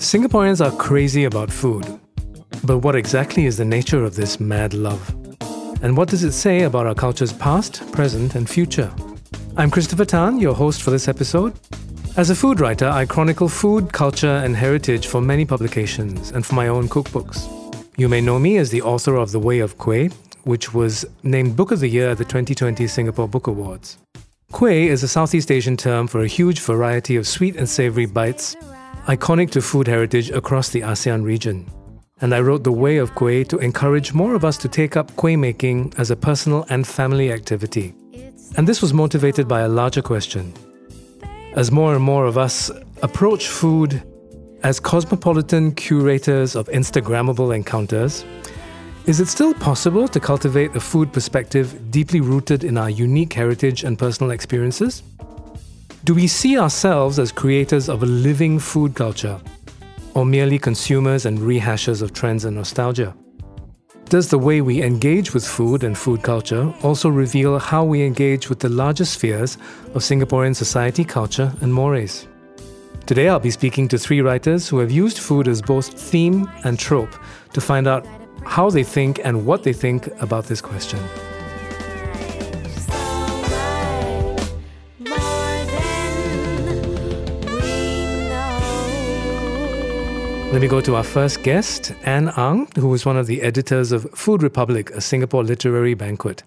Singaporeans 0.00 0.64
are 0.64 0.74
crazy 0.78 1.24
about 1.24 1.52
food. 1.52 1.86
But 2.64 2.78
what 2.78 2.96
exactly 2.96 3.44
is 3.44 3.58
the 3.58 3.66
nature 3.66 4.02
of 4.02 4.16
this 4.16 4.40
mad 4.40 4.72
love? 4.72 5.14
And 5.82 5.94
what 5.94 6.08
does 6.08 6.24
it 6.24 6.32
say 6.32 6.62
about 6.62 6.86
our 6.86 6.94
culture's 6.94 7.34
past, 7.34 7.92
present, 7.92 8.34
and 8.34 8.48
future? 8.48 8.90
I'm 9.58 9.70
Christopher 9.70 10.06
Tan, 10.06 10.38
your 10.38 10.54
host 10.54 10.80
for 10.80 10.90
this 10.90 11.06
episode. 11.06 11.52
As 12.16 12.30
a 12.30 12.34
food 12.34 12.60
writer, 12.60 12.88
I 12.88 13.04
chronicle 13.04 13.50
food, 13.50 13.92
culture, 13.92 14.40
and 14.42 14.56
heritage 14.56 15.06
for 15.06 15.20
many 15.20 15.44
publications 15.44 16.30
and 16.30 16.46
for 16.46 16.54
my 16.54 16.68
own 16.68 16.88
cookbooks. 16.88 17.46
You 17.98 18.08
may 18.08 18.22
know 18.22 18.38
me 18.38 18.56
as 18.56 18.70
the 18.70 18.80
author 18.80 19.16
of 19.16 19.32
The 19.32 19.38
Way 19.38 19.58
of 19.58 19.76
Kueh, 19.76 20.10
which 20.44 20.72
was 20.72 21.04
named 21.22 21.56
Book 21.56 21.72
of 21.72 21.80
the 21.80 21.88
Year 21.88 22.08
at 22.08 22.16
the 22.16 22.24
2020 22.24 22.86
Singapore 22.86 23.28
Book 23.28 23.48
Awards. 23.48 23.98
Kueh 24.50 24.86
is 24.86 25.02
a 25.02 25.08
Southeast 25.08 25.50
Asian 25.52 25.76
term 25.76 26.06
for 26.06 26.22
a 26.22 26.26
huge 26.26 26.60
variety 26.60 27.16
of 27.16 27.28
sweet 27.28 27.54
and 27.54 27.68
savory 27.68 28.06
bites, 28.06 28.56
iconic 29.06 29.50
to 29.50 29.62
food 29.62 29.86
heritage 29.86 30.30
across 30.30 30.68
the 30.68 30.82
ASEAN 30.82 31.24
region. 31.24 31.70
And 32.20 32.34
I 32.34 32.40
wrote 32.40 32.64
The 32.64 32.72
Way 32.72 32.98
of 32.98 33.14
Kueh 33.14 33.48
to 33.48 33.58
encourage 33.58 34.12
more 34.12 34.34
of 34.34 34.44
us 34.44 34.58
to 34.58 34.68
take 34.68 34.96
up 34.96 35.10
kueh 35.12 35.38
making 35.38 35.94
as 35.96 36.10
a 36.10 36.16
personal 36.16 36.66
and 36.68 36.86
family 36.86 37.32
activity. 37.32 37.94
And 38.56 38.68
this 38.68 38.82
was 38.82 38.92
motivated 38.92 39.48
by 39.48 39.60
a 39.60 39.68
larger 39.68 40.02
question. 40.02 40.52
As 41.54 41.72
more 41.72 41.94
and 41.94 42.04
more 42.04 42.26
of 42.26 42.36
us 42.36 42.70
approach 43.02 43.48
food 43.48 44.02
as 44.62 44.78
cosmopolitan 44.78 45.74
curators 45.74 46.54
of 46.54 46.68
Instagrammable 46.68 47.54
encounters, 47.54 48.24
is 49.06 49.18
it 49.18 49.28
still 49.28 49.54
possible 49.54 50.06
to 50.08 50.20
cultivate 50.20 50.76
a 50.76 50.80
food 50.80 51.12
perspective 51.12 51.90
deeply 51.90 52.20
rooted 52.20 52.64
in 52.64 52.76
our 52.76 52.90
unique 52.90 53.32
heritage 53.32 53.82
and 53.82 53.98
personal 53.98 54.30
experiences? 54.30 55.02
Do 56.02 56.14
we 56.14 56.28
see 56.28 56.58
ourselves 56.58 57.18
as 57.18 57.30
creators 57.30 57.90
of 57.90 58.02
a 58.02 58.06
living 58.06 58.58
food 58.58 58.94
culture, 58.94 59.38
or 60.14 60.24
merely 60.24 60.58
consumers 60.58 61.26
and 61.26 61.38
rehashers 61.38 62.00
of 62.00 62.14
trends 62.14 62.46
and 62.46 62.56
nostalgia? 62.56 63.14
Does 64.06 64.30
the 64.30 64.38
way 64.38 64.62
we 64.62 64.82
engage 64.82 65.34
with 65.34 65.46
food 65.46 65.84
and 65.84 65.96
food 65.96 66.22
culture 66.22 66.72
also 66.82 67.10
reveal 67.10 67.58
how 67.58 67.84
we 67.84 68.02
engage 68.02 68.48
with 68.48 68.60
the 68.60 68.70
larger 68.70 69.04
spheres 69.04 69.58
of 69.94 70.00
Singaporean 70.00 70.56
society, 70.56 71.04
culture, 71.04 71.52
and 71.60 71.72
mores? 71.72 72.26
Today, 73.04 73.28
I'll 73.28 73.38
be 73.38 73.50
speaking 73.50 73.86
to 73.88 73.98
three 73.98 74.22
writers 74.22 74.70
who 74.70 74.78
have 74.78 74.90
used 74.90 75.18
food 75.18 75.48
as 75.48 75.60
both 75.60 75.92
theme 76.00 76.50
and 76.64 76.78
trope 76.78 77.14
to 77.52 77.60
find 77.60 77.86
out 77.86 78.06
how 78.46 78.70
they 78.70 78.84
think 78.84 79.20
and 79.22 79.44
what 79.44 79.64
they 79.64 79.74
think 79.74 80.06
about 80.22 80.46
this 80.46 80.62
question. 80.62 80.98
Let 90.52 90.62
me 90.62 90.66
go 90.66 90.80
to 90.80 90.96
our 90.96 91.04
first 91.04 91.44
guest, 91.44 91.92
Anne 92.02 92.28
Ang, 92.36 92.66
who 92.74 92.92
is 92.92 93.06
one 93.06 93.16
of 93.16 93.28
the 93.28 93.40
editors 93.40 93.92
of 93.92 94.10
Food 94.14 94.42
Republic, 94.42 94.90
a 94.90 95.00
Singapore 95.00 95.44
literary 95.44 95.94
banquet. 95.94 96.42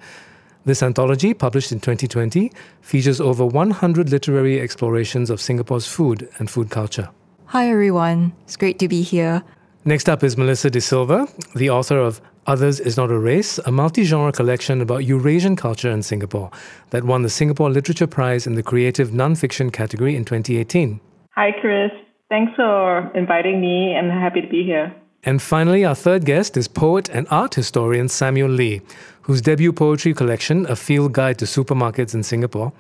This 0.66 0.84
anthology, 0.84 1.34
published 1.34 1.72
in 1.72 1.80
2020, 1.80 2.52
features 2.82 3.22
over 3.22 3.46
100 3.46 4.10
literary 4.10 4.60
explorations 4.60 5.30
of 5.30 5.40
Singapore's 5.40 5.88
food 5.88 6.28
and 6.38 6.52
food 6.52 6.70
culture. 6.70 7.08
Hi, 7.46 7.70
everyone. 7.70 8.34
It's 8.44 8.58
great 8.58 8.78
to 8.80 8.90
be 8.90 9.04
here. 9.04 9.42
Next 9.86 10.10
up 10.10 10.22
is 10.22 10.36
Melissa 10.36 10.70
De 10.70 10.82
Silva, 10.82 11.26
the 11.56 11.70
author 11.70 11.98
of 11.98 12.20
Others 12.46 12.82
is 12.82 12.98
Not 12.98 13.10
a 13.10 13.18
Race, 13.18 13.58
a 13.60 13.72
multi 13.72 14.04
genre 14.04 14.34
collection 14.34 14.82
about 14.82 15.06
Eurasian 15.06 15.56
culture 15.56 15.90
in 15.90 16.04
Singapore 16.04 16.52
that 16.90 17.06
won 17.06 17.22
the 17.22 17.30
Singapore 17.30 17.70
Literature 17.70 18.08
Prize 18.08 18.46
in 18.46 18.56
the 18.56 18.64
Creative 18.64 19.12
Nonfiction 19.12 19.72
category 19.72 20.18
in 20.18 20.26
2018. 20.26 21.00
Hi, 21.36 21.54
Chris. 21.62 21.92
Thanks 22.30 22.54
for 22.56 23.12
inviting 23.16 23.62
me. 23.62 23.96
I'm 23.96 24.10
happy 24.10 24.42
to 24.42 24.48
be 24.48 24.64
here. 24.64 24.94
And 25.26 25.42
finally, 25.42 25.86
our 25.86 25.96
third 25.96 26.26
guest 26.26 26.58
is 26.58 26.68
poet 26.68 27.10
and 27.10 27.28
art 27.30 27.56
historian 27.56 28.10
Samuel 28.10 28.50
Lee, 28.50 28.82
whose 29.22 29.42
debut 29.42 29.72
poetry 29.72 30.14
collection, 30.14 30.66
A 30.68 30.76
Field 30.76 31.14
Guide 31.14 31.38
to 31.40 31.46
Supermarkets 31.46 32.14
in 32.14 32.24
Singapore, 32.24 32.74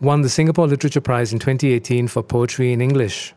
won 0.00 0.22
the 0.22 0.28
Singapore 0.28 0.68
Literature 0.68 1.00
Prize 1.00 1.32
in 1.32 1.40
2018 1.40 2.06
for 2.06 2.22
poetry 2.22 2.72
in 2.72 2.80
English. 2.80 3.34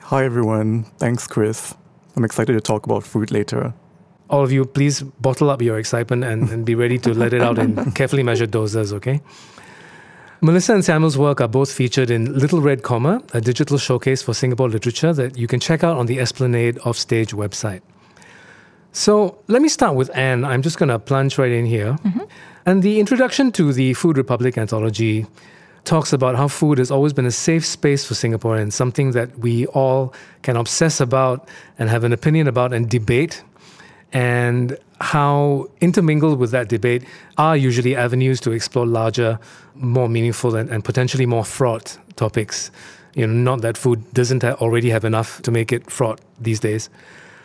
Hi, 0.00 0.24
everyone. 0.24 0.84
Thanks, 0.98 1.28
Chris. 1.28 1.74
I'm 2.16 2.24
excited 2.24 2.52
to 2.54 2.60
talk 2.60 2.84
about 2.86 3.04
food 3.04 3.30
later. 3.30 3.72
All 4.28 4.42
of 4.42 4.50
you, 4.50 4.64
please 4.64 5.02
bottle 5.02 5.50
up 5.50 5.62
your 5.62 5.78
excitement 5.78 6.24
and, 6.24 6.48
and 6.50 6.64
be 6.64 6.74
ready 6.74 6.98
to 6.98 7.14
let 7.14 7.32
it 7.32 7.42
out 7.42 7.58
in 7.58 7.92
carefully 7.92 8.24
measured 8.24 8.50
doses, 8.50 8.92
okay? 8.92 9.20
Melissa 10.42 10.72
and 10.72 10.82
Samuel's 10.82 11.18
work 11.18 11.42
are 11.42 11.48
both 11.48 11.70
featured 11.70 12.10
in 12.10 12.38
Little 12.38 12.62
Red 12.62 12.82
Comma, 12.82 13.22
a 13.34 13.42
digital 13.42 13.76
showcase 13.76 14.22
for 14.22 14.32
Singapore 14.32 14.70
literature 14.70 15.12
that 15.12 15.36
you 15.36 15.46
can 15.46 15.60
check 15.60 15.84
out 15.84 15.98
on 15.98 16.06
the 16.06 16.18
Esplanade 16.18 16.78
Offstage 16.78 17.32
website. 17.32 17.82
So 18.92 19.38
let 19.48 19.60
me 19.60 19.68
start 19.68 19.96
with 19.96 20.10
Anne. 20.16 20.46
I'm 20.46 20.62
just 20.62 20.78
going 20.78 20.88
to 20.88 20.98
plunge 20.98 21.36
right 21.36 21.52
in 21.52 21.66
here. 21.66 21.92
Mm-hmm. 21.92 22.24
And 22.64 22.82
the 22.82 23.00
introduction 23.00 23.52
to 23.52 23.74
the 23.74 23.92
Food 23.92 24.16
Republic 24.16 24.56
anthology 24.56 25.26
talks 25.84 26.10
about 26.10 26.36
how 26.36 26.48
food 26.48 26.78
has 26.78 26.90
always 26.90 27.12
been 27.12 27.26
a 27.26 27.30
safe 27.30 27.66
space 27.66 28.06
for 28.06 28.14
Singaporeans, 28.14 28.72
something 28.72 29.12
that 29.12 29.38
we 29.38 29.66
all 29.66 30.14
can 30.40 30.56
obsess 30.56 31.00
about 31.00 31.48
and 31.78 31.90
have 31.90 32.02
an 32.02 32.14
opinion 32.14 32.48
about 32.48 32.72
and 32.72 32.88
debate, 32.88 33.44
and 34.12 34.76
how 35.00 35.68
intermingled 35.80 36.38
with 36.38 36.50
that 36.50 36.68
debate 36.68 37.04
are 37.38 37.56
usually 37.56 37.96
avenues 37.96 38.40
to 38.40 38.52
explore 38.52 38.86
larger, 38.86 39.38
more 39.74 40.08
meaningful, 40.08 40.56
and, 40.56 40.68
and 40.70 40.84
potentially 40.84 41.26
more 41.26 41.44
fraught 41.44 41.98
topics. 42.16 42.70
You 43.14 43.26
know, 43.26 43.32
not 43.32 43.62
that 43.62 43.76
food 43.76 44.12
doesn't 44.12 44.44
already 44.44 44.90
have 44.90 45.04
enough 45.04 45.42
to 45.42 45.50
make 45.50 45.72
it 45.72 45.90
fraught 45.90 46.20
these 46.40 46.60
days. 46.60 46.90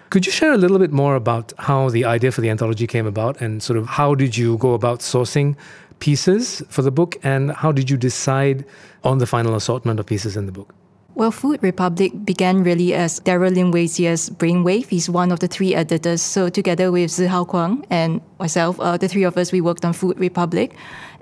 Could 0.09 0.25
you 0.25 0.31
share 0.31 0.53
a 0.53 0.57
little 0.57 0.79
bit 0.79 0.91
more 0.91 1.15
about 1.15 1.53
how 1.57 1.89
the 1.89 2.05
idea 2.05 2.31
for 2.31 2.41
the 2.41 2.49
anthology 2.49 2.87
came 2.87 3.07
about 3.07 3.41
and 3.41 3.63
sort 3.63 3.77
of 3.77 3.87
how 3.87 4.15
did 4.15 4.37
you 4.37 4.57
go 4.57 4.73
about 4.73 4.99
sourcing 4.99 5.55
pieces 5.99 6.61
for 6.69 6.81
the 6.81 6.91
book 6.91 7.17
and 7.23 7.51
how 7.51 7.71
did 7.71 7.89
you 7.89 7.97
decide 7.97 8.65
on 9.03 9.17
the 9.17 9.25
final 9.25 9.55
assortment 9.55 9.99
of 9.99 10.05
pieces 10.05 10.37
in 10.37 10.45
the 10.45 10.51
book? 10.51 10.73
Well, 11.15 11.31
Food 11.31 11.63
Republic 11.63 12.11
began 12.25 12.61
really 12.61 12.93
as 12.93 13.21
Daryl 13.21 13.55
Lim 13.55 13.71
Wei 13.71 13.85
Jie's 13.85 14.29
brainwave. 14.29 14.89
He's 14.89 15.09
one 15.09 15.31
of 15.31 15.39
the 15.39 15.47
three 15.47 15.73
editors. 15.73 16.21
So 16.21 16.49
together 16.49 16.91
with 16.91 17.09
Tse 17.09 17.27
Hao 17.27 17.45
Guang 17.45 17.85
and 17.89 18.19
myself, 18.37 18.77
uh, 18.81 18.97
the 18.97 19.07
three 19.07 19.23
of 19.23 19.37
us, 19.37 19.53
we 19.53 19.61
worked 19.61 19.85
on 19.85 19.93
Food 19.93 20.19
Republic. 20.19 20.75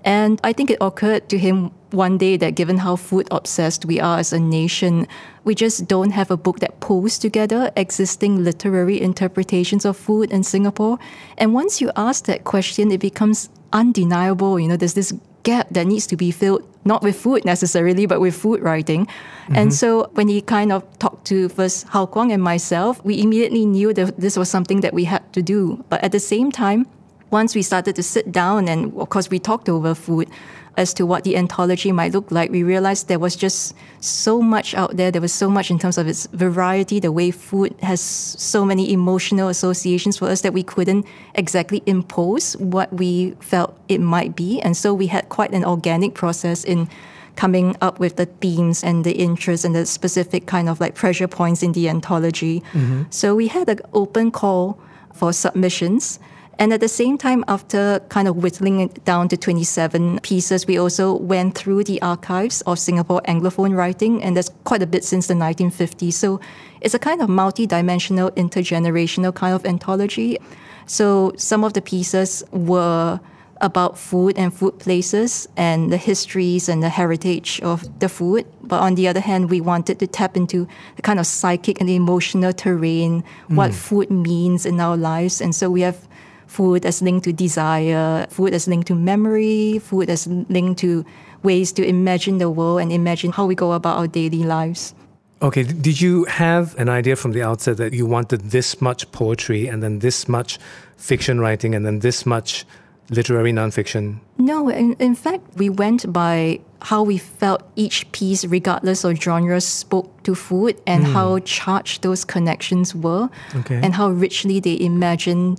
And 0.03 0.41
I 0.43 0.51
think 0.51 0.71
it 0.71 0.79
occurred 0.81 1.29
to 1.29 1.37
him 1.37 1.69
one 1.91 2.17
day 2.17 2.37
that 2.37 2.55
given 2.55 2.79
how 2.79 2.95
food 2.95 3.27
obsessed 3.29 3.85
we 3.85 3.99
are 3.99 4.17
as 4.17 4.33
a 4.33 4.39
nation, 4.39 5.07
we 5.43 5.53
just 5.53 5.87
don't 5.87 6.09
have 6.09 6.31
a 6.31 6.37
book 6.37 6.59
that 6.61 6.79
pulls 6.79 7.19
together 7.19 7.71
existing 7.77 8.43
literary 8.43 8.99
interpretations 8.99 9.85
of 9.85 9.95
food 9.95 10.31
in 10.31 10.41
Singapore. 10.41 10.97
And 11.37 11.53
once 11.53 11.81
you 11.81 11.91
ask 11.95 12.25
that 12.25 12.45
question, 12.45 12.91
it 12.91 12.99
becomes 12.99 13.47
undeniable. 13.71 14.59
You 14.59 14.69
know, 14.69 14.75
there's 14.75 14.95
this 14.95 15.13
gap 15.43 15.67
that 15.69 15.85
needs 15.85 16.07
to 16.07 16.17
be 16.17 16.31
filled, 16.31 16.67
not 16.85 17.03
with 17.03 17.15
food 17.15 17.45
necessarily, 17.45 18.05
but 18.05 18.19
with 18.19 18.35
food 18.35 18.61
writing. 18.61 19.05
Mm-hmm. 19.05 19.55
And 19.55 19.73
so 19.73 20.09
when 20.13 20.27
he 20.27 20.41
kind 20.41 20.71
of 20.71 20.83
talked 20.99 21.25
to 21.27 21.49
first 21.49 21.87
Hao 21.87 22.05
Guang 22.05 22.31
and 22.31 22.41
myself, 22.41 23.03
we 23.03 23.21
immediately 23.21 23.65
knew 23.65 23.93
that 23.93 24.19
this 24.19 24.37
was 24.37 24.49
something 24.49 24.81
that 24.81 24.93
we 24.93 25.05
had 25.05 25.31
to 25.33 25.41
do. 25.41 25.83
But 25.89 26.03
at 26.03 26.11
the 26.11 26.19
same 26.19 26.51
time, 26.51 26.87
once 27.33 27.55
we 27.55 27.63
started 27.63 27.95
to 27.95 28.03
sit 28.03 28.31
down 28.31 28.67
and 28.67 28.95
of 28.97 29.09
course 29.09 29.29
we 29.29 29.39
talked 29.39 29.67
over 29.67 29.95
food 29.95 30.29
as 30.75 30.93
to 30.95 31.05
what 31.05 31.23
the 31.23 31.37
anthology 31.37 31.91
might 31.91 32.13
look 32.13 32.31
like, 32.31 32.49
we 32.49 32.63
realized 32.63 33.07
there 33.07 33.19
was 33.19 33.35
just 33.35 33.75
so 33.99 34.41
much 34.41 34.73
out 34.73 34.97
there. 34.97 35.11
There 35.11 35.21
was 35.21 35.33
so 35.33 35.49
much 35.49 35.69
in 35.69 35.77
terms 35.77 35.97
of 35.97 36.07
its 36.07 36.27
variety, 36.27 36.99
the 36.99 37.11
way 37.11 37.31
food 37.31 37.75
has 37.81 38.01
so 38.01 38.65
many 38.65 38.91
emotional 38.91 39.49
associations 39.49 40.17
for 40.17 40.29
us 40.29 40.41
that 40.41 40.53
we 40.53 40.63
couldn't 40.63 41.05
exactly 41.35 41.83
impose 41.85 42.57
what 42.57 42.91
we 42.91 43.31
felt 43.39 43.77
it 43.87 44.01
might 44.01 44.35
be. 44.35 44.61
And 44.61 44.75
so 44.75 44.93
we 44.93 45.07
had 45.07 45.29
quite 45.29 45.51
an 45.51 45.63
organic 45.63 46.15
process 46.15 46.63
in 46.63 46.89
coming 47.35 47.75
up 47.81 47.99
with 47.99 48.15
the 48.15 48.25
themes 48.25 48.83
and 48.83 49.03
the 49.03 49.13
interests 49.13 49.65
and 49.65 49.75
the 49.75 49.85
specific 49.85 50.45
kind 50.45 50.69
of 50.69 50.79
like 50.79 50.95
pressure 50.95 51.27
points 51.27 51.63
in 51.63 51.71
the 51.73 51.89
anthology. 51.89 52.61
Mm-hmm. 52.73 53.03
So 53.09 53.35
we 53.35 53.47
had 53.47 53.69
an 53.69 53.79
open 53.93 54.31
call 54.31 54.79
for 55.13 55.33
submissions. 55.33 56.19
And 56.59 56.71
at 56.71 56.79
the 56.79 56.87
same 56.87 57.17
time, 57.17 57.43
after 57.47 57.99
kind 58.09 58.27
of 58.27 58.37
whittling 58.37 58.79
it 58.79 59.03
down 59.05 59.27
to 59.29 59.37
27 59.37 60.19
pieces, 60.19 60.67
we 60.67 60.77
also 60.77 61.15
went 61.15 61.55
through 61.55 61.83
the 61.85 62.01
archives 62.01 62.61
of 62.61 62.77
Singapore 62.77 63.21
Anglophone 63.27 63.75
writing, 63.75 64.23
and 64.23 64.35
there's 64.35 64.51
quite 64.63 64.83
a 64.83 64.87
bit 64.87 65.03
since 65.03 65.27
the 65.27 65.33
1950s. 65.33 66.13
So 66.13 66.39
it's 66.81 66.93
a 66.93 66.99
kind 66.99 67.21
of 67.21 67.29
multi-dimensional, 67.29 68.31
intergenerational 68.31 69.33
kind 69.33 69.55
of 69.55 69.65
anthology. 69.65 70.37
So 70.85 71.33
some 71.37 71.63
of 71.63 71.73
the 71.73 71.81
pieces 71.81 72.43
were 72.51 73.19
about 73.61 73.97
food 73.97 74.37
and 74.37 74.53
food 74.53 74.77
places 74.77 75.47
and 75.55 75.91
the 75.91 75.97
histories 75.97 76.67
and 76.67 76.83
the 76.83 76.89
heritage 76.89 77.61
of 77.61 77.87
the 77.99 78.09
food. 78.09 78.45
But 78.61 78.81
on 78.81 78.95
the 78.95 79.07
other 79.07 79.21
hand, 79.21 79.49
we 79.49 79.61
wanted 79.61 79.99
to 79.99 80.07
tap 80.07 80.35
into 80.35 80.67
the 80.97 81.01
kind 81.01 81.19
of 81.19 81.25
psychic 81.25 81.79
and 81.79 81.89
emotional 81.89 82.51
terrain, 82.51 83.23
mm. 83.23 83.55
what 83.55 83.73
food 83.73 84.11
means 84.11 84.65
in 84.65 84.79
our 84.81 84.97
lives. 84.97 85.39
And 85.39 85.55
so 85.55 85.69
we 85.69 85.81
have 85.81 86.07
food 86.53 86.85
as 86.85 87.01
linked 87.01 87.23
to 87.25 87.33
desire, 87.33 88.27
food 88.29 88.53
as 88.53 88.67
linked 88.67 88.87
to 88.87 88.95
memory, 88.95 89.79
food 89.79 90.09
as 90.09 90.27
linked 90.27 90.79
to 90.79 91.03
ways 91.41 91.71
to 91.73 91.83
imagine 91.83 92.37
the 92.37 92.49
world 92.49 92.81
and 92.81 92.91
imagine 92.91 93.31
how 93.31 93.45
we 93.45 93.55
go 93.55 93.71
about 93.73 93.97
our 93.97 94.07
daily 94.07 94.43
lives. 94.43 94.93
Okay, 95.41 95.63
did 95.63 95.99
you 95.99 96.23
have 96.25 96.77
an 96.77 96.87
idea 96.87 97.15
from 97.15 97.33
the 97.33 97.43
outset 97.43 97.75
that 97.77 97.91
you 97.91 98.05
wanted 98.05 98.51
this 98.51 98.79
much 98.79 99.11
poetry 99.11 99.67
and 99.67 99.83
then 99.83 99.99
this 99.99 100.29
much 100.29 100.57
fiction 100.95 101.41
writing 101.41 101.75
and 101.75 101.85
then 101.85 101.99
this 101.99 102.25
much 102.25 102.65
literary 103.09 103.51
nonfiction? 103.51 104.19
No, 104.37 104.69
in, 104.69 104.93
in 104.99 105.15
fact, 105.15 105.43
we 105.57 105.69
went 105.69 106.13
by 106.13 106.61
how 106.81 107.03
we 107.03 107.17
felt 107.17 107.61
each 107.75 108.09
piece, 108.13 108.45
regardless 108.45 109.03
of 109.03 109.21
genre, 109.21 109.59
spoke 109.59 110.23
to 110.23 110.35
food 110.35 110.79
and 110.87 111.05
hmm. 111.05 111.11
how 111.11 111.39
charged 111.39 112.03
those 112.03 112.23
connections 112.23 112.95
were 112.95 113.29
Okay. 113.55 113.81
and 113.83 113.93
how 113.93 114.09
richly 114.09 114.61
they 114.61 114.79
imagine 114.79 115.57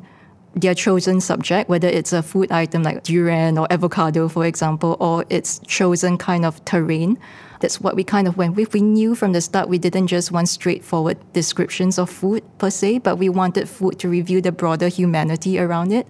their 0.54 0.74
chosen 0.74 1.20
subject, 1.20 1.68
whether 1.68 1.88
it's 1.88 2.12
a 2.12 2.22
food 2.22 2.52
item 2.52 2.82
like 2.82 3.02
durian 3.02 3.58
or 3.58 3.66
avocado, 3.70 4.28
for 4.28 4.46
example, 4.46 4.96
or 5.00 5.24
its 5.28 5.60
chosen 5.66 6.16
kind 6.16 6.44
of 6.44 6.64
terrain. 6.64 7.18
That's 7.60 7.80
what 7.80 7.96
we 7.96 8.04
kind 8.04 8.28
of 8.28 8.36
went 8.36 8.56
with. 8.56 8.72
We 8.72 8.82
knew 8.82 9.14
from 9.14 9.32
the 9.32 9.40
start 9.40 9.68
we 9.68 9.78
didn't 9.78 10.08
just 10.08 10.30
want 10.30 10.48
straightforward 10.48 11.18
descriptions 11.32 11.98
of 11.98 12.10
food 12.10 12.42
per 12.58 12.70
se, 12.70 12.98
but 12.98 13.16
we 13.16 13.28
wanted 13.28 13.68
food 13.68 13.98
to 14.00 14.08
reveal 14.08 14.40
the 14.40 14.52
broader 14.52 14.88
humanity 14.88 15.58
around 15.58 15.92
it. 15.92 16.06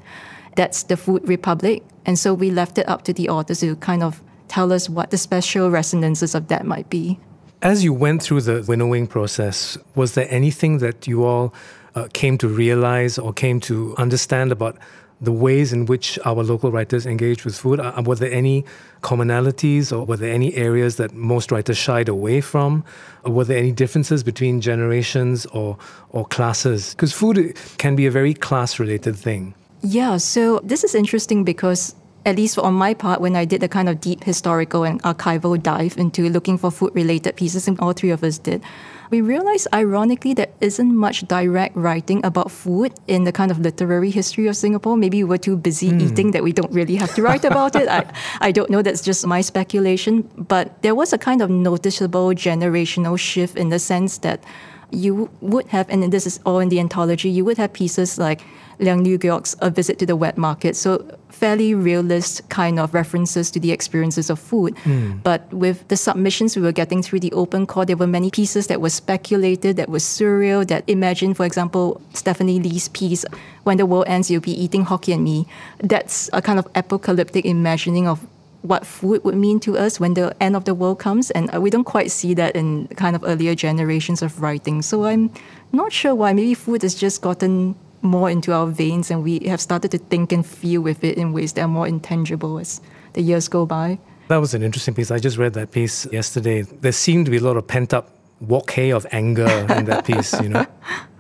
That's 0.57 0.83
the 0.85 0.97
Food 0.97 1.27
Republic. 1.29 1.83
And 2.07 2.19
so 2.19 2.35
we 2.35 2.51
left 2.51 2.79
it 2.79 2.89
up 2.89 3.03
to 3.05 3.13
the 3.13 3.29
authors 3.29 3.61
to 3.61 3.77
kind 3.77 4.03
of 4.03 4.23
tell 4.49 4.73
us 4.73 4.89
what 4.89 5.11
the 5.11 5.19
special 5.19 5.71
resonances 5.71 6.35
of 6.35 6.49
that 6.49 6.67
might 6.67 6.91
be. 6.91 7.19
As 7.65 7.83
you 7.83 7.95
went 7.95 8.23
through 8.23 8.43
the 8.43 8.63
winnowing 8.69 9.07
process, 9.07 9.79
was 9.95 10.13
there 10.13 10.27
anything 10.29 10.81
that 10.81 11.07
you 11.07 11.25
all 11.25 11.55
uh, 11.95 12.09
came 12.13 12.37
to 12.37 12.47
realize 12.47 13.17
or 13.17 13.33
came 13.33 13.59
to 13.61 13.95
understand 13.97 14.53
about 14.53 14.77
the 15.23 15.33
ways 15.33 15.73
in 15.73 15.87
which 15.87 16.19
our 16.27 16.43
local 16.45 16.71
writers 16.71 17.07
engage 17.07 17.47
with 17.47 17.57
food? 17.57 17.81
Uh, 17.81 18.03
were 18.05 18.17
there 18.17 18.31
any 18.31 18.67
commonalities 19.01 19.97
or 19.97 20.05
were 20.05 20.19
there 20.19 20.31
any 20.31 20.55
areas 20.57 20.97
that 20.97 21.15
most 21.15 21.51
writers 21.51 21.79
shied 21.79 22.07
away 22.07 22.43
from? 22.43 22.85
Or 23.23 23.33
were 23.33 23.45
there 23.45 23.57
any 23.57 23.73
differences 23.73 24.23
between 24.23 24.61
generations 24.61 25.47
or, 25.47 25.79
or 26.11 26.27
classes? 26.27 26.91
Because 26.91 27.15
food 27.15 27.57
can 27.79 27.97
be 27.97 28.05
a 28.05 28.11
very 28.11 28.35
class 28.35 28.79
related 28.79 29.17
thing. 29.17 29.55
Yeah, 29.81 30.19
so 30.19 30.59
this 30.59 30.85
is 30.85 30.95
interesting 30.95 31.45
because 31.45 31.95
at 32.27 32.37
least 32.37 32.59
on 32.59 32.75
my 32.75 32.95
part, 32.95 33.21
when 33.21 33.37
I 33.37 33.45
did 33.45 33.63
a 33.63 33.69
kind 33.69 33.89
of 33.89 34.01
deep 34.01 34.25
historical 34.25 34.85
and 34.85 35.03
archival 35.03 35.63
dive 35.63 35.97
into 35.99 36.29
looking 36.31 36.57
for 36.57 36.71
food 36.71 36.95
related 36.95 37.37
pieces, 37.37 37.69
and 37.69 37.79
all 37.81 37.93
three 37.93 38.11
of 38.11 38.25
us 38.25 38.39
did, 38.39 38.63
we 39.11 39.21
realized 39.21 39.69
ironically 39.75 40.33
there 40.33 40.49
isn't 40.61 40.97
much 40.97 41.29
direct 41.29 41.77
writing 41.77 42.25
about 42.25 42.51
food 42.51 42.93
in 43.07 43.25
the 43.25 43.33
kind 43.33 43.51
of 43.51 43.59
literary 43.61 44.11
history 44.11 44.47
of 44.47 44.57
Singapore. 44.57 44.97
Maybe 44.97 45.23
we 45.23 45.29
were 45.29 45.39
too 45.39 45.57
busy 45.57 45.91
hmm. 45.91 46.01
eating 46.01 46.31
that 46.31 46.43
we 46.43 46.53
don't 46.53 46.73
really 46.73 46.97
have 46.97 47.15
to 47.15 47.23
write 47.23 47.45
about 47.45 47.77
it. 47.77 47.89
I, 47.89 48.11
I 48.41 48.51
don't 48.51 48.71
know, 48.71 48.81
that's 48.81 49.03
just 49.03 49.27
my 49.27 49.43
speculation. 49.43 50.23
But 50.37 50.83
there 50.83 50.95
was 50.95 51.13
a 51.13 51.19
kind 51.19 51.43
of 51.43 51.51
noticeable 51.51 52.29
generational 52.31 53.19
shift 53.19 53.57
in 53.57 53.69
the 53.69 53.79
sense 53.79 54.19
that 54.19 54.43
you 54.91 55.29
would 55.41 55.67
have, 55.69 55.91
and 55.91 56.13
this 56.13 56.27
is 56.27 56.41
all 56.47 56.61
in 56.61 56.71
the 56.71 56.81
anthology, 56.81 57.29
you 57.29 57.45
would 57.45 57.59
have 57.59 57.73
pieces 57.73 58.19
like 58.19 58.41
Leong 58.79 59.05
Liew 59.05 59.19
Geok's 59.19 59.57
A 59.61 59.71
Visit 59.71 59.99
to 59.99 60.07
the 60.07 60.17
Wet 60.17 60.37
Market. 60.37 60.77
So 60.77 61.05
fairly 61.29 61.75
realist 61.75 62.49
kind 62.49 62.79
of 62.79 62.95
references 62.95 63.51
to 63.51 63.61
the 63.61 63.73
experiences 63.73 64.31
of 64.31 64.39
food. 64.39 64.77
But 65.23 65.53
with 65.53 65.87
the 65.89 65.97
submissions 65.97 66.57
we 66.57 66.63
were 66.63 66.73
getting 66.73 67.03
through 67.03 67.21
the 67.21 67.33
open 67.33 67.67
call, 67.67 67.85
there 67.85 67.97
were 67.97 68.07
many 68.07 68.31
pieces 68.31 68.69
that 68.69 68.81
were 68.81 68.91
speculated, 68.91 69.77
that 69.77 69.89
were 69.89 69.99
surreal, 69.99 70.67
that 70.69 70.85
imagined, 70.87 71.37
for 71.37 71.45
example, 71.45 72.01
Stephanie 72.13 72.61
Lee's 72.61 72.89
piece, 72.89 73.25
When 73.65 73.77
the 73.79 73.87
World 73.87 74.05
Ends, 74.07 74.31
You'll 74.31 74.43
Be 74.43 74.53
Eating 74.53 74.85
Hokkien 74.85 75.23
Mee. 75.23 75.47
That's 75.79 76.31
a 76.33 76.41
kind 76.41 76.59
of 76.59 76.67
apocalyptic 76.75 77.45
imagining 77.45 78.07
of 78.07 78.27
what 78.63 78.87
food 78.87 79.23
would 79.25 79.35
mean 79.35 79.61
to 79.61 79.77
us 79.77 80.01
when 80.01 80.15
the 80.15 80.35
end 80.41 80.57
of 80.57 80.65
the 80.65 80.75
world 80.75 80.99
comes. 80.99 81.31
And 81.33 81.55
uh, 81.55 81.61
we 81.61 81.69
don't 81.69 81.85
quite 81.85 82.11
see 82.11 82.33
that 82.35 82.57
in 82.57 82.89
kind 82.97 83.15
of 83.15 83.23
earlier 83.25 83.55
generations 83.55 84.23
of 84.23 84.41
writing. 84.41 84.81
So 84.81 85.05
I'm 85.05 85.31
not 85.73 85.93
sure 85.93 86.15
why. 86.15 86.33
Maybe 86.33 86.55
food 86.55 86.81
has 86.81 86.95
just 86.95 87.21
gotten 87.21 87.75
more 88.05 88.31
into 88.31 88.53
our 88.53 88.67
veins 88.67 89.11
and 89.11 89.25
we 89.25 89.41
have 89.41 89.61
started 89.61 89.91
to 89.91 89.99
think 89.99 90.31
and 90.33 90.47
feel 90.47 90.83
with 90.83 91.03
it 91.03 91.17
in 91.17 91.33
ways 91.33 91.55
that 91.55 91.63
are 91.63 91.69
more 91.69 91.89
intangible 91.89 92.59
as 92.59 92.81
the 93.15 93.23
years 93.23 93.49
go 93.49 93.67
by. 93.67 93.99
That 94.29 94.37
was 94.37 94.55
an 94.55 94.63
interesting 94.63 94.95
piece. 94.95 95.11
I 95.11 95.19
just 95.19 95.37
read 95.37 95.55
that 95.55 95.73
piece 95.73 96.07
yesterday. 96.13 96.63
There 96.63 96.93
seemed 96.93 97.27
to 97.27 97.31
be 97.31 97.39
a 97.39 97.41
lot 97.41 97.57
of 97.57 97.67
pent 97.67 97.93
up 97.93 98.11
bouquet 98.41 98.91
of 98.91 99.07
anger 99.11 99.49
in 99.77 99.87
that 99.87 100.05
piece, 100.05 100.39
you 100.41 100.49
know. 100.49 100.67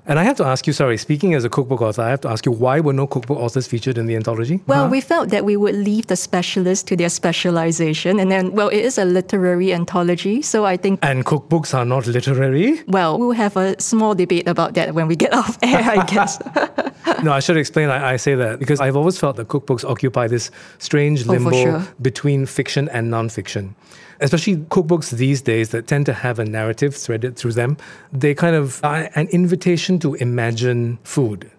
And 0.06 0.18
I 0.18 0.22
have 0.24 0.36
to 0.36 0.44
ask 0.44 0.66
you, 0.66 0.74
sorry, 0.74 0.98
speaking 0.98 1.32
as 1.32 1.44
a 1.44 1.48
cookbook 1.48 1.80
author, 1.80 2.02
I 2.02 2.10
have 2.10 2.20
to 2.22 2.28
ask 2.28 2.44
you 2.44 2.52
why 2.52 2.78
were 2.80 2.92
no 2.92 3.06
cookbook 3.06 3.38
authors 3.38 3.66
featured 3.66 3.96
in 3.96 4.04
the 4.04 4.16
anthology? 4.16 4.60
Well, 4.66 4.82
uh-huh. 4.82 4.90
we 4.90 5.00
felt 5.00 5.30
that 5.30 5.46
we 5.46 5.56
would 5.56 5.74
leave 5.74 6.08
the 6.08 6.16
specialists 6.16 6.84
to 6.90 6.96
their 6.96 7.08
specialization. 7.08 8.20
And 8.20 8.30
then, 8.30 8.52
well, 8.52 8.68
it 8.68 8.80
is 8.84 8.98
a 8.98 9.06
literary 9.06 9.72
anthology. 9.72 10.42
So 10.42 10.66
I 10.66 10.76
think 10.76 10.98
And 11.02 11.24
cookbooks 11.24 11.74
are 11.74 11.86
not 11.86 12.06
literary? 12.06 12.82
well, 12.86 13.18
we'll 13.18 13.30
have 13.32 13.56
a 13.56 13.80
small 13.80 14.14
debate 14.14 14.46
about 14.46 14.74
that 14.74 14.94
when 14.94 15.06
we 15.08 15.16
get 15.16 15.32
off 15.40 15.56
air, 15.62 15.80
I 15.82 16.04
guess. 16.04 16.38
No, 17.22 17.32
I 17.32 17.40
should 17.40 17.58
explain. 17.58 17.90
I, 17.90 18.14
I 18.14 18.16
say 18.16 18.34
that 18.34 18.58
because 18.58 18.80
I've 18.80 18.96
always 18.96 19.18
felt 19.18 19.36
that 19.36 19.48
cookbooks 19.48 19.84
occupy 19.84 20.26
this 20.26 20.50
strange 20.78 21.26
Oh, 21.28 21.32
limbo 21.32 21.50
sure. 21.52 21.86
between 22.00 22.46
fiction 22.46 22.88
and 22.90 23.10
nonfiction. 23.12 23.74
Especially 24.24 24.56
cookbooks 24.74 25.10
these 25.10 25.40
days 25.42 25.68
that 25.70 25.86
tend 25.86 26.06
to 26.06 26.14
have 26.14 26.38
a 26.38 26.44
narrative 26.44 26.96
threaded 26.96 27.36
through 27.36 27.52
them. 27.52 27.76
They 28.12 28.34
kind 28.34 28.56
of 28.56 28.82
are 28.82 29.10
an 29.14 29.28
invitation 29.28 29.98
to 30.00 30.14
imagine 30.14 30.98
food 31.04 31.50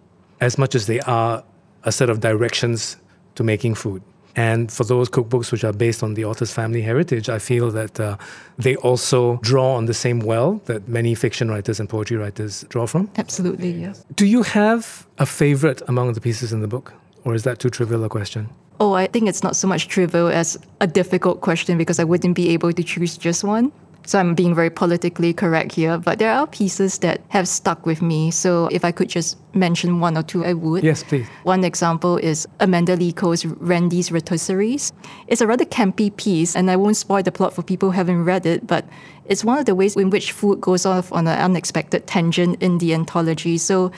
as 0.42 0.58
much 0.58 0.74
as 0.76 0.88
they 0.88 1.00
are 1.02 1.44
a 1.84 1.92
set 1.92 2.10
of 2.10 2.20
directions 2.20 2.98
to 3.36 3.44
making 3.44 3.76
food. 3.76 4.02
And 4.36 4.72
for 4.72 4.84
those 4.84 5.10
cookbooks 5.10 5.52
which 5.52 5.64
are 5.64 5.72
based 5.72 6.04
on 6.04 6.16
the 6.16 6.26
author's 6.26 6.52
family 6.52 6.82
heritage, 6.82 7.30
I 7.30 7.40
feel 7.40 7.72
that 7.72 8.00
uh, 8.00 8.18
they 8.58 8.76
also 8.78 9.38
draw 9.38 9.76
on 9.76 9.86
the 9.86 9.94
same 9.94 10.20
well 10.20 10.62
that 10.66 10.90
many 10.90 11.16
fiction 11.16 11.50
writers 11.50 11.80
and 11.80 11.88
poetry 11.88 12.18
writers 12.18 12.66
draw 12.68 12.86
from. 12.86 13.10
Absolutely, 13.18 13.72
yes. 13.72 14.04
Do 14.14 14.26
you 14.26 14.44
have 14.44 15.08
a 15.20 15.26
favorite 15.26 15.82
among 15.88 16.14
the 16.14 16.22
pieces 16.22 16.52
in 16.52 16.60
the 16.60 16.68
book? 16.68 16.94
Or 17.24 17.34
is 17.34 17.44
that 17.44 17.60
too 17.60 17.70
trivial 17.70 18.04
a 18.04 18.10
question? 18.10 18.50
Oh, 18.80 18.94
I 18.94 19.07
think 19.07 19.30
it's 19.30 19.44
not 19.44 19.56
so 19.56 19.68
much 19.68 19.88
trivial 19.88 20.27
as 20.27 20.57
a 20.81 20.88
difficult 20.88 21.42
question 21.42 21.77
because 21.77 22.00
I 22.00 22.04
wouldn't 22.04 22.36
be 22.36 22.50
able 22.50 22.74
to 22.74 22.83
choose 22.83 23.18
just 23.18 23.44
one. 23.44 23.72
So 24.07 24.19
I'm 24.19 24.36
being 24.36 24.54
very 24.54 24.69
politically 24.69 25.33
correct 25.33 25.74
here, 25.74 25.98
but 25.98 26.19
there 26.19 26.31
are 26.31 26.45
pieces 26.45 27.00
that 27.00 27.22
have 27.30 27.48
stuck 27.48 27.88
with 27.88 28.04
me. 28.04 28.30
So 28.30 28.69
if 28.72 28.86
I 28.86 28.92
could 28.92 29.10
just 29.10 29.38
mention 29.56 30.00
one 30.00 30.16
or 30.16 30.22
two, 30.22 30.45
I 30.45 30.54
would. 30.54 30.83
Yes, 30.83 31.01
please. 31.01 31.25
One 31.42 31.63
example 31.63 32.18
is 32.18 32.48
Amanda 32.60 32.95
Lee 32.95 33.12
Koe's 33.12 33.45
Randy's 33.45 34.12
Rotisseries. 34.12 34.92
It's 35.27 35.42
a 35.42 35.48
rather 35.48 35.66
campy 35.66 36.16
piece, 36.16 36.56
and 36.56 36.69
I 36.69 36.75
won't 36.75 36.98
spoil 36.98 37.24
the 37.24 37.31
plot 37.31 37.54
for 37.54 37.63
people 37.63 37.89
who 37.89 37.95
haven't 37.95 38.25
read 38.25 38.45
it, 38.45 38.68
but 38.68 38.86
it's 39.25 39.44
one 39.44 39.57
of 39.57 39.66
the 39.66 39.74
ways 39.74 39.95
in 39.95 40.12
which 40.12 40.31
food 40.33 40.62
goes 40.62 40.86
off 40.86 41.12
on 41.12 41.27
an 41.27 41.39
unexpected 41.39 42.05
tangent 42.05 42.62
in 42.62 42.77
the 42.77 42.94
anthology. 42.94 43.58
So 43.58 43.91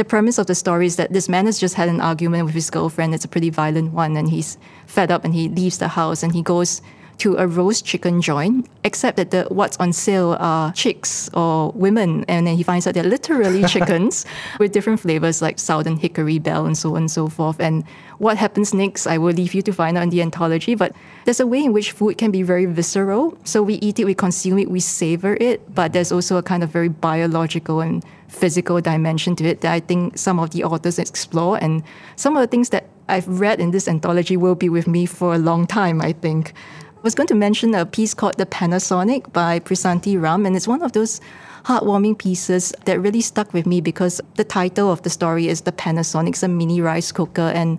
the 0.00 0.04
premise 0.06 0.38
of 0.38 0.46
the 0.46 0.54
story 0.54 0.86
is 0.86 0.96
that 0.96 1.12
this 1.12 1.28
man 1.28 1.44
has 1.44 1.58
just 1.58 1.74
had 1.74 1.86
an 1.86 2.00
argument 2.00 2.46
with 2.46 2.54
his 2.54 2.70
girlfriend. 2.70 3.12
It's 3.12 3.26
a 3.26 3.28
pretty 3.28 3.50
violent 3.50 3.92
one, 3.92 4.16
and 4.16 4.30
he's 4.30 4.56
fed 4.86 5.10
up 5.10 5.26
and 5.26 5.34
he 5.34 5.50
leaves 5.50 5.76
the 5.76 5.88
house 5.88 6.22
and 6.22 6.32
he 6.34 6.40
goes 6.40 6.80
to 7.20 7.36
a 7.36 7.46
roast 7.46 7.84
chicken 7.84 8.20
joint, 8.20 8.66
except 8.84 9.16
that 9.16 9.30
the 9.30 9.44
what's 9.50 9.76
on 9.78 9.92
sale 9.92 10.36
are 10.40 10.72
chicks 10.72 11.30
or 11.34 11.70
women, 11.72 12.24
and 12.28 12.46
then 12.46 12.56
he 12.56 12.62
finds 12.62 12.86
out 12.86 12.94
they're 12.94 13.04
literally 13.04 13.64
chickens 13.68 14.24
with 14.58 14.72
different 14.72 15.00
flavors 15.00 15.40
like 15.42 15.58
southern 15.58 15.96
hickory 15.96 16.38
bell 16.38 16.66
and 16.66 16.76
so 16.76 16.90
on 16.96 17.02
and 17.02 17.10
so 17.10 17.28
forth. 17.28 17.60
And 17.60 17.84
what 18.18 18.36
happens 18.36 18.74
next, 18.74 19.06
I 19.06 19.18
will 19.18 19.32
leave 19.32 19.54
you 19.54 19.62
to 19.62 19.72
find 19.72 19.96
out 19.96 20.04
in 20.04 20.10
the 20.10 20.22
anthology. 20.22 20.74
But 20.74 20.92
there's 21.24 21.40
a 21.40 21.46
way 21.46 21.64
in 21.64 21.72
which 21.72 21.92
food 21.92 22.18
can 22.18 22.30
be 22.30 22.42
very 22.42 22.66
visceral. 22.66 23.36
So 23.44 23.62
we 23.62 23.74
eat 23.74 23.98
it, 23.98 24.04
we 24.04 24.14
consume 24.14 24.58
it, 24.58 24.70
we 24.70 24.80
savor 24.80 25.36
it, 25.40 25.74
but 25.74 25.92
there's 25.92 26.12
also 26.12 26.36
a 26.36 26.42
kind 26.42 26.62
of 26.62 26.70
very 26.70 26.88
biological 26.88 27.80
and 27.80 28.04
physical 28.28 28.80
dimension 28.80 29.36
to 29.36 29.44
it 29.44 29.60
that 29.60 29.72
I 29.72 29.80
think 29.80 30.16
some 30.16 30.38
of 30.38 30.50
the 30.50 30.64
authors 30.64 30.98
explore. 30.98 31.58
And 31.62 31.82
some 32.16 32.36
of 32.36 32.40
the 32.40 32.46
things 32.46 32.70
that 32.70 32.84
I've 33.08 33.28
read 33.40 33.60
in 33.60 33.72
this 33.72 33.88
anthology 33.88 34.36
will 34.36 34.54
be 34.54 34.68
with 34.68 34.86
me 34.86 35.04
for 35.04 35.34
a 35.34 35.38
long 35.38 35.66
time, 35.66 36.00
I 36.00 36.12
think. 36.12 36.54
I 37.00 37.02
was 37.02 37.14
going 37.14 37.28
to 37.28 37.34
mention 37.34 37.74
a 37.74 37.86
piece 37.86 38.12
called 38.12 38.36
The 38.36 38.44
Panasonic 38.44 39.32
by 39.32 39.58
Prasanthi 39.58 40.20
Ram, 40.20 40.44
and 40.44 40.54
it's 40.54 40.68
one 40.68 40.82
of 40.82 40.92
those 40.92 41.18
heartwarming 41.64 42.18
pieces 42.18 42.74
that 42.84 43.00
really 43.00 43.22
stuck 43.22 43.54
with 43.54 43.64
me 43.64 43.80
because 43.80 44.20
the 44.34 44.44
title 44.44 44.92
of 44.92 45.00
the 45.00 45.08
story 45.08 45.48
is 45.48 45.62
The 45.62 45.72
Panasonic, 45.72 46.28
it's 46.28 46.42
a 46.42 46.48
mini 46.48 46.82
rice 46.82 47.10
cooker, 47.10 47.52
and 47.54 47.78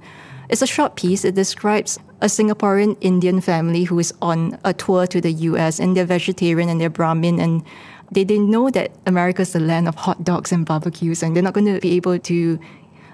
it's 0.50 0.63
a 0.63 0.66
short 0.66 0.96
piece. 0.96 1.24
It 1.24 1.36
describes 1.36 2.00
a 2.22 2.25
Singaporean 2.25 2.98
Indian 3.01 3.42
family 3.42 3.84
who 3.84 4.00
is 4.00 4.12
on 4.24 4.58
a 4.66 4.74
tour 4.74 5.06
to 5.06 5.22
the 5.22 5.32
US, 5.32 5.80
and 5.80 5.96
they're 5.96 6.04
vegetarian 6.04 6.68
and 6.68 6.82
they're 6.82 6.90
Brahmin, 6.90 7.40
and 7.40 7.63
they 8.12 8.24
didn't 8.24 8.50
know 8.50 8.72
that 8.72 8.92
America's 9.06 9.54
the 9.54 9.60
land 9.60 9.88
of 9.88 9.94
hot 9.94 10.24
dogs 10.24 10.51
and 10.51 10.66
barbecues, 10.66 11.22
and 11.22 11.36
they're 11.36 11.44
not 11.44 11.54
going 11.54 11.72
to 11.72 11.80
be 11.80 11.96
able 11.96 12.18
to 12.18 12.60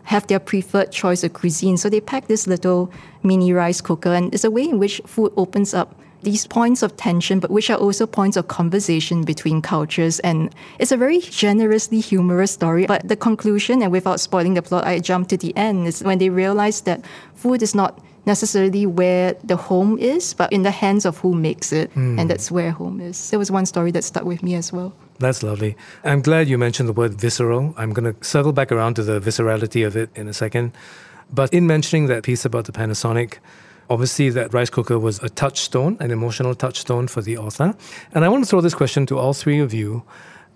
have 0.07 0.25
their 0.27 0.39
preferred 0.39 0.89
choice 0.89 1.21
of 1.21 1.33
cuisine. 1.33 1.75
So 1.75 1.89
they 1.89 1.99
pack 1.99 2.27
this 2.27 2.47
little 2.47 2.89
mini 3.23 3.51
rice 3.51 3.81
cooker, 3.81 4.13
and 4.13 4.33
it's 4.33 4.45
a 4.45 4.51
way 4.51 4.63
in 4.63 4.79
which 4.79 5.01
food 5.05 5.33
opens 5.35 5.73
up 5.73 5.99
these 6.23 6.47
points 6.47 6.81
of 6.81 6.95
tension, 6.95 7.41
but 7.41 7.51
which 7.51 7.69
are 7.69 7.77
also 7.77 8.07
points 8.07 8.37
of 8.37 8.47
conversation 8.47 9.23
between 9.23 9.61
cultures. 9.61 10.19
And 10.21 10.55
it's 10.79 10.93
a 10.93 10.97
very 10.97 11.19
generously 11.19 11.99
humorous 11.99 12.51
story. 12.51 12.85
But 12.85 13.07
the 13.07 13.17
conclusion, 13.17 13.81
and 13.81 13.91
without 13.91 14.21
spoiling 14.21 14.53
the 14.53 14.61
plot, 14.61 14.87
I 14.87 14.99
jump 14.99 15.27
to 15.27 15.37
the 15.37 15.55
end, 15.57 15.87
is 15.87 16.01
when 16.01 16.19
they 16.19 16.29
realize 16.29 16.81
that 16.81 17.03
food 17.35 17.61
is 17.61 17.75
not 17.75 17.99
necessarily 18.25 18.85
where 18.85 19.35
the 19.43 19.57
home 19.57 19.97
is, 19.99 20.33
but 20.33 20.51
in 20.53 20.63
the 20.63 20.71
hands 20.71 21.05
of 21.05 21.17
who 21.17 21.35
makes 21.35 21.73
it. 21.73 21.91
Hmm. 21.91 22.17
And 22.17 22.29
that's 22.29 22.49
where 22.49 22.71
home 22.71 23.01
is. 23.01 23.29
There 23.29 23.39
was 23.39 23.51
one 23.51 23.65
story 23.65 23.91
that 23.91 24.05
stuck 24.05 24.23
with 24.23 24.41
me 24.41 24.55
as 24.55 24.71
well. 24.71 24.93
That's 25.19 25.41
lovely. 25.41 25.75
I'm 26.03 26.21
glad 26.21 26.47
you 26.47 26.57
mentioned 26.57 26.87
the 26.87 26.93
word 26.93 27.19
visceral. 27.19 27.73
I'm 27.77 27.91
going 27.91 28.13
to 28.13 28.23
circle 28.23 28.53
back 28.53 28.71
around 28.71 28.95
to 28.95 29.03
the 29.03 29.19
viscerality 29.19 29.85
of 29.85 29.95
it 29.95 30.09
in 30.15 30.27
a 30.27 30.33
second. 30.33 30.73
But 31.33 31.53
in 31.53 31.67
mentioning 31.67 32.07
that 32.07 32.23
piece 32.23 32.45
about 32.45 32.65
the 32.65 32.71
Panasonic, 32.71 33.39
obviously 33.89 34.29
that 34.29 34.53
rice 34.53 34.69
cooker 34.69 34.99
was 34.99 35.21
a 35.23 35.29
touchstone, 35.29 35.97
an 35.99 36.11
emotional 36.11 36.55
touchstone 36.55 37.07
for 37.07 37.21
the 37.21 37.37
author. 37.37 37.75
And 38.13 38.23
I 38.23 38.29
want 38.29 38.43
to 38.43 38.49
throw 38.49 38.61
this 38.61 38.75
question 38.75 39.05
to 39.07 39.17
all 39.17 39.33
three 39.33 39.59
of 39.59 39.73
you. 39.73 40.03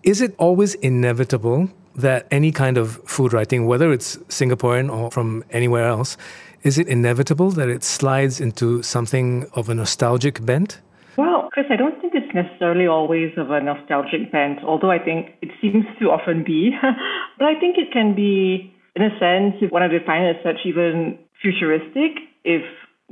Is 0.04 0.22
it 0.22 0.36
always 0.38 0.76
inevitable 0.76 1.70
that 1.96 2.28
any 2.32 2.52
kind 2.52 2.78
of 2.78 3.02
food 3.06 3.34
writing, 3.34 3.66
whether 3.66 3.92
it's 3.92 4.18
Singaporean 4.30 4.92
or 4.92 5.12
from 5.12 5.44
anywhere 5.52 5.88
else, 5.88 6.18
is 6.64 6.78
it 6.78 6.88
inevitable 6.88 7.52
that 7.52 7.70
it 7.70 7.84
slides 7.84 8.40
into 8.40 8.84
something 8.84 9.48
of 9.54 9.70
a 9.70 9.76
nostalgic 9.76 10.46
bent? 10.46 10.80
Well, 11.18 11.50
Chris, 11.52 11.66
I 11.70 11.76
don't 11.76 12.00
think 12.12 12.24
it's 12.24 12.36
necessarily 12.36 12.88
always 12.88 13.32
of 13.38 13.52
a 13.52 13.62
nostalgic 13.62 14.32
bent, 14.32 14.60
although 14.64 14.92
I 14.92 15.00
think 15.00 15.38
it 15.42 15.50
seems 15.62 15.86
to 16.00 16.06
often 16.06 16.44
be. 16.44 16.72
but 17.38 17.46
I 17.46 17.60
think 17.60 17.78
it 17.78 17.92
can 17.92 18.16
be, 18.16 18.74
in 18.96 19.02
a 19.04 19.10
sense, 19.20 19.56
if 19.62 19.72
one 19.72 19.84
of 19.84 19.92
define 19.92 20.24
it 20.24 20.38
as 20.38 20.44
such, 20.44 20.66
even 20.66 21.18
futuristic, 21.42 22.20
if 22.44 22.64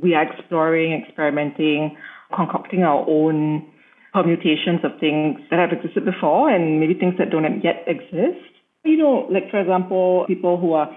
we 0.02 0.14
are 0.14 0.24
exploring, 0.24 0.94
experimenting, 0.94 1.98
concocting 2.36 2.84
our 2.84 3.06
own 3.08 3.68
permutations 4.14 4.82
of 4.84 4.92
things 5.00 5.40
that 5.50 5.60
have 5.60 5.72
existed 5.72 6.06
before 6.06 6.50
and 6.50 6.80
maybe 6.80 6.94
things 6.94 7.14
that 7.20 7.30
don't 7.30 7.46
yet 7.64 7.84
exist. 7.86 8.42
You 8.84 8.98
know, 8.98 9.28
like 9.30 9.52
for 9.52 9.60
example, 9.60 10.26
people 10.28 10.58
who 10.58 10.74
are 10.74 10.90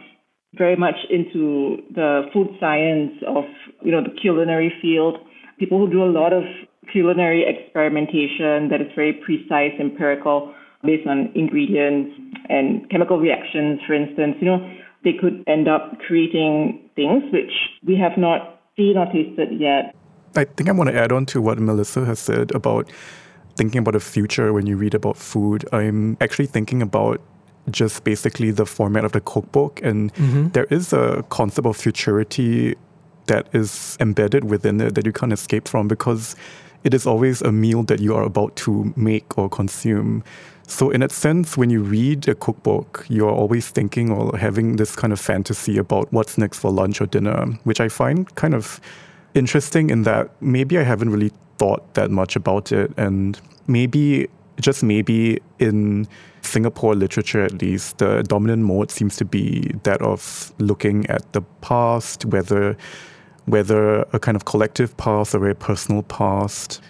very 0.54 0.76
much 0.76 0.96
into 1.10 1.78
the 1.94 2.22
food 2.32 2.48
science 2.60 3.12
of, 3.26 3.44
you 3.82 3.90
know, 3.90 4.02
the 4.02 4.14
culinary 4.20 4.72
field, 4.80 5.16
people 5.58 5.78
who 5.78 5.90
do 5.90 6.02
a 6.02 6.06
lot 6.06 6.32
of 6.32 6.44
culinary 6.92 7.44
experimentation 7.46 8.68
that 8.68 8.80
is 8.80 8.88
very 8.94 9.12
precise, 9.12 9.72
empirical, 9.80 10.54
based 10.84 11.06
on 11.06 11.32
ingredients 11.34 12.14
and 12.48 12.88
chemical 12.90 13.18
reactions, 13.18 13.80
for 13.86 13.94
instance, 13.94 14.36
you 14.40 14.46
know, 14.46 14.60
they 15.04 15.12
could 15.12 15.42
end 15.46 15.68
up 15.68 15.98
creating 16.06 16.78
things 16.94 17.22
which 17.32 17.52
we 17.84 17.96
have 17.96 18.18
not 18.18 18.60
seen 18.76 18.96
or 18.96 19.06
tasted 19.06 19.58
yet. 19.58 19.94
I 20.36 20.44
think 20.44 20.68
I 20.68 20.72
want 20.72 20.90
to 20.90 20.96
add 20.96 21.12
on 21.12 21.26
to 21.26 21.42
what 21.42 21.58
Melissa 21.58 22.04
has 22.04 22.18
said 22.18 22.54
about 22.54 22.90
thinking 23.56 23.78
about 23.78 23.92
the 23.92 24.00
future 24.00 24.52
when 24.52 24.66
you 24.66 24.76
read 24.76 24.94
about 24.94 25.16
food. 25.16 25.64
I'm 25.72 26.16
actually 26.20 26.46
thinking 26.46 26.82
about 26.82 27.20
just 27.70 28.04
basically 28.04 28.50
the 28.50 28.66
format 28.66 29.04
of 29.04 29.12
the 29.12 29.20
cookbook. 29.20 29.80
And 29.82 30.12
mm-hmm. 30.14 30.48
there 30.48 30.64
is 30.64 30.92
a 30.92 31.24
concept 31.28 31.66
of 31.66 31.76
futurity 31.76 32.76
that 33.26 33.46
is 33.52 33.96
embedded 34.00 34.44
within 34.44 34.80
it 34.80 34.94
that 34.94 35.06
you 35.06 35.12
can't 35.12 35.32
escape 35.32 35.68
from 35.68 35.86
because 35.86 36.34
it 36.84 36.94
is 36.94 37.06
always 37.06 37.42
a 37.42 37.52
meal 37.52 37.82
that 37.84 38.00
you 38.00 38.14
are 38.14 38.22
about 38.22 38.56
to 38.56 38.92
make 38.96 39.38
or 39.38 39.48
consume. 39.48 40.24
So, 40.66 40.90
in 40.90 41.00
that 41.00 41.12
sense, 41.12 41.56
when 41.56 41.70
you 41.70 41.82
read 41.82 42.28
a 42.28 42.34
cookbook, 42.34 43.04
you're 43.08 43.30
always 43.30 43.68
thinking 43.68 44.10
or 44.10 44.36
having 44.38 44.76
this 44.76 44.96
kind 44.96 45.12
of 45.12 45.20
fantasy 45.20 45.76
about 45.76 46.12
what's 46.12 46.38
next 46.38 46.58
for 46.58 46.70
lunch 46.70 47.00
or 47.00 47.06
dinner, 47.06 47.46
which 47.64 47.80
I 47.80 47.88
find 47.88 48.32
kind 48.36 48.54
of 48.54 48.80
interesting 49.34 49.90
in 49.90 50.02
that 50.04 50.30
maybe 50.40 50.78
I 50.78 50.82
haven't 50.82 51.10
really 51.10 51.32
thought 51.58 51.94
that 51.94 52.10
much 52.10 52.36
about 52.36 52.72
it. 52.72 52.92
And 52.96 53.40
maybe, 53.66 54.28
just 54.60 54.82
maybe, 54.82 55.40
in 55.58 56.08
Singapore 56.42 56.94
literature 56.94 57.42
at 57.42 57.60
least, 57.60 57.98
the 57.98 58.22
dominant 58.22 58.62
mode 58.62 58.90
seems 58.90 59.16
to 59.16 59.24
be 59.24 59.72
that 59.82 60.00
of 60.00 60.52
looking 60.58 61.06
at 61.08 61.32
the 61.32 61.42
past, 61.60 62.24
whether 62.24 62.76
whether 63.46 64.02
a 64.12 64.18
kind 64.18 64.36
of 64.36 64.44
collective 64.44 64.96
past 64.96 65.34
or 65.34 65.48
a 65.48 65.54
personal 65.54 66.02
past. 66.04 66.80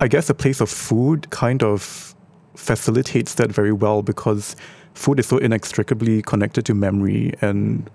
I 0.00 0.08
guess 0.08 0.28
a 0.28 0.34
place 0.34 0.60
of 0.60 0.68
food 0.68 1.30
kind 1.30 1.62
of 1.62 2.14
facilitates 2.54 3.34
that 3.34 3.50
very 3.50 3.72
well 3.72 4.02
because 4.02 4.56
food 4.94 5.18
is 5.18 5.26
so 5.26 5.38
inextricably 5.38 6.22
connected 6.22 6.66
to 6.66 6.74
memory. 6.74 7.32
And 7.40 7.88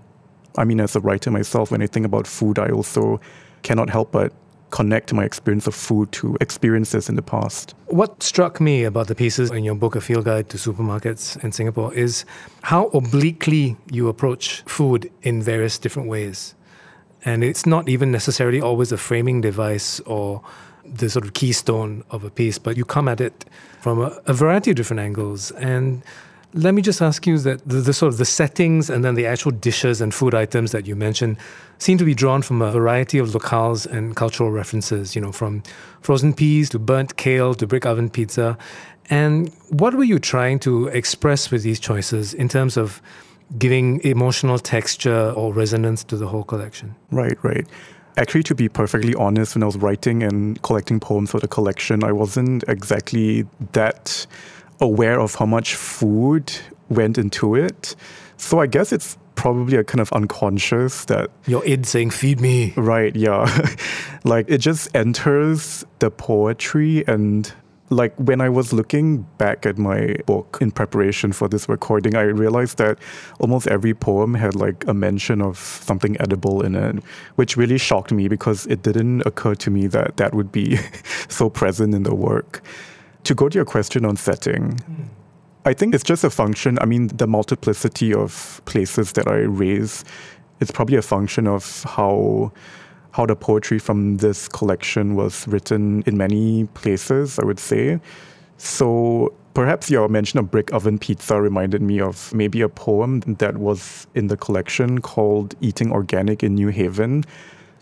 I 0.58 0.64
mean, 0.64 0.80
as 0.80 0.96
a 0.96 1.00
writer 1.00 1.32
myself, 1.32 1.72
when 1.72 1.82
I 1.82 1.88
think 1.88 2.06
about 2.06 2.26
food, 2.26 2.58
I 2.60 2.70
also 2.70 3.20
cannot 3.64 3.90
help 3.90 4.12
but 4.12 4.34
connect 4.70 5.14
my 5.14 5.24
experience 5.24 5.68
of 5.68 5.74
food 5.74 6.12
to 6.12 6.38
experiences 6.42 7.08
in 7.08 7.16
the 7.16 7.22
past. 7.22 7.74
What 7.86 8.22
struck 8.22 8.60
me 8.60 8.84
about 8.84 9.08
the 9.08 9.16
pieces 9.16 9.50
in 9.50 9.64
your 9.64 9.76
book, 9.76 9.96
A 9.96 10.02
Field 10.02 10.26
Guide 10.26 10.50
to 10.50 10.58
Supermarkets 10.58 11.42
in 11.44 11.52
Singapore, 11.52 11.94
is 11.94 12.26
how 12.64 12.88
obliquely 12.88 13.78
you 13.92 14.10
approach 14.10 14.64
food 14.66 15.10
in 15.22 15.42
various 15.42 15.78
different 15.78 16.10
ways. 16.10 16.54
And 17.28 17.44
it's 17.44 17.66
not 17.66 17.90
even 17.90 18.10
necessarily 18.10 18.62
always 18.62 18.94
a 18.94 18.98
framing 18.98 19.42
device 19.42 20.00
or 20.06 20.42
the 20.86 21.10
sort 21.10 21.26
of 21.26 21.34
keystone 21.34 22.06
of 22.10 22.24
a 22.24 22.30
piece, 22.30 22.58
but 22.58 22.78
you 22.78 22.86
come 22.86 23.10
at 23.10 23.20
it 23.20 23.44
from 23.82 24.00
a, 24.00 24.18
a 24.28 24.34
variety 24.34 24.72
of 24.72 24.78
different 24.78 25.02
angles. 25.02 25.52
And 25.52 26.02
let 26.54 26.74
me 26.74 26.82
just 26.82 27.02
ask 27.02 27.28
you 27.28 27.38
that 27.40 27.68
the, 27.68 27.82
the, 27.82 27.92
sort 27.92 28.14
of 28.14 28.18
the 28.18 28.24
settings 28.24 28.90
and 28.90 29.04
then 29.04 29.16
the 29.16 29.26
actual 29.26 29.52
dishes 29.52 30.00
and 30.00 30.14
food 30.14 30.34
items 30.34 30.72
that 30.72 30.88
you 30.88 30.96
mentioned 30.96 31.36
seem 31.80 31.98
to 31.98 32.06
be 32.06 32.16
drawn 32.16 32.42
from 32.42 32.62
a 32.62 32.72
variety 32.72 33.18
of 33.18 33.28
locales 33.32 33.86
and 33.86 34.16
cultural 34.16 34.50
references, 34.50 35.14
you 35.14 35.22
know, 35.22 35.34
from 35.34 35.64
frozen 36.00 36.34
peas 36.34 36.70
to 36.70 36.80
burnt 36.80 37.18
kale 37.18 37.54
to 37.56 37.68
brick 37.68 37.86
oven 37.86 38.10
pizza. 38.10 38.58
And 39.10 39.54
what 39.68 39.96
were 39.96 40.06
you 40.06 40.18
trying 40.18 40.60
to 40.60 40.88
express 40.88 41.52
with 41.52 41.64
these 41.64 41.82
choices 41.82 42.34
in 42.34 42.48
terms 42.48 42.78
of 42.78 43.02
giving 43.58 44.02
emotional 44.04 44.60
texture 44.60 45.32
or 45.32 45.54
resonance 45.54 46.04
to 46.06 46.18
the 46.18 46.28
whole 46.28 46.44
collection? 46.44 46.96
Right, 47.12 47.38
right. 47.44 47.68
Actually, 48.18 48.44
to 48.44 48.56
be 48.56 48.68
perfectly 48.68 49.14
honest, 49.16 49.56
when 49.56 49.64
I 49.64 49.68
was 49.68 49.78
writing 49.78 50.24
and 50.24 50.62
collecting 50.64 51.00
poems 51.00 51.32
for 51.32 51.40
the 51.40 51.48
collection, 51.48 52.04
I 52.04 52.12
wasn't 52.12 52.64
exactly 52.68 53.46
that 53.74 54.26
aware 54.80 55.20
of 55.20 55.36
how 55.36 55.46
much 55.46 55.76
food 55.76 56.52
went 56.90 57.18
into 57.18 57.56
it. 57.56 57.96
So 58.38 58.60
I 58.60 58.68
guess 58.68 58.92
it's 58.92 59.18
probably 59.36 59.78
a 59.78 59.84
kind 59.84 60.02
of 60.02 60.12
unconscious 60.14 61.06
that 61.06 61.30
your 61.46 61.64
id 61.64 61.86
saying 61.86 62.10
feed 62.10 62.42
me 62.42 62.74
right 62.76 63.16
yeah 63.16 63.46
like 64.24 64.50
it 64.50 64.58
just 64.58 64.94
enters 64.96 65.86
the 66.00 66.10
poetry 66.10 67.06
and 67.08 67.54
like 67.90 68.14
when 68.18 68.42
I 68.42 68.50
was 68.50 68.74
looking 68.74 69.24
back 69.38 69.66
at 69.66 69.78
my 69.78 70.16
book 70.26 70.58
in 70.60 70.72
preparation 70.72 71.32
for 71.32 71.48
this 71.48 71.70
recording, 71.70 72.16
I 72.16 72.24
realized 72.24 72.78
that 72.80 73.00
almost 73.40 73.68
every 73.68 73.94
poem 73.94 74.34
had 74.34 74.56
like 74.56 74.86
a 74.88 74.94
mention 74.94 75.42
of 75.42 75.58
something 75.58 76.20
edible 76.20 76.62
in 76.62 76.76
it, 76.76 77.04
which 77.36 77.56
really 77.56 77.78
shocked 77.78 78.12
me 78.12 78.28
because 78.28 78.66
it 78.66 78.84
didn't 78.84 79.26
occur 79.26 79.56
to 79.56 79.72
me 79.72 79.88
that 79.88 80.18
that 80.18 80.34
would 80.34 80.52
be 80.52 80.78
so 81.30 81.50
present 81.50 81.94
in 81.96 82.04
the 82.04 82.16
work. 82.16 82.62
To 83.24 83.36
go 83.36 83.50
to 83.50 83.56
your 83.56 83.66
question 83.66 84.06
on 84.06 84.18
setting, 84.18 84.78
hmm. 84.80 85.04
I 85.66 85.74
think 85.74 85.94
it's 85.94 86.04
just 86.04 86.24
a 86.24 86.30
function. 86.30 86.80
I 86.80 86.86
mean, 86.86 87.08
the 87.08 87.28
multiplicity 87.28 88.14
of 88.14 88.62
places 88.64 89.12
that 89.14 89.28
I 89.28 89.40
raise, 89.40 90.06
it's 90.62 90.72
probably 90.72 90.96
a 90.96 91.02
function 91.02 91.46
of 91.46 91.84
how 91.84 92.54
how 93.18 93.26
the 93.26 93.36
poetry 93.36 93.80
from 93.80 94.18
this 94.18 94.48
collection 94.48 95.16
was 95.16 95.48
written 95.48 96.04
in 96.06 96.16
many 96.16 96.66
places, 96.76 97.40
I 97.40 97.46
would 97.46 97.60
say. 97.60 98.00
So 98.58 99.34
perhaps 99.56 99.90
your 99.90 100.08
mention 100.08 100.38
of 100.38 100.52
brick 100.52 100.72
oven 100.72 101.00
pizza 101.00 101.42
reminded 101.42 101.82
me 101.82 102.00
of 102.00 102.32
maybe 102.32 102.62
a 102.62 102.70
poem 102.70 103.22
that 103.22 103.58
was 103.58 104.06
in 104.14 104.28
the 104.28 104.38
collection 104.38 105.02
called 105.02 105.56
Eating 105.62 105.92
Organic 105.92 106.44
in 106.44 106.54
New 106.54 106.68
Haven. 106.68 107.24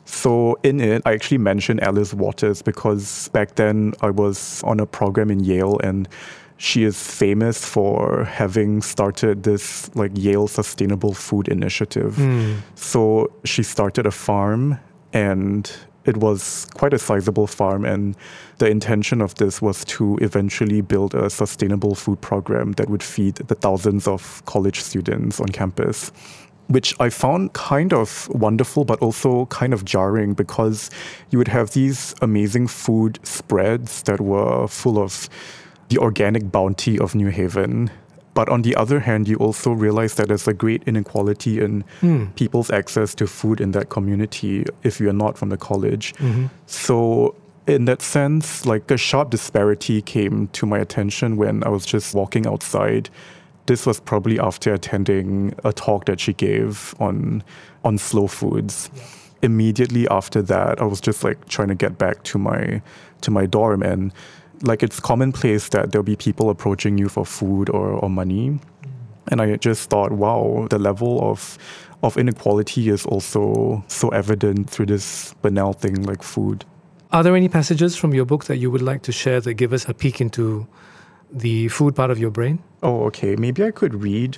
So 0.05 0.57
in 0.63 0.79
it, 0.79 1.01
I 1.05 1.11
actually 1.11 1.39
mentioned 1.39 1.83
Alice 1.83 2.13
Waters 2.13 2.61
because 2.61 3.27
back 3.29 3.55
then 3.55 3.93
I 3.99 4.11
was 4.11 4.63
on 4.63 4.79
a 4.79 4.85
program 4.85 5.29
in 5.29 5.43
Yale 5.43 5.77
and 5.83 6.07
she 6.55 6.85
is 6.85 6.95
famous 6.95 7.65
for 7.65 8.23
having 8.23 8.81
started 8.81 9.43
this 9.43 9.93
like 9.95 10.11
Yale 10.15 10.47
Sustainable 10.47 11.13
Food 11.13 11.49
Initiative. 11.49 12.15
Mm. 12.15 12.59
So 12.75 13.33
she 13.43 13.63
started 13.63 14.05
a 14.05 14.11
farm 14.11 14.79
and 15.15 15.71
it 16.03 16.17
was 16.17 16.67
quite 16.75 16.93
a 16.93 16.99
sizable 16.99 17.47
farm 17.47 17.85
and 17.85 18.15
the 18.59 18.67
intention 18.67 19.21
of 19.21 19.33
this 19.35 19.61
was 19.61 19.83
to 19.85 20.17
eventually 20.21 20.81
build 20.81 21.15
a 21.15 21.29
sustainable 21.29 21.95
food 21.95 22.19
program 22.21 22.73
that 22.73 22.89
would 22.89 23.01
feed 23.01 23.35
the 23.35 23.55
thousands 23.55 24.07
of 24.07 24.43
college 24.45 24.81
students 24.81 25.39
on 25.39 25.47
campus 25.47 26.11
which 26.67 26.95
I 26.99 27.09
found 27.09 27.53
kind 27.53 27.93
of 27.93 28.27
wonderful, 28.29 28.85
but 28.85 28.99
also 28.99 29.45
kind 29.47 29.71
of 29.71 29.85
jarring 29.85 30.33
because 30.33 30.89
you 31.29 31.37
would 31.37 31.47
have 31.47 31.71
these 31.71 32.15
amazing 32.23 32.65
food 32.65 33.19
spreads 33.21 34.01
that 34.03 34.19
were 34.19 34.67
full 34.67 34.97
of 34.97 35.29
the 35.89 35.99
organic 35.99 36.51
bounty 36.51 36.97
of 36.97 37.13
New 37.13 37.27
Haven. 37.27 37.91
But 38.35 38.49
on 38.49 38.61
the 38.63 38.75
other 38.75 38.99
hand, 38.99 39.27
you 39.29 39.37
also 39.37 39.71
realize 39.71 40.15
that 40.15 40.27
there's 40.27 40.47
a 40.47 40.53
great 40.53 40.83
inequality 40.85 41.61
in 41.61 41.85
mm. 42.01 42.35
people's 42.35 42.69
access 42.69 43.15
to 43.15 43.27
food 43.27 43.61
in 43.61 43.71
that 43.71 43.89
community 43.89 44.65
if 44.83 44.99
you're 44.99 45.13
not 45.13 45.37
from 45.37 45.49
the 45.49 45.57
college. 45.57 46.13
Mm-hmm. 46.15 46.47
So, 46.67 47.33
in 47.65 47.85
that 47.85 48.01
sense, 48.01 48.65
like 48.65 48.91
a 48.91 48.97
sharp 48.97 49.29
disparity 49.29 50.01
came 50.01 50.49
to 50.49 50.65
my 50.65 50.77
attention 50.77 51.37
when 51.37 51.63
I 51.63 51.69
was 51.69 51.85
just 51.85 52.13
walking 52.13 52.45
outside. 52.45 53.09
This 53.67 53.85
was 53.85 54.01
probably 54.01 54.37
after 54.37 54.73
attending 54.73 55.55
a 55.63 55.71
talk 55.71 56.05
that 56.05 56.19
she 56.19 56.33
gave 56.33 56.93
on 56.99 57.41
on 57.85 57.97
slow 57.97 58.27
foods. 58.27 58.91
Yeah. 58.93 59.03
Immediately 59.43 60.07
after 60.09 60.41
that, 60.41 60.81
I 60.81 60.85
was 60.85 60.99
just 60.99 61.23
like 61.23 61.47
trying 61.47 61.69
to 61.69 61.75
get 61.75 61.97
back 61.97 62.23
to 62.23 62.37
my 62.37 62.81
to 63.21 63.31
my 63.31 63.45
dorm 63.45 63.81
and 63.81 64.11
like 64.65 64.83
it's 64.83 64.99
commonplace 64.99 65.69
that 65.69 65.91
there'll 65.91 66.03
be 66.03 66.15
people 66.15 66.49
approaching 66.49 66.97
you 66.97 67.09
for 67.09 67.25
food 67.25 67.69
or, 67.69 67.91
or 67.91 68.09
money. 68.09 68.59
And 69.27 69.41
I 69.41 69.55
just 69.55 69.89
thought, 69.89 70.11
wow, 70.11 70.67
the 70.69 70.79
level 70.79 71.19
of 71.21 71.57
of 72.03 72.17
inequality 72.17 72.89
is 72.89 73.05
also 73.05 73.83
so 73.87 74.09
evident 74.09 74.69
through 74.69 74.85
this 74.85 75.33
banal 75.41 75.73
thing 75.73 76.03
like 76.03 76.21
food. 76.21 76.63
Are 77.11 77.23
there 77.23 77.35
any 77.35 77.49
passages 77.49 77.95
from 77.95 78.13
your 78.13 78.25
book 78.25 78.45
that 78.45 78.57
you 78.57 78.69
would 78.69 78.81
like 78.81 79.01
to 79.03 79.11
share 79.11 79.41
that 79.41 79.53
give 79.55 79.73
us 79.73 79.87
a 79.87 79.93
peek 79.93 80.21
into 80.21 80.67
the 81.31 81.67
food 81.69 81.95
part 81.95 82.11
of 82.11 82.19
your 82.19 82.29
brain? 82.29 82.59
Oh, 82.83 83.05
okay. 83.05 83.35
Maybe 83.35 83.63
I 83.63 83.71
could 83.71 83.95
read 83.95 84.37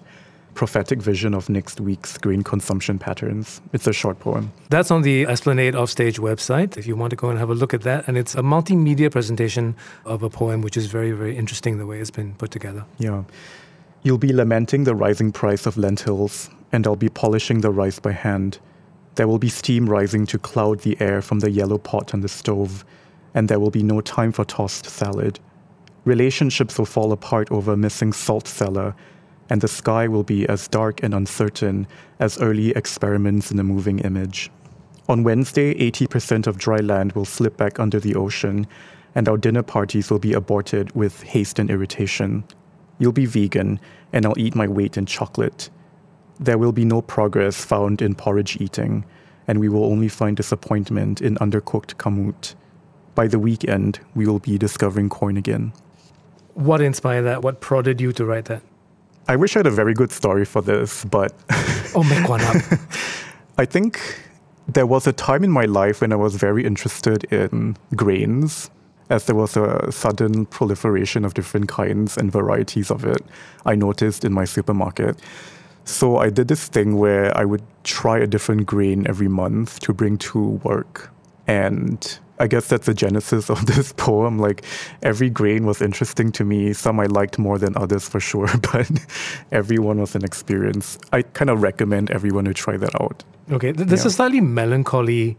prophetic 0.57 0.99
vision 1.01 1.35
of 1.35 1.49
next 1.49 1.79
week's 1.79 2.17
grain 2.17 2.41
consumption 2.41 2.97
patterns. 2.97 3.61
It's 3.73 3.85
a 3.85 3.93
short 3.93 4.19
poem. 4.19 4.51
That's 4.69 4.89
on 4.89 5.03
the 5.03 5.27
Esplanade 5.27 5.75
Offstage 5.75 6.17
website 6.17 6.77
if 6.77 6.87
you 6.87 6.95
want 6.95 7.11
to 7.11 7.15
go 7.15 7.29
and 7.29 7.37
have 7.37 7.51
a 7.51 7.55
look 7.55 7.75
at 7.75 7.83
that. 7.83 8.07
And 8.07 8.17
it's 8.17 8.33
a 8.33 8.41
multimedia 8.41 9.11
presentation 9.11 9.75
of 10.03 10.23
a 10.23 10.29
poem, 10.29 10.61
which 10.61 10.75
is 10.75 10.87
very, 10.87 11.11
very 11.11 11.37
interesting 11.37 11.77
the 11.77 11.85
way 11.85 11.99
it's 11.99 12.11
been 12.11 12.33
put 12.33 12.49
together. 12.49 12.85
Yeah. 12.97 13.23
You'll 14.01 14.17
be 14.17 14.33
lamenting 14.33 14.83
the 14.83 14.95
rising 14.95 15.31
price 15.31 15.67
of 15.67 15.77
lentils, 15.77 16.49
and 16.71 16.87
I'll 16.87 16.95
be 16.95 17.09
polishing 17.09 17.61
the 17.61 17.71
rice 17.71 17.99
by 17.99 18.13
hand. 18.13 18.57
There 19.15 19.27
will 19.27 19.39
be 19.39 19.49
steam 19.49 19.87
rising 19.87 20.25
to 20.27 20.39
cloud 20.39 20.79
the 20.79 20.97
air 20.99 21.21
from 21.21 21.39
the 21.39 21.51
yellow 21.51 21.77
pot 21.77 22.13
on 22.15 22.21
the 22.21 22.29
stove, 22.29 22.83
and 23.35 23.47
there 23.47 23.59
will 23.59 23.71
be 23.71 23.83
no 23.83 24.01
time 24.01 24.31
for 24.31 24.43
tossed 24.43 24.87
salad. 24.87 25.39
Relationships 26.05 26.79
will 26.79 26.85
fall 26.85 27.11
apart 27.11 27.51
over 27.51 27.73
a 27.73 27.77
missing 27.77 28.11
salt 28.11 28.47
cellar, 28.47 28.95
and 29.49 29.61
the 29.61 29.67
sky 29.67 30.07
will 30.07 30.23
be 30.23 30.47
as 30.47 30.67
dark 30.67 31.01
and 31.03 31.13
uncertain 31.13 31.87
as 32.19 32.39
early 32.39 32.71
experiments 32.71 33.51
in 33.51 33.59
a 33.59 33.63
moving 33.63 33.99
image. 33.99 34.51
On 35.09 35.23
Wednesday, 35.23 35.73
80% 35.91 36.47
of 36.47 36.57
dry 36.57 36.79
land 36.79 37.13
will 37.13 37.25
slip 37.25 37.55
back 37.55 37.79
under 37.79 37.99
the 37.99 38.15
ocean, 38.15 38.67
and 39.15 39.29
our 39.29 39.37
dinner 39.37 39.63
parties 39.63 40.11
will 40.11 40.19
be 40.19 40.33
aborted 40.33 40.93
with 40.95 41.23
haste 41.23 41.59
and 41.59 41.71
irritation. 41.71 42.43
You'll 42.99 43.13
be 43.13 43.25
vegan, 43.25 43.79
and 44.11 44.25
I'll 44.25 44.37
eat 44.37 44.55
my 44.55 44.67
weight 44.67 44.97
in 44.97 45.05
chocolate. 45.05 45.69
There 46.39 46.57
will 46.57 46.73
be 46.73 46.85
no 46.85 47.01
progress 47.01 47.63
found 47.63 48.01
in 48.01 48.15
porridge 48.15 48.57
eating, 48.59 49.05
and 49.47 49.59
we 49.59 49.69
will 49.69 49.85
only 49.85 50.09
find 50.09 50.35
disappointment 50.35 51.21
in 51.21 51.35
undercooked 51.35 51.95
kamut. 51.95 52.55
By 53.15 53.27
the 53.27 53.39
weekend, 53.39 53.99
we 54.13 54.27
will 54.27 54.39
be 54.39 54.57
discovering 54.57 55.09
corn 55.09 55.37
again. 55.37 55.71
What 56.53 56.81
inspired 56.81 57.23
that? 57.23 57.41
What 57.43 57.61
prodded 57.61 58.01
you 58.01 58.11
to 58.11 58.25
write 58.25 58.45
that? 58.45 58.61
I 59.27 59.35
wish 59.35 59.55
I 59.55 59.59
had 59.59 59.67
a 59.67 59.71
very 59.71 59.93
good 59.93 60.11
story 60.11 60.45
for 60.45 60.61
this, 60.61 61.03
but. 61.05 61.33
oh, 61.95 62.03
make 62.03 62.29
one 62.29 62.41
up. 62.41 62.55
I 63.57 63.65
think 63.65 63.99
there 64.67 64.85
was 64.85 65.07
a 65.07 65.13
time 65.13 65.43
in 65.43 65.51
my 65.51 65.65
life 65.65 66.01
when 66.01 66.13
I 66.13 66.15
was 66.15 66.35
very 66.35 66.65
interested 66.65 67.23
in 67.25 67.77
grains 67.95 68.69
as 69.09 69.25
there 69.25 69.35
was 69.35 69.55
a 69.55 69.91
sudden 69.91 70.45
proliferation 70.45 71.23
of 71.23 71.33
different 71.33 71.67
kinds 71.69 72.17
and 72.17 72.31
varieties 72.31 72.91
of 72.91 73.05
it, 73.05 73.23
I 73.65 73.75
noticed 73.75 74.25
in 74.25 74.33
my 74.33 74.45
supermarket. 74.45 75.19
So 75.85 76.17
I 76.17 76.29
did 76.29 76.49
this 76.49 76.67
thing 76.67 76.97
where 76.97 77.35
I 77.37 77.45
would 77.45 77.63
try 77.83 78.19
a 78.19 78.27
different 78.27 78.65
grain 78.65 79.07
every 79.07 79.29
month 79.29 79.79
to 79.81 79.93
bring 79.93 80.17
to 80.17 80.59
work. 80.63 81.09
And 81.47 82.19
I 82.39 82.47
guess 82.47 82.67
that's 82.67 82.85
the 82.85 82.93
genesis 82.93 83.49
of 83.49 83.65
this 83.75 83.93
poem. 83.93 84.39
Like 84.39 84.63
every 85.03 85.29
grain 85.29 85.65
was 85.65 85.81
interesting 85.81 86.31
to 86.33 86.43
me. 86.43 86.73
Some 86.73 86.99
I 86.99 87.05
liked 87.05 87.37
more 87.37 87.57
than 87.57 87.75
others 87.77 88.07
for 88.07 88.19
sure, 88.19 88.49
but 88.73 88.89
everyone 89.51 89.99
was 89.99 90.15
an 90.15 90.23
experience. 90.23 90.97
I 91.11 91.21
kind 91.21 91.49
of 91.49 91.61
recommend 91.61 92.11
everyone 92.11 92.45
to 92.45 92.53
try 92.53 92.77
that 92.77 92.99
out. 93.01 93.23
Okay, 93.51 93.71
there's 93.71 94.01
yeah. 94.01 94.07
a 94.07 94.11
slightly 94.11 94.41
melancholy, 94.41 95.37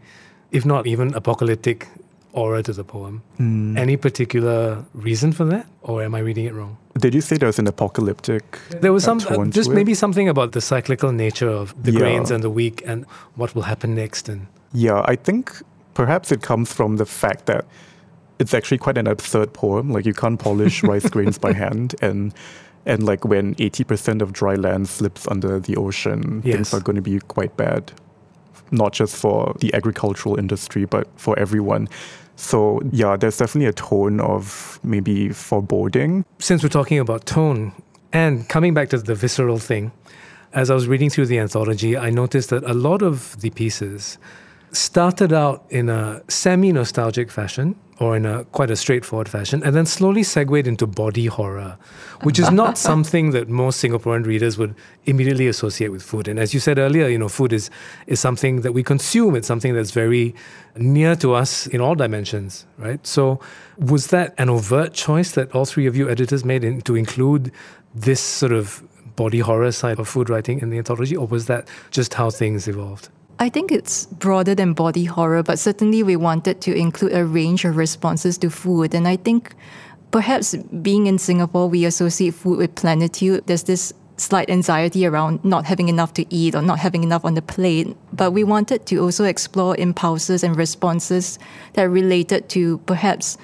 if 0.51 0.65
not 0.65 0.87
even 0.87 1.15
apocalyptic 1.15 1.87
aura 2.33 2.63
to 2.63 2.73
the 2.73 2.85
poem. 2.85 3.23
Mm. 3.39 3.77
Any 3.79 3.97
particular 3.97 4.85
reason 4.95 5.33
for 5.33 5.45
that, 5.47 5.67
or 5.83 6.03
am 6.03 6.15
I 6.15 6.21
reading 6.21 6.45
it 6.47 6.55
wrong? 6.55 6.77
Did 6.99 7.15
you 7.15 7.21
say 7.21 7.37
there 7.37 7.47
was 7.47 7.59
an 7.59 7.67
apocalyptic? 7.67 8.59
There 8.81 8.93
was 8.93 9.05
some, 9.05 9.21
uh, 9.29 9.45
just 9.47 9.71
maybe 9.71 9.95
something 9.95 10.29
about 10.29 10.53
the 10.53 10.61
cyclical 10.61 11.13
nature 11.13 11.49
of 11.49 11.75
the 11.83 11.93
yeah. 11.93 11.99
grains 11.99 12.31
and 12.31 12.43
the 12.43 12.51
week 12.51 12.83
and 12.87 13.05
what 13.37 13.55
will 13.55 13.63
happen 13.63 13.95
next. 13.95 14.29
And 14.29 14.47
yeah, 14.73 15.03
I 15.05 15.17
think 15.17 15.53
perhaps 15.99 16.31
it 16.31 16.43
comes 16.43 16.73
from 16.73 16.97
the 16.97 17.05
fact 17.05 17.47
that 17.47 17.67
it's 18.39 18.55
actually 18.55 18.79
quite 18.79 18.97
an 18.97 19.09
absurd 19.09 19.53
poem. 19.53 19.91
Like 19.91 20.07
you 20.07 20.15
can't 20.15 20.39
polish 20.39 20.85
rice 20.85 21.11
grains 21.11 21.39
by 21.39 21.53
hand, 21.65 21.97
and 22.01 22.33
and 22.87 23.03
like 23.03 23.25
when 23.25 23.57
eighty 23.59 23.83
percent 23.83 24.23
of 24.23 24.33
dry 24.33 24.55
land 24.55 24.89
slips 24.89 25.27
under 25.27 25.59
the 25.59 25.77
ocean, 25.77 26.41
yes. 26.45 26.55
things 26.55 26.75
are 26.75 26.81
going 26.81 26.95
to 26.95 27.03
be 27.03 27.19
quite 27.19 27.57
bad 27.57 27.93
not 28.71 28.93
just 28.93 29.17
for 29.17 29.57
the 29.61 29.73
agricultural 29.73 30.39
industry, 30.39 30.85
but 30.85 31.09
for 31.17 31.39
everyone. 31.39 31.89
So, 32.37 32.83
yeah, 32.93 33.17
there's 33.17 33.39
definitely 33.39 33.69
a 33.69 33.73
tone 33.73 34.21
of 34.21 34.79
maybe 34.83 35.31
foreboding. 35.31 36.23
Since 36.39 36.63
we're 36.63 36.69
talking 36.69 36.99
about 36.99 37.25
tone, 37.25 37.73
and 38.13 38.47
coming 38.47 38.75
back 38.75 38.91
to 38.91 38.99
the 38.99 39.15
visceral 39.15 39.59
thing, 39.59 39.91
as 40.53 40.71
I 40.71 40.75
was 40.75 40.87
reading 40.87 41.09
through 41.09 41.27
the 41.27 41.39
anthology, 41.39 41.97
I 41.97 42.11
noticed 42.11 42.51
that 42.51 42.63
a 42.65 42.75
lot 42.75 43.01
of 43.01 43.41
the 43.41 43.49
pieces 43.49 44.19
started 44.73 45.33
out 45.33 45.65
in 45.71 45.89
a 45.89 46.23
semi 46.29 46.73
nostalgic 46.73 47.31
fashion 47.31 47.77
or 48.01 48.17
in 48.17 48.25
a 48.25 48.45
quite 48.47 48.71
a 48.71 48.77
straightforward 48.77 49.29
fashion, 49.29 49.63
and 49.65 49.75
then 49.75 49.85
slowly 49.85 50.23
segued 50.23 50.67
into 50.69 50.87
body 50.87 51.27
horror, 51.27 51.77
which 52.23 52.39
is 52.39 52.51
not 52.51 52.79
something 52.89 53.33
that 53.33 53.49
most 53.49 53.83
Singaporean 53.83 54.25
readers 54.25 54.57
would 54.57 54.75
immediately 55.07 55.49
associate 55.49 55.89
with 55.89 56.03
food. 56.03 56.29
And 56.29 56.39
as 56.39 56.55
you 56.55 56.61
said 56.61 56.79
earlier, 56.79 57.09
you 57.09 57.19
know, 57.19 57.29
food 57.29 57.53
is 57.53 57.71
is 58.07 58.21
something 58.21 58.61
that 58.61 58.73
we 58.73 58.83
consume. 58.83 59.35
It's 59.35 59.49
something 59.49 59.75
that's 59.75 59.91
very 59.91 60.35
near 60.77 61.17
to 61.17 61.35
us 61.35 61.67
in 61.67 61.81
all 61.81 61.97
dimensions, 61.97 62.67
right? 62.77 63.05
So, 63.07 63.41
was 63.79 64.09
that 64.09 64.35
an 64.39 64.49
overt 64.49 64.93
choice 64.93 65.33
that 65.33 65.53
all 65.53 65.65
three 65.65 65.87
of 65.87 65.97
you 65.97 66.09
editors 66.09 66.45
made 66.45 66.63
in, 66.63 66.83
to 66.83 66.95
include 66.95 67.51
this 67.95 68.21
sort 68.21 68.53
of 68.53 68.83
body 69.17 69.41
horror 69.41 69.73
side 69.73 69.99
of 69.99 70.07
food 70.07 70.31
writing 70.31 70.61
in 70.61 70.71
the 70.71 70.79
anthology, 70.79 71.17
or 71.17 71.27
was 71.27 71.47
that 71.47 71.67
just 71.91 72.15
how 72.15 72.31
things 72.31 72.69
evolved? 72.69 73.09
I 73.41 73.49
think 73.49 73.71
it's 73.71 74.07
broader 74.07 74.55
than 74.55 74.73
body 74.73 75.05
horror, 75.05 75.45
but 75.45 75.61
certainly 75.61 76.03
we 76.03 76.17
wanted 76.17 76.61
to 76.63 76.75
include 76.75 77.13
a 77.13 77.25
range 77.25 77.65
of 77.65 77.77
responses 77.77 78.37
to 78.39 78.51
food. 78.51 78.95
And 78.95 79.07
I 79.07 79.17
think 79.17 79.55
perhaps 80.11 80.57
being 80.83 81.07
in 81.07 81.19
Singapore, 81.19 81.69
we 81.69 81.85
associate 81.85 82.35
food 82.35 82.59
with 82.59 82.75
plenitude. 82.75 83.47
There's 83.47 83.63
this 83.63 83.93
slight 84.17 84.51
anxiety 84.51 85.07
around 85.07 85.45
not 85.45 85.65
having 85.67 85.89
enough 85.89 86.13
to 86.15 86.27
eat 86.35 86.57
or 86.57 86.63
not 86.63 86.81
having 86.81 87.05
enough 87.05 87.25
on 87.25 87.35
the 87.35 87.43
plate. 87.43 87.97
But 88.13 88.33
we 88.33 88.43
wanted 88.43 88.87
to 88.87 88.97
also 88.99 89.23
explore 89.23 89.77
impulses 89.77 90.43
and 90.43 90.57
responses 90.57 91.39
that 91.75 91.85
related 91.85 92.49
to 92.51 92.79
perhaps 92.79 93.39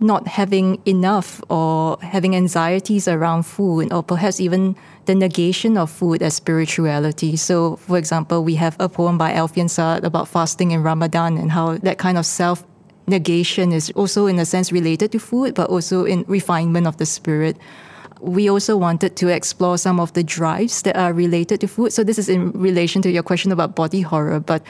not 0.00 0.28
having 0.28 0.80
enough 0.84 1.42
or 1.48 1.98
having 2.02 2.36
anxieties 2.36 3.08
around 3.08 3.44
food 3.44 3.92
or 3.92 4.02
perhaps 4.02 4.40
even 4.40 4.76
the 5.08 5.14
negation 5.14 5.78
of 5.78 5.90
food 5.90 6.22
as 6.22 6.34
spirituality. 6.34 7.34
So, 7.34 7.76
for 7.76 7.96
example, 7.96 8.44
we 8.44 8.56
have 8.56 8.76
a 8.78 8.90
poem 8.90 9.16
by 9.16 9.32
Alfian 9.32 9.70
Sa'at 9.70 10.04
about 10.04 10.28
fasting 10.28 10.70
in 10.70 10.82
Ramadan 10.82 11.38
and 11.38 11.50
how 11.50 11.78
that 11.78 11.96
kind 11.96 12.18
of 12.18 12.26
self 12.26 12.62
negation 13.06 13.72
is 13.72 13.90
also, 13.96 14.26
in 14.26 14.38
a 14.38 14.44
sense, 14.44 14.70
related 14.70 15.10
to 15.12 15.18
food, 15.18 15.54
but 15.54 15.70
also 15.70 16.04
in 16.04 16.26
refinement 16.28 16.86
of 16.86 16.98
the 16.98 17.06
spirit. 17.06 17.56
We 18.20 18.50
also 18.50 18.76
wanted 18.76 19.16
to 19.16 19.28
explore 19.28 19.78
some 19.78 19.98
of 19.98 20.12
the 20.12 20.22
drives 20.22 20.82
that 20.82 20.94
are 20.94 21.14
related 21.14 21.62
to 21.62 21.68
food. 21.68 21.94
So, 21.94 22.04
this 22.04 22.18
is 22.18 22.28
in 22.28 22.52
relation 22.52 23.00
to 23.02 23.10
your 23.10 23.22
question 23.22 23.50
about 23.50 23.74
body 23.74 24.02
horror, 24.02 24.40
but 24.40 24.62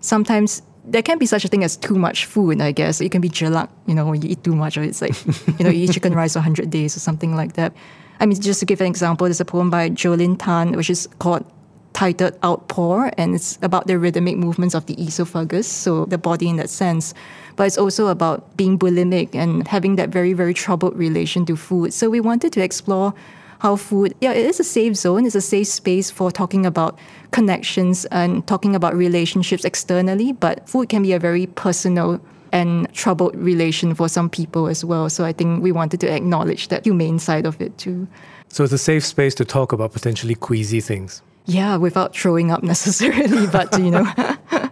sometimes 0.00 0.60
there 0.84 1.02
can 1.02 1.16
be 1.16 1.24
such 1.24 1.46
a 1.46 1.48
thing 1.48 1.64
as 1.64 1.74
too 1.74 1.96
much 1.96 2.26
food, 2.26 2.60
I 2.60 2.72
guess. 2.72 3.00
It 3.00 3.12
can 3.12 3.22
be 3.22 3.30
jelak, 3.30 3.70
you 3.86 3.94
know, 3.94 4.04
when 4.04 4.20
you 4.20 4.28
eat 4.28 4.44
too 4.44 4.54
much, 4.54 4.76
or 4.76 4.82
it's 4.82 5.00
like, 5.00 5.16
you 5.58 5.64
know, 5.64 5.70
you 5.70 5.84
eat 5.84 5.92
chicken 5.92 6.14
rice 6.14 6.34
for 6.34 6.40
100 6.40 6.68
days 6.68 6.96
or 6.96 7.00
something 7.00 7.34
like 7.34 7.54
that. 7.54 7.72
I 8.20 8.26
mean, 8.26 8.40
just 8.40 8.60
to 8.60 8.66
give 8.66 8.80
an 8.80 8.86
example, 8.86 9.26
there's 9.26 9.40
a 9.40 9.44
poem 9.44 9.70
by 9.70 9.90
Jolin 9.90 10.36
Tan, 10.38 10.72
which 10.72 10.90
is 10.90 11.08
called 11.18 11.44
titled 11.92 12.38
Outpour, 12.44 13.10
and 13.16 13.34
it's 13.34 13.58
about 13.62 13.86
the 13.86 13.98
rhythmic 13.98 14.36
movements 14.36 14.74
of 14.74 14.84
the 14.84 14.94
esophagus, 15.02 15.66
so 15.66 16.04
the 16.04 16.18
body 16.18 16.48
in 16.48 16.56
that 16.56 16.68
sense. 16.68 17.14
But 17.56 17.66
it's 17.66 17.78
also 17.78 18.08
about 18.08 18.56
being 18.56 18.78
bulimic 18.78 19.34
and 19.34 19.66
having 19.66 19.96
that 19.96 20.10
very, 20.10 20.34
very 20.34 20.52
troubled 20.52 20.94
relation 20.96 21.46
to 21.46 21.56
food. 21.56 21.94
So 21.94 22.10
we 22.10 22.20
wanted 22.20 22.52
to 22.52 22.62
explore 22.62 23.14
how 23.60 23.76
food, 23.76 24.14
yeah, 24.20 24.32
it 24.32 24.44
is 24.44 24.60
a 24.60 24.64
safe 24.64 24.94
zone, 24.94 25.24
it's 25.24 25.34
a 25.34 25.40
safe 25.40 25.68
space 25.68 26.10
for 26.10 26.30
talking 26.30 26.66
about 26.66 26.98
connections 27.30 28.04
and 28.06 28.46
talking 28.46 28.76
about 28.76 28.94
relationships 28.94 29.64
externally, 29.64 30.32
but 30.32 30.68
food 30.68 30.90
can 30.90 31.02
be 31.02 31.14
a 31.14 31.18
very 31.18 31.46
personal 31.46 32.20
and 32.52 32.92
troubled 32.92 33.34
relation 33.36 33.94
for 33.94 34.08
some 34.08 34.28
people 34.28 34.66
as 34.66 34.84
well. 34.84 35.08
So 35.10 35.24
I 35.24 35.32
think 35.32 35.62
we 35.62 35.72
wanted 35.72 36.00
to 36.00 36.12
acknowledge 36.14 36.68
that 36.68 36.84
humane 36.84 37.18
side 37.18 37.46
of 37.46 37.60
it 37.60 37.76
too. 37.78 38.06
So 38.48 38.64
it's 38.64 38.72
a 38.72 38.78
safe 38.78 39.04
space 39.04 39.34
to 39.36 39.44
talk 39.44 39.72
about 39.72 39.92
potentially 39.92 40.34
queasy 40.34 40.80
things. 40.80 41.22
Yeah, 41.46 41.76
without 41.76 42.16
throwing 42.16 42.50
up 42.50 42.62
necessarily, 42.74 43.46
but 43.46 43.78
you 43.78 43.90
know. 43.90 44.06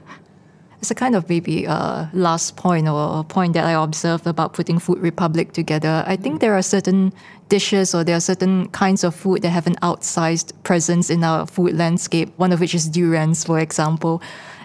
it's 0.85 0.91
a 0.91 0.95
kind 0.95 1.17
of 1.17 1.29
maybe 1.31 1.67
uh, 1.67 2.07
last 2.13 2.57
point 2.57 2.87
or 2.89 3.25
point 3.25 3.55
that 3.55 3.65
I 3.65 3.73
observed 3.73 4.27
about 4.27 4.53
putting 4.53 4.79
Food 4.79 4.99
Republic 4.99 5.53
together. 5.53 6.05
I 6.07 6.17
think 6.17 6.41
there 6.41 6.55
are 6.55 6.63
certain 6.63 7.13
dishes 7.49 7.95
or 7.95 8.05
there 8.05 8.17
are 8.17 8.21
certain 8.21 8.69
kinds 8.69 9.03
of 9.03 9.15
food 9.15 9.43
that 9.43 9.51
have 9.51 9.67
an 9.67 9.77
outsized 9.77 10.53
presence 10.63 11.09
in 11.09 11.25
our 11.25 11.47
food 11.47 11.75
landscape, 11.75 12.33
one 12.37 12.53
of 12.53 12.61
which 12.61 12.75
is 12.75 12.87
durians, 12.87 13.45
for 13.45 13.59
example. 13.59 14.21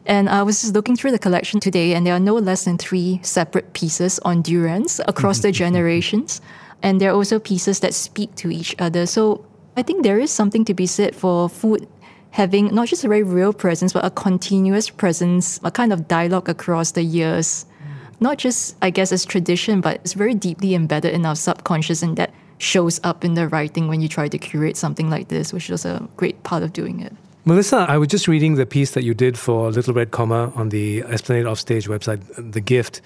And 0.10 0.28
I 0.28 0.42
was 0.42 0.62
just 0.62 0.74
looking 0.74 0.96
through 0.96 1.12
the 1.12 1.20
collection 1.20 1.60
today, 1.60 1.94
and 1.94 2.04
there 2.04 2.16
are 2.16 2.20
no 2.20 2.34
less 2.34 2.66
than 2.66 2.80
three 2.80 3.20
separate 3.22 3.74
pieces 3.74 4.18
on 4.26 4.42
durians 4.42 5.00
across 5.08 5.38
the 5.40 5.52
generations. 5.64 6.42
And 6.82 7.00
there 7.00 7.12
are 7.12 7.14
also 7.14 7.38
pieces 7.38 7.80
that 7.82 7.94
speak 7.94 8.34
to 8.38 8.50
each 8.50 8.76
other. 8.80 9.06
So 9.06 9.46
I 9.78 9.84
think 9.84 10.02
there 10.02 10.20
is 10.20 10.32
something 10.32 10.66
to 10.66 10.74
be 10.74 10.88
said 10.88 11.16
for 11.16 11.48
food 11.48 11.88
having 12.32 12.74
not 12.74 12.88
just 12.88 13.04
a 13.04 13.08
very 13.08 13.22
real 13.22 13.54
presence, 13.54 13.94
but 13.94 14.04
a 14.04 14.10
continuous 14.10 14.90
presence, 14.90 15.60
a 15.64 15.70
kind 15.70 15.94
of 15.94 16.08
dialogue 16.08 16.50
across 16.50 16.92
the 16.92 17.04
years. 17.04 17.66
Mm. 17.66 18.22
Not 18.22 18.38
just, 18.40 18.78
I 18.82 18.90
guess, 18.90 19.12
as 19.12 19.26
tradition, 19.26 19.80
but 19.80 19.98
it's 19.98 20.14
very 20.14 20.34
deeply 20.34 20.74
embedded 20.74 21.14
in 21.14 21.24
our 21.24 21.36
subconscious, 21.36 22.02
and 22.02 22.18
that 22.18 22.34
shows 22.58 23.00
up 23.04 23.24
in 23.24 23.36
the 23.36 23.48
writing 23.48 23.88
when 23.88 24.02
you 24.02 24.08
try 24.08 24.28
to 24.28 24.38
curate 24.40 24.76
something 24.76 25.10
like 25.12 25.28
this, 25.28 25.54
which 25.54 25.70
was 25.70 25.86
a 25.86 26.08
great 26.18 26.42
part 26.44 26.64
of 26.64 26.74
doing 26.74 27.00
it. 27.00 27.14
Melissa, 27.46 27.86
I 27.88 27.98
was 27.98 28.10
just 28.10 28.28
reading 28.28 28.56
the 28.56 28.66
piece 28.66 28.92
that 28.92 29.04
you 29.04 29.14
did 29.14 29.38
for 29.38 29.72
Little 29.72 29.94
Red 29.94 30.12
Comma 30.12 30.52
on 30.56 30.70
the 30.70 31.02
Esplanade 31.04 31.46
Offstage 31.46 31.88
website, 31.88 32.22
The 32.52 32.60
Gift, 32.60 33.02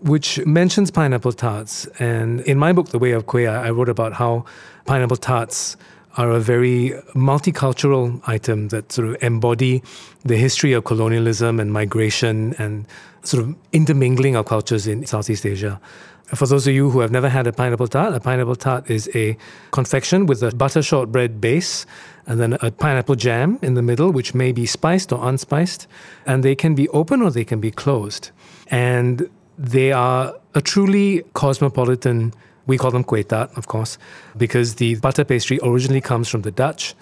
which 0.00 0.44
mentions 0.44 0.90
pineapple 0.90 1.32
tarts. 1.32 1.86
And 2.00 2.40
in 2.40 2.58
my 2.58 2.72
book, 2.72 2.88
The 2.88 2.98
Way 2.98 3.12
of 3.12 3.26
Kueh, 3.26 3.48
I 3.48 3.70
wrote 3.70 3.88
about 3.88 4.12
how 4.14 4.44
pineapple 4.86 5.16
tarts 5.16 5.76
are 6.16 6.30
a 6.30 6.40
very 6.40 6.90
multicultural 7.14 8.20
item 8.26 8.68
that 8.68 8.90
sort 8.90 9.08
of 9.08 9.22
embody 9.22 9.82
the 10.24 10.36
history 10.36 10.72
of 10.72 10.84
colonialism 10.84 11.60
and 11.60 11.72
migration 11.72 12.54
and 12.58 12.86
sort 13.22 13.44
of 13.44 13.54
intermingling 13.72 14.34
of 14.34 14.46
cultures 14.46 14.86
in 14.86 15.06
Southeast 15.06 15.46
Asia. 15.46 15.80
For 16.34 16.46
those 16.46 16.66
of 16.66 16.74
you 16.74 16.90
who 16.90 17.00
have 17.00 17.12
never 17.12 17.28
had 17.28 17.46
a 17.46 17.52
pineapple 17.52 17.86
tart, 17.86 18.12
a 18.12 18.18
pineapple 18.18 18.56
tart 18.56 18.90
is 18.90 19.08
a 19.14 19.36
confection 19.70 20.26
with 20.26 20.42
a 20.42 20.50
butter 20.50 20.82
shortbread 20.82 21.40
base 21.40 21.86
and 22.26 22.40
then 22.40 22.54
a 22.54 22.72
pineapple 22.72 23.14
jam 23.14 23.60
in 23.62 23.74
the 23.74 23.82
middle, 23.82 24.10
which 24.10 24.34
may 24.34 24.50
be 24.50 24.66
spiced 24.66 25.12
or 25.12 25.28
unspiced. 25.28 25.86
And 26.26 26.42
they 26.42 26.56
can 26.56 26.74
be 26.74 26.88
open 26.88 27.22
or 27.22 27.30
they 27.30 27.44
can 27.44 27.60
be 27.60 27.70
closed. 27.70 28.32
And 28.72 29.30
they 29.56 29.92
are 29.92 30.34
a 30.54 30.60
truly 30.60 31.22
cosmopolitan, 31.34 32.34
we 32.66 32.76
call 32.76 32.90
them 32.90 33.04
kueh 33.04 33.26
tart, 33.26 33.56
of 33.56 33.68
course, 33.68 33.96
because 34.36 34.74
the 34.74 34.96
butter 34.96 35.24
pastry 35.24 35.60
originally 35.62 36.00
comes 36.00 36.28
from 36.28 36.42
the 36.42 36.50
Dutch. 36.50 36.96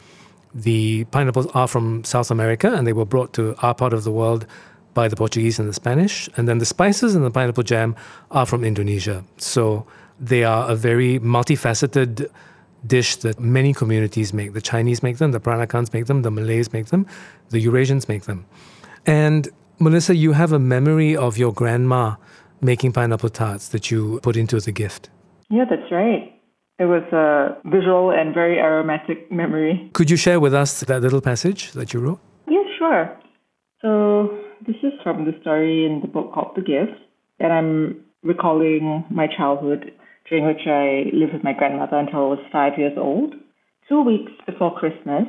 The 0.55 1.05
pineapples 1.05 1.47
are 1.55 1.67
from 1.67 2.05
South 2.05 2.31
America 2.31 2.73
and 2.73 2.87
they 2.87 2.93
were 2.93 3.07
brought 3.07 3.33
to 3.33 3.57
our 3.63 3.75
part 3.75 3.95
of 3.95 4.05
the 4.05 4.13
world 4.13 4.47
by 4.95 5.09
the 5.09 5.17
Portuguese 5.17 5.59
and 5.59 5.69
the 5.69 5.75
Spanish. 5.75 6.29
And 6.37 6.49
then 6.49 6.59
the 6.59 6.67
spices 6.67 7.15
and 7.15 7.25
the 7.25 7.31
pineapple 7.31 7.65
jam 7.65 7.95
are 8.31 8.47
from 8.47 8.65
Indonesia. 8.65 9.25
So 9.37 9.87
they 10.19 10.45
are 10.45 10.71
a 10.71 10.77
very 10.77 11.19
multifaceted 11.19 12.31
dish 12.87 13.17
that 13.17 13.41
many 13.41 13.73
communities 13.73 14.33
make. 14.33 14.53
The 14.53 14.61
Chinese 14.61 15.03
make 15.03 15.19
them, 15.19 15.33
the 15.33 15.41
Peranakans 15.41 15.93
make 15.93 16.07
them, 16.07 16.23
the 16.23 16.31
Malays 16.31 16.73
make 16.73 16.87
them, 16.87 17.07
the 17.51 17.65
Eurasians 17.65 18.09
make 18.09 18.25
them. 18.25 18.47
And 19.07 19.49
Melissa, 19.79 20.15
you 20.15 20.33
have 20.33 20.53
a 20.53 20.59
memory 20.59 21.17
of 21.17 21.37
your 21.37 21.53
grandma 21.53 22.17
making 22.61 22.93
pineapple 22.93 23.31
tarts 23.31 23.69
that 23.69 23.91
you 23.91 24.21
put 24.23 24.37
into 24.37 24.61
the 24.61 24.73
gift. 24.73 25.11
Yeah, 25.51 25.65
that's 25.69 25.91
right. 25.91 26.31
It 26.79 26.87
was 26.87 27.03
a 27.13 27.57
visual 27.69 28.11
and 28.11 28.35
very 28.35 28.59
aromatic 28.59 29.31
memory. 29.31 29.91
Could 29.93 30.11
you 30.11 30.17
share 30.17 30.41
with 30.41 30.55
us 30.55 30.81
that 30.81 31.03
little 31.03 31.21
passage 31.21 31.73
that 31.73 31.93
you 31.93 32.01
wrote? 32.01 32.21
Yeah, 32.49 32.63
sure. 32.79 33.17
So, 33.81 34.44
this 34.67 34.77
is 34.83 34.93
from 35.03 35.25
the 35.25 35.33
story 35.41 35.85
in 35.85 36.01
the 36.01 36.09
book 36.09 36.33
called 36.33 36.53
The 36.57 36.63
Gift, 36.63 36.99
and 37.41 37.53
I'm 37.53 38.05
recalling 38.23 39.05
my 39.11 39.27
childhood 39.27 39.93
during 40.29 40.47
which 40.47 40.67
I 40.67 41.11
lived 41.13 41.33
with 41.33 41.45
my 41.45 41.53
grandmother 41.53 41.97
until 41.99 42.19
I 42.19 42.29
was 42.29 42.39
five 42.53 42.79
years 42.79 42.97
old. 42.97 43.35
Two 43.89 44.03
weeks 44.03 44.33
before 44.47 44.79
Christmas, 44.79 45.27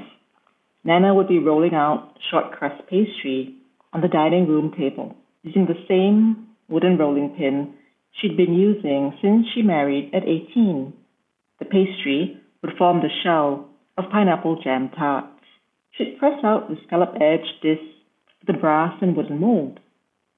Nana 0.83 1.13
would 1.13 1.27
be 1.27 1.39
rolling 1.39 1.73
out 1.73 2.13
short 2.29 2.51
crust 2.51 2.81
pastry 2.89 3.55
on 3.91 4.01
the 4.01 4.07
dining 4.07 4.47
room 4.47 4.71
table 4.77 5.15
using 5.43 5.65
the 5.65 5.83
same 5.87 6.47
wooden 6.69 6.97
rolling 6.97 7.35
pin 7.37 7.73
she'd 8.21 8.37
been 8.37 8.53
using 8.53 9.13
since 9.21 9.45
she 9.53 9.61
married 9.61 10.11
at 10.13 10.23
18. 10.23 10.93
The 11.59 11.65
pastry 11.65 12.37
would 12.61 12.77
form 12.77 13.01
the 13.01 13.09
shell 13.23 13.69
of 13.97 14.09
pineapple 14.11 14.61
jam 14.63 14.89
tarts. 14.97 15.27
She'd 15.97 16.17
press 16.19 16.39
out 16.43 16.69
the 16.69 16.77
scallop 16.87 17.15
edged 17.19 17.61
disc 17.61 17.94
a 18.49 18.53
brass 18.53 18.97
and 19.01 19.15
wooden 19.15 19.39
mold. 19.39 19.79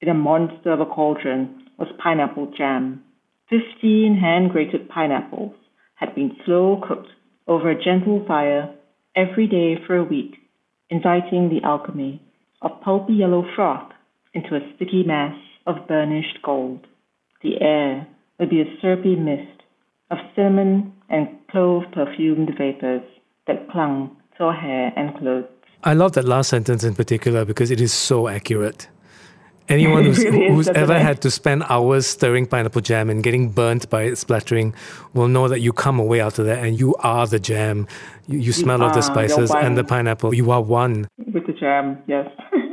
In 0.00 0.08
a 0.08 0.14
monster 0.14 0.72
of 0.72 0.80
a 0.80 0.86
cauldron 0.86 1.68
was 1.78 1.88
pineapple 2.02 2.52
jam. 2.56 3.02
Fifteen 3.48 4.18
hand 4.20 4.50
grated 4.50 4.88
pineapples 4.88 5.54
had 5.94 6.14
been 6.14 6.36
slow 6.44 6.82
cooked 6.86 7.08
over 7.46 7.70
a 7.70 7.82
gentle 7.82 8.24
fire 8.26 8.74
every 9.16 9.46
day 9.46 9.76
for 9.86 9.96
a 9.96 10.04
week, 10.04 10.36
inviting 10.90 11.48
the 11.48 11.66
alchemy 11.66 12.22
of 12.62 12.80
pulpy 12.82 13.14
yellow 13.14 13.44
froth 13.56 13.90
into 14.34 14.54
a 14.54 14.72
sticky 14.76 15.02
mass 15.02 15.34
of 15.66 15.88
burnished 15.88 16.38
gold. 16.42 16.86
The 17.42 17.60
air 17.60 18.06
would 18.38 18.50
be 18.50 18.60
a 18.60 18.80
syrupy 18.80 19.16
mist 19.16 19.62
of 20.10 20.18
cinnamon 20.36 20.92
and 21.08 21.28
clove 21.50 21.84
perfumed 21.92 22.50
vapors 22.56 23.02
that 23.46 23.70
clung 23.70 24.16
to 24.36 24.44
her 24.44 24.52
hair 24.52 24.92
and 24.96 25.16
clothes. 25.18 25.57
I 25.84 25.94
love 25.94 26.12
that 26.12 26.24
last 26.24 26.48
sentence 26.48 26.84
in 26.84 26.94
particular 26.94 27.44
because 27.44 27.70
it 27.70 27.80
is 27.80 27.92
so 27.92 28.28
accurate. 28.28 28.88
Anyone 29.68 30.04
who's, 30.04 30.18
really 30.24 30.48
who's 30.48 30.68
ever 30.68 30.98
had 30.98 31.20
to 31.22 31.30
spend 31.30 31.62
hours 31.68 32.06
stirring 32.06 32.46
pineapple 32.46 32.80
jam 32.80 33.10
and 33.10 33.22
getting 33.22 33.50
burnt 33.50 33.88
by 33.90 34.02
it 34.02 34.16
splattering 34.16 34.74
will 35.12 35.28
know 35.28 35.46
that 35.46 35.60
you 35.60 35.72
come 35.72 35.98
away 35.98 36.20
after 36.20 36.42
that 36.44 36.64
and 36.64 36.80
you 36.80 36.94
are 36.96 37.26
the 37.26 37.38
jam. 37.38 37.86
You, 38.26 38.38
you 38.38 38.52
smell 38.52 38.82
of 38.82 38.94
the 38.94 39.02
spices 39.02 39.50
and 39.50 39.76
the 39.76 39.84
pineapple. 39.84 40.34
You 40.34 40.50
are 40.50 40.62
one. 40.62 41.06
With 41.18 41.46
the 41.46 41.52
jam, 41.52 42.02
yes. 42.06 42.26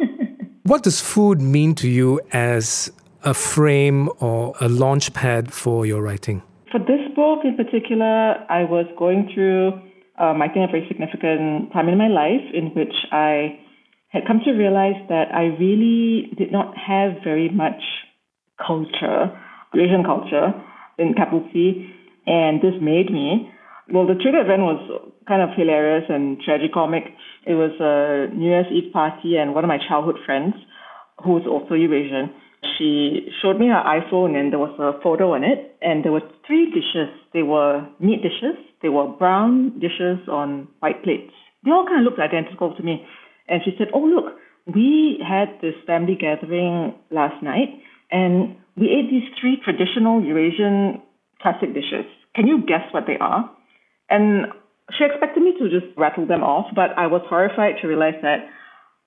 What 0.65 0.82
does 0.82 1.00
food 1.00 1.41
mean 1.41 1.76
to 1.76 1.88
you 1.88 2.20
as 2.32 2.91
a 3.24 3.36
frame 3.36 4.10
or 4.20 4.56
a 4.60 4.68
launch 4.68 5.13
pad 5.13 5.54
for 5.54 5.86
your 5.86 6.02
writing? 6.02 6.41
For 6.72 6.80
this 6.80 7.06
book 7.15 7.41
in 7.44 7.56
particular, 7.56 8.34
I 8.50 8.63
was 8.63 8.88
going 8.98 9.30
through, 9.32 9.80
um, 10.19 10.41
I 10.41 10.47
think, 10.47 10.69
a 10.69 10.71
very 10.71 10.86
significant 10.88 11.73
time 11.73 11.89
in 11.89 11.97
my 11.97 12.08
life 12.08 12.43
in 12.54 12.71
which 12.75 12.93
I 13.12 13.60
had 14.10 14.23
come 14.25 14.39
to 14.45 14.51
realize 14.51 14.95
that 15.10 15.34
I 15.34 15.56
really 15.60 16.32
did 16.38 16.51
not 16.51 16.75
have 16.78 17.23
very 17.23 17.49
much 17.49 17.82
culture, 18.65 19.32
Asian 19.75 20.04
culture, 20.06 20.54
in 20.97 21.13
capital 21.13 21.47
C, 21.51 21.91
and 22.25 22.62
this 22.62 22.73
made 22.82 23.12
me. 23.12 23.51
Well, 23.91 24.08
the 24.08 24.15
trigger 24.15 24.41
event 24.41 24.63
was 24.63 25.12
kind 25.28 25.41
of 25.41 25.49
hilarious 25.56 26.06
and 26.10 26.38
tragicomic. 26.41 27.12
It 27.45 27.54
was 27.54 27.71
a 27.80 28.34
New 28.34 28.49
Year's 28.49 28.71
Eve 28.71 28.93
party, 28.93 29.36
and 29.38 29.54
one 29.54 29.63
of 29.63 29.67
my 29.67 29.78
childhood 29.78 30.17
friends, 30.25 30.56
who 31.23 31.32
was 31.32 31.43
also 31.45 31.75
Eurasian, 31.75 32.32
she 32.78 33.28
showed 33.41 33.60
me 33.60 33.67
her 33.67 33.84
iPhone, 33.86 34.36
and 34.36 34.51
there 34.51 34.60
was 34.60 34.73
a 34.80 34.99
photo 35.04 35.34
on 35.34 35.43
it, 35.43 35.78
and 35.82 36.04
there 36.04 36.12
were 36.12 36.23
three 36.47 36.65
dishes. 36.71 37.13
They 37.34 37.43
were 37.43 37.86
meat 37.99 38.23
dishes. 38.23 38.58
They 38.86 38.89
were 38.89 39.08
brown 39.08 39.80
dishes 39.80 40.19
on 40.30 40.67
white 40.78 41.02
plates. 41.04 41.34
They 41.63 41.71
all 41.71 41.88
kind 41.88 42.06
of 42.06 42.06
looked 42.06 42.21
identical 42.21 42.76
to 42.76 42.84
me. 42.84 43.04
And 43.50 43.63
she 43.65 43.74
said, 43.80 43.88
"Oh, 43.95 44.06
look, 44.06 44.38
we 44.67 45.17
had 45.28 45.60
this 45.60 45.74
family 45.88 46.13
gathering 46.13 46.93
last 47.10 47.41
night, 47.41 47.82
and 48.12 48.56
we 48.78 48.86
ate 48.91 49.10
these 49.10 49.28
three 49.41 49.58
traditional 49.65 50.21
Eurasian 50.21 51.02
classic 51.41 51.74
dishes. 51.74 52.06
Can 52.36 52.45
you 52.45 52.62
guess 52.62 52.86
what 52.93 53.08
they 53.08 53.17
are?" 53.17 53.50
And 54.12 54.54
she 54.95 55.04
expected 55.04 55.41
me 55.41 55.58
to 55.58 55.67
just 55.67 55.98
rattle 55.98 56.28
them 56.28 56.43
off, 56.43 56.67
but 56.76 56.95
I 56.95 57.08
was 57.08 57.24
horrified 57.28 57.82
to 57.82 57.88
realize 57.88 58.21
that 58.21 58.45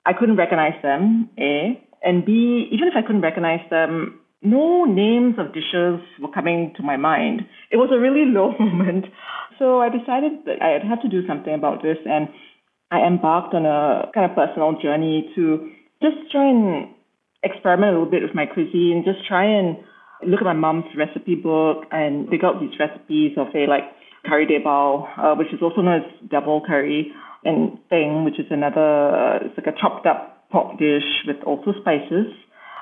I 0.07 0.13
couldn't 0.13 0.43
recognize 0.43 0.83
them, 0.83 1.31
A. 1.39 1.81
And 2.03 2.25
B, 2.27 2.67
even 2.73 2.89
if 2.89 2.95
I 2.97 3.03
couldn't 3.03 3.23
recognize 3.23 3.63
them, 3.71 4.19
no 4.43 4.85
names 4.85 5.35
of 5.39 5.55
dishes 5.55 6.01
were 6.21 6.33
coming 6.35 6.73
to 6.77 6.83
my 6.83 6.97
mind. 6.97 7.43
It 7.71 7.77
was 7.77 7.91
a 7.93 7.99
really 7.99 8.25
low 8.39 8.59
moment. 8.59 9.07
So 9.59 9.81
I 9.81 9.89
decided 9.89 10.47
that 10.47 10.63
I'd 10.63 10.87
have 10.87 11.03
to 11.03 11.09
do 11.09 11.27
something 11.27 11.53
about 11.53 11.83
this, 11.83 11.99
and 12.07 12.29
I 12.91 13.01
embarked 13.07 13.55
on 13.55 13.67
a 13.67 14.11
kind 14.15 14.31
of 14.31 14.37
personal 14.37 14.79
journey 14.81 15.31
to 15.35 15.71
just 16.01 16.31
try 16.31 16.49
and 16.49 16.95
experiment 17.43 17.91
a 17.91 17.99
little 17.99 18.11
bit 18.11 18.23
with 18.23 18.35
my 18.35 18.47
cuisine, 18.47 19.03
just 19.05 19.27
try 19.27 19.45
and 19.45 19.77
look 20.27 20.41
at 20.41 20.45
my 20.45 20.53
mom's 20.55 20.87
recipe 20.97 21.35
book 21.35 21.85
and 21.91 22.31
dig 22.31 22.45
out 22.45 22.61
these 22.61 22.79
recipes 22.79 23.33
of, 23.37 23.49
say, 23.53 23.67
like 23.67 23.85
curry 24.27 24.47
debal, 24.47 25.07
uh, 25.19 25.35
which 25.35 25.53
is 25.53 25.61
also 25.63 25.83
known 25.83 26.03
as 26.03 26.31
double 26.31 26.63
curry, 26.67 27.13
and 27.45 27.79
thing, 27.89 28.25
which 28.25 28.39
is 28.39 28.47
another, 28.51 29.11
uh, 29.15 29.39
it's 29.43 29.57
like 29.59 29.67
a 29.67 29.79
chopped 29.81 30.07
up 30.07 30.49
pork 30.51 30.79
dish 30.79 31.07
with 31.27 31.37
also 31.47 31.73
spices, 31.81 32.27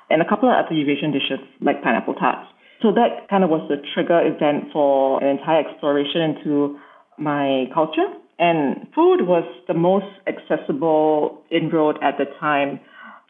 and 0.08 0.22
a 0.22 0.28
couple 0.28 0.48
of 0.48 0.54
other 0.54 0.74
Eurasian 0.74 1.12
dishes 1.12 1.40
like 1.60 1.82
pineapple 1.82 2.14
tarts. 2.14 2.48
So 2.82 2.92
that 2.92 3.28
kind 3.30 3.44
of 3.44 3.50
was 3.50 3.66
the 3.68 3.76
trigger 3.94 4.20
event 4.20 4.72
for 4.72 5.22
an 5.22 5.38
entire 5.38 5.60
exploration 5.60 6.20
into 6.20 6.78
my 7.18 7.66
culture. 7.72 8.06
And 8.38 8.86
food 8.94 9.26
was 9.26 9.44
the 9.66 9.74
most 9.74 10.06
accessible 10.26 11.42
inroad 11.50 11.96
at 12.02 12.18
the 12.18 12.26
time. 12.38 12.80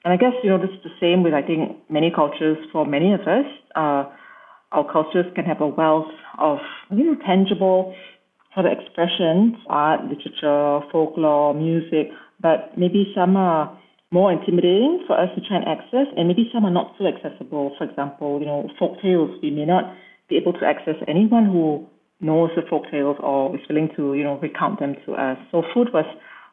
And 0.05 0.13
I 0.13 0.17
guess, 0.17 0.33
you 0.43 0.51
know, 0.51 0.59
this 0.59 0.71
is 0.71 0.83
the 0.83 0.97
same 1.01 1.23
with, 1.23 1.33
I 1.33 1.43
think, 1.43 1.79
many 1.89 2.11
cultures 2.15 2.59
for 2.73 2.85
many 2.85 3.13
of 3.13 3.21
us. 3.21 3.47
Uh, 3.75 4.05
our 4.73 4.91
cultures 4.91 5.27
can 5.35 5.45
have 5.45 5.61
a 5.61 5.69
wealth 5.69 6.11
of, 6.39 6.59
you 6.91 7.05
know, 7.05 7.17
tangible 7.25 7.95
sort 8.55 8.67
of 8.67 8.73
expressions, 8.73 9.55
art, 9.69 10.01
literature, 10.05 10.81
folklore, 10.91 11.55
music, 11.55 12.11
but 12.41 12.77
maybe 12.77 13.13
some 13.15 13.37
are 13.37 13.79
more 14.11 14.33
intimidating 14.33 15.03
for 15.07 15.19
us 15.19 15.29
to 15.35 15.41
try 15.43 15.57
and 15.57 15.67
access, 15.67 16.07
and 16.17 16.29
maybe 16.29 16.49
some 16.53 16.65
are 16.65 16.71
not 16.71 16.95
so 16.99 17.07
accessible. 17.07 17.75
For 17.77 17.85
example, 17.85 18.39
you 18.41 18.47
know, 18.47 18.69
folk 18.79 19.01
tales, 19.03 19.31
we 19.43 19.51
may 19.51 19.65
not 19.65 19.95
be 20.29 20.37
able 20.37 20.53
to 20.55 20.67
access 20.67 20.95
anyone 21.09 21.47
who 21.47 21.87
knows 22.21 22.51
the 22.57 22.63
folk 22.69 22.85
tales 22.91 23.17
or 23.21 23.55
is 23.55 23.63
willing 23.69 23.91
to, 23.97 24.15
you 24.15 24.25
know, 24.25 24.39
recount 24.39 24.81
them 24.81 24.95
to 25.05 25.13
us. 25.13 25.39
So 25.51 25.63
food 25.75 25.89
was 25.93 26.07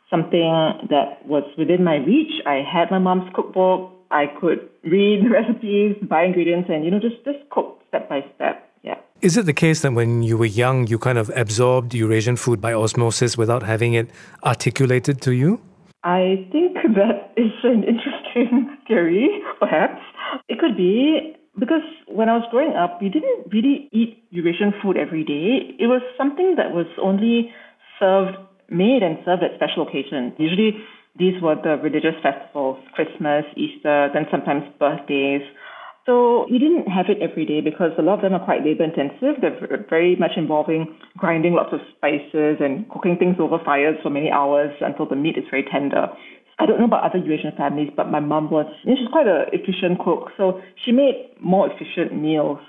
something 0.10 0.88
that 0.90 1.26
was 1.26 1.44
within 1.58 1.84
my 1.84 1.98
reach. 1.98 2.42
I 2.46 2.62
had 2.62 2.92
my 2.92 3.00
mom's 3.00 3.30
cookbook. 3.34 3.92
I 4.12 4.26
could 4.40 4.70
read 4.84 5.26
the 5.26 5.30
recipes, 5.40 5.96
buy 6.08 6.24
ingredients, 6.26 6.70
and 6.72 6.84
you 6.86 6.92
know, 6.92 7.00
just 7.00 7.24
just 7.24 7.50
cook 7.50 7.82
step 7.88 8.10
by 8.10 8.22
step. 8.36 8.70
Yeah. 8.84 8.96
Is 9.22 9.38
it 9.38 9.46
the 9.46 9.54
case 9.54 9.82
that 9.82 9.94
when 9.94 10.24
you 10.24 10.38
were 10.38 10.46
young, 10.46 10.88
you 10.88 11.00
kind 11.00 11.18
of 11.18 11.32
absorbed 11.36 11.94
Eurasian 11.94 12.36
food 12.36 12.60
by 12.60 12.74
osmosis 12.74 13.38
without 13.38 13.64
having 13.64 13.94
it 13.94 14.10
articulated 14.44 15.22
to 15.22 15.32
you? 15.32 15.62
I 16.04 16.48
think 16.52 16.76
that 16.96 17.32
is 17.38 17.52
an 17.64 17.84
interesting 17.84 18.78
theory, 18.88 19.30
perhaps. 19.60 20.02
It 20.50 20.60
could 20.60 20.76
be 20.76 21.36
because 21.58 21.86
when 22.08 22.30
I 22.30 22.38
was 22.38 22.48
growing 22.52 22.76
up, 22.76 23.02
we 23.02 23.10
didn't 23.10 23.48
really 23.52 23.88
eat 23.92 24.24
Eurasian 24.32 24.74
food 24.82 24.98
every 24.98 25.24
day. 25.24 25.76
It 25.80 25.88
was 25.88 26.02
something 26.18 26.56
that 26.58 26.72
was 26.72 26.88
only 27.02 27.52
served, 28.00 28.36
made 28.70 29.04
and 29.04 29.18
served 29.24 29.44
at 29.44 29.56
special 29.56 29.88
occasions. 29.88 30.34
Usually, 30.38 30.76
these 31.18 31.40
were 31.42 31.56
the 31.56 31.78
religious 31.78 32.18
festivals, 32.24 32.80
Christmas, 32.94 33.46
Easter, 33.56 34.10
then 34.14 34.26
sometimes 34.32 34.64
birthdays. 34.80 35.44
So 36.06 36.46
we 36.52 36.60
didn't 36.60 36.88
have 36.92 37.06
it 37.08 37.22
every 37.22 37.46
day 37.46 37.62
because 37.62 37.92
a 37.98 38.02
lot 38.02 38.16
of 38.16 38.22
them 38.22 38.34
are 38.34 38.44
quite 38.44 38.64
labor 38.64 38.84
intensive. 38.84 39.40
They're 39.40 39.86
very 39.90 40.18
much 40.18 40.32
involving 40.36 40.98
grinding 41.18 41.54
lots 41.54 41.72
of 41.72 41.80
spices 41.96 42.58
and 42.60 42.90
cooking 42.90 43.16
things 43.18 43.38
over 43.40 43.58
fires 43.64 43.96
for 44.04 44.10
many 44.10 44.30
hours 44.30 44.76
until 44.82 45.08
the 45.08 45.16
meat 45.16 45.38
is 45.38 45.46
very 45.50 45.64
tender. 45.64 46.08
I 46.60 46.66
don't 46.66 46.78
know 46.78 46.86
about 46.86 47.04
other 47.04 47.24
Eurasian 47.24 47.54
families, 47.58 47.90
but 47.96 48.12
my 48.12 48.20
mom 48.20 48.52
was, 48.52 48.68
you 48.84 48.92
know, 48.92 48.98
she's 49.00 49.12
quite 49.12 49.28
an 49.28 49.46
efficient 49.54 50.00
cook. 50.04 50.30
So 50.38 50.62
she 50.86 50.92
made 50.92 51.32
more 51.42 51.72
efficient 51.72 52.14
meals, 52.14 52.60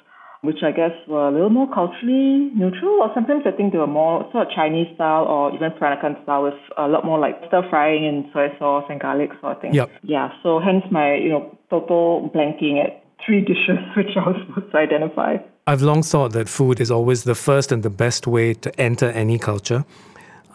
which 0.43 0.63
I 0.63 0.71
guess 0.71 0.93
were 1.09 1.29
a 1.29 1.33
little 1.33 1.51
more 1.51 1.67
culturally 1.75 2.51
neutral, 2.55 3.03
or 3.03 3.11
sometimes 3.15 3.43
I 3.47 3.51
think 3.51 3.73
they 3.73 3.79
were 3.79 3.87
more 3.87 4.29
sort 4.31 4.47
of 4.47 4.53
Chinese 4.55 4.87
style 4.95 5.25
or 5.25 5.55
even 5.55 5.73
Peranakan 5.73 6.23
style 6.23 6.45
with 6.45 6.55
a 6.79 6.87
lot 6.87 7.05
more 7.05 7.19
like 7.19 7.35
stir 7.49 7.69
frying 7.69 8.07
and 8.07 8.27
soy 8.33 8.49
sauce 8.59 8.85
and 8.89 9.01
garlic 9.01 9.31
sort 9.41 9.57
of 9.57 9.63
thing. 9.63 9.75
Yep. 9.75 9.91
Yeah, 10.03 10.31
so 10.43 10.61
hence 10.61 10.85
my, 10.91 11.17
you 11.17 11.31
know, 11.31 11.59
total 11.69 12.31
blanking 12.35 12.83
at 12.83 13.04
three 13.25 13.41
dishes 13.41 13.79
which 13.97 14.17
I 14.17 14.29
was 14.29 14.37
to 14.71 14.77
identify. 14.77 15.37
I've 15.67 15.83
long 15.83 16.03
thought 16.03 16.33
that 16.33 16.49
food 16.49 16.81
is 16.81 16.91
always 16.91 17.25
the 17.25 17.35
first 17.35 17.73
and 17.73 17.83
the 17.83 17.91
best 17.91 18.27
way 18.27 18.55
to 18.55 18.81
enter 18.81 19.11
any 19.11 19.39
culture. 19.39 19.85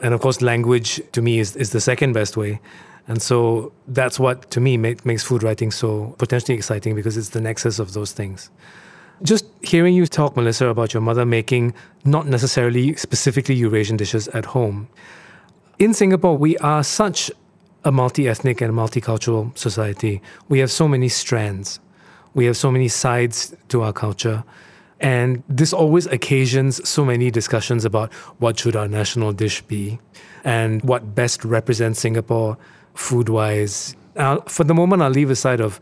And 0.02 0.14
of 0.14 0.22
course, 0.22 0.42
language 0.42 1.02
to 1.12 1.22
me 1.22 1.40
is, 1.40 1.56
is 1.56 1.72
the 1.72 1.82
second 1.82 2.14
best 2.14 2.38
way. 2.38 2.60
And 3.08 3.22
so 3.22 3.74
that's 3.88 4.20
what, 4.20 4.52
to 4.52 4.60
me, 4.60 4.78
make, 4.78 5.04
makes 5.06 5.24
food 5.24 5.42
writing 5.42 5.72
so 5.72 6.16
potentially 6.20 6.56
exciting 6.56 6.96
because 6.96 7.18
it's 7.18 7.30
the 7.30 7.42
nexus 7.42 7.80
of 7.80 7.94
those 7.94 8.12
things. 8.12 8.52
Just 9.24 9.46
hearing 9.62 9.96
you 9.96 10.06
talk, 10.06 10.38
Melissa, 10.38 10.68
about 10.68 10.94
your 10.94 11.02
mother 11.02 11.26
making 11.26 11.74
not 12.06 12.28
necessarily 12.28 12.96
specifically 12.96 13.56
Eurasian 13.56 13.98
dishes 13.98 14.28
at 14.30 14.46
home. 14.46 14.88
In 15.80 15.94
Singapore, 15.94 16.38
we 16.38 16.56
are 16.60 16.84
such 16.84 17.32
a 17.84 17.92
multi 17.92 18.28
ethnic 18.28 18.62
and 18.62 18.74
multicultural 18.74 19.58
society. 19.58 20.22
We 20.48 20.60
have 20.60 20.72
so 20.72 20.88
many 20.88 21.10
strands, 21.10 21.80
we 22.34 22.46
have 22.46 22.58
so 22.58 22.72
many 22.72 22.88
sides 22.88 23.56
to 23.70 23.82
our 23.82 23.94
culture. 23.94 24.44
And 25.00 25.44
this 25.48 25.72
always 25.72 26.08
occasions 26.08 26.88
so 26.88 27.06
many 27.06 27.32
discussions 27.32 27.86
about 27.86 28.12
what 28.40 28.60
should 28.60 28.76
our 28.76 28.88
national 28.88 29.32
dish 29.32 29.62
be 29.62 30.00
and 30.44 30.82
what 30.84 31.16
best 31.16 31.46
represents 31.46 32.00
Singapore 32.00 32.58
food 32.96 33.30
wise. 33.30 33.96
Uh, 34.16 34.42
for 34.42 34.66
the 34.66 34.74
moment, 34.74 35.02
I'll 35.02 35.10
leave 35.10 35.30
aside 35.30 35.62
of 35.62 35.80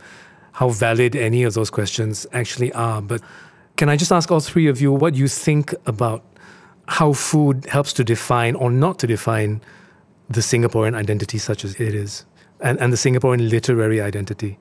how 0.51 0.69
valid 0.69 1.15
any 1.15 1.43
of 1.43 1.53
those 1.53 1.69
questions 1.69 2.27
actually 2.31 2.71
are. 2.73 3.01
But 3.01 3.21
can 3.75 3.89
I 3.89 3.95
just 3.95 4.11
ask 4.11 4.31
all 4.31 4.39
three 4.39 4.67
of 4.67 4.81
you 4.81 4.91
what 4.91 5.15
you 5.15 5.27
think 5.27 5.73
about 5.85 6.23
how 6.87 7.13
food 7.13 7.65
helps 7.65 7.93
to 7.93 8.03
define 8.03 8.55
or 8.55 8.71
not 8.71 8.99
to 8.99 9.07
define 9.07 9.61
the 10.29 10.41
Singaporean 10.41 10.95
identity 10.95 11.37
such 11.37 11.63
as 11.63 11.75
it 11.75 11.93
is, 11.93 12.25
and, 12.59 12.79
and 12.79 12.91
the 12.91 12.97
Singaporean 12.97 13.49
literary 13.49 14.01
identity? 14.01 14.57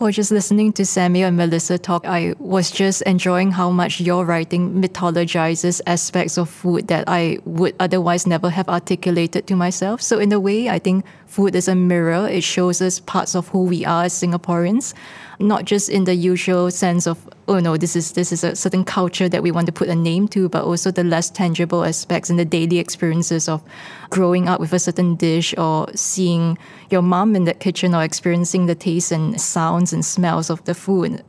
Or 0.00 0.12
just 0.12 0.30
listening 0.30 0.72
to 0.74 0.86
Samuel 0.86 1.26
and 1.26 1.36
Melissa 1.36 1.76
talk, 1.76 2.06
I 2.06 2.34
was 2.38 2.70
just 2.70 3.02
enjoying 3.02 3.50
how 3.50 3.70
much 3.70 4.00
your 4.00 4.24
writing 4.24 4.80
mythologizes 4.80 5.80
aspects 5.88 6.38
of 6.38 6.48
food 6.48 6.86
that 6.86 7.02
I 7.08 7.38
would 7.44 7.74
otherwise 7.80 8.24
never 8.24 8.48
have 8.48 8.68
articulated 8.68 9.48
to 9.48 9.56
myself. 9.56 10.00
So, 10.00 10.20
in 10.20 10.30
a 10.30 10.38
way, 10.38 10.68
I 10.68 10.78
think 10.78 11.04
food 11.26 11.56
is 11.56 11.66
a 11.66 11.74
mirror. 11.74 12.28
It 12.28 12.44
shows 12.44 12.80
us 12.80 13.00
parts 13.00 13.34
of 13.34 13.48
who 13.48 13.64
we 13.64 13.84
are 13.84 14.04
as 14.04 14.14
Singaporeans, 14.14 14.94
not 15.38 15.64
just 15.64 15.88
in 15.88 16.04
the 16.04 16.14
usual 16.14 16.70
sense 16.70 17.06
of 17.06 17.28
oh 17.46 17.60
no, 17.60 17.76
this 17.76 17.96
is 17.96 18.12
this 18.12 18.32
is 18.32 18.44
a 18.44 18.54
certain 18.54 18.84
culture 18.84 19.28
that 19.28 19.42
we 19.42 19.50
want 19.50 19.66
to 19.66 19.72
put 19.72 19.88
a 19.88 19.94
name 19.94 20.28
to, 20.28 20.48
but 20.48 20.64
also 20.64 20.90
the 20.90 21.04
less 21.04 21.30
tangible 21.30 21.84
aspects 21.84 22.28
and 22.28 22.38
the 22.38 22.44
daily 22.44 22.78
experiences 22.78 23.48
of 23.48 23.62
growing 24.10 24.48
up 24.48 24.60
with 24.60 24.72
a 24.72 24.78
certain 24.78 25.16
dish 25.16 25.56
or 25.56 25.88
seeing 25.94 26.58
your 26.90 27.02
mom 27.02 27.34
in 27.34 27.44
that 27.44 27.60
kitchen 27.60 27.94
or 27.94 28.02
experiencing 28.02 28.66
the 28.66 28.74
taste 28.74 29.12
and 29.12 29.40
sounds 29.40 29.92
and 29.92 30.04
smells 30.04 30.50
of 30.50 30.62
the 30.64 30.74
food. 30.74 31.22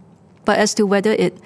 But 0.43 0.59
as 0.59 0.73
to 0.75 0.85
whether 0.85 1.11
it 1.11 1.37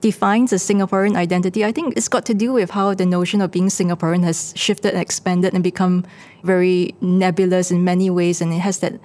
defines 0.00 0.52
a 0.52 0.56
Singaporean 0.56 1.16
identity, 1.16 1.64
I 1.64 1.72
think 1.72 1.96
it's 1.96 2.08
got 2.08 2.26
to 2.26 2.34
do 2.34 2.52
with 2.52 2.70
how 2.70 2.94
the 2.94 3.06
notion 3.06 3.40
of 3.40 3.50
being 3.50 3.68
Singaporean 3.68 4.24
has 4.24 4.52
shifted 4.56 4.92
and 4.92 5.02
expanded 5.02 5.54
and 5.54 5.62
become 5.62 6.04
very 6.42 6.94
nebulous 7.00 7.70
in 7.70 7.84
many 7.84 8.10
ways, 8.10 8.40
and 8.40 8.52
it 8.52 8.58
has 8.58 8.78
that 8.80 9.00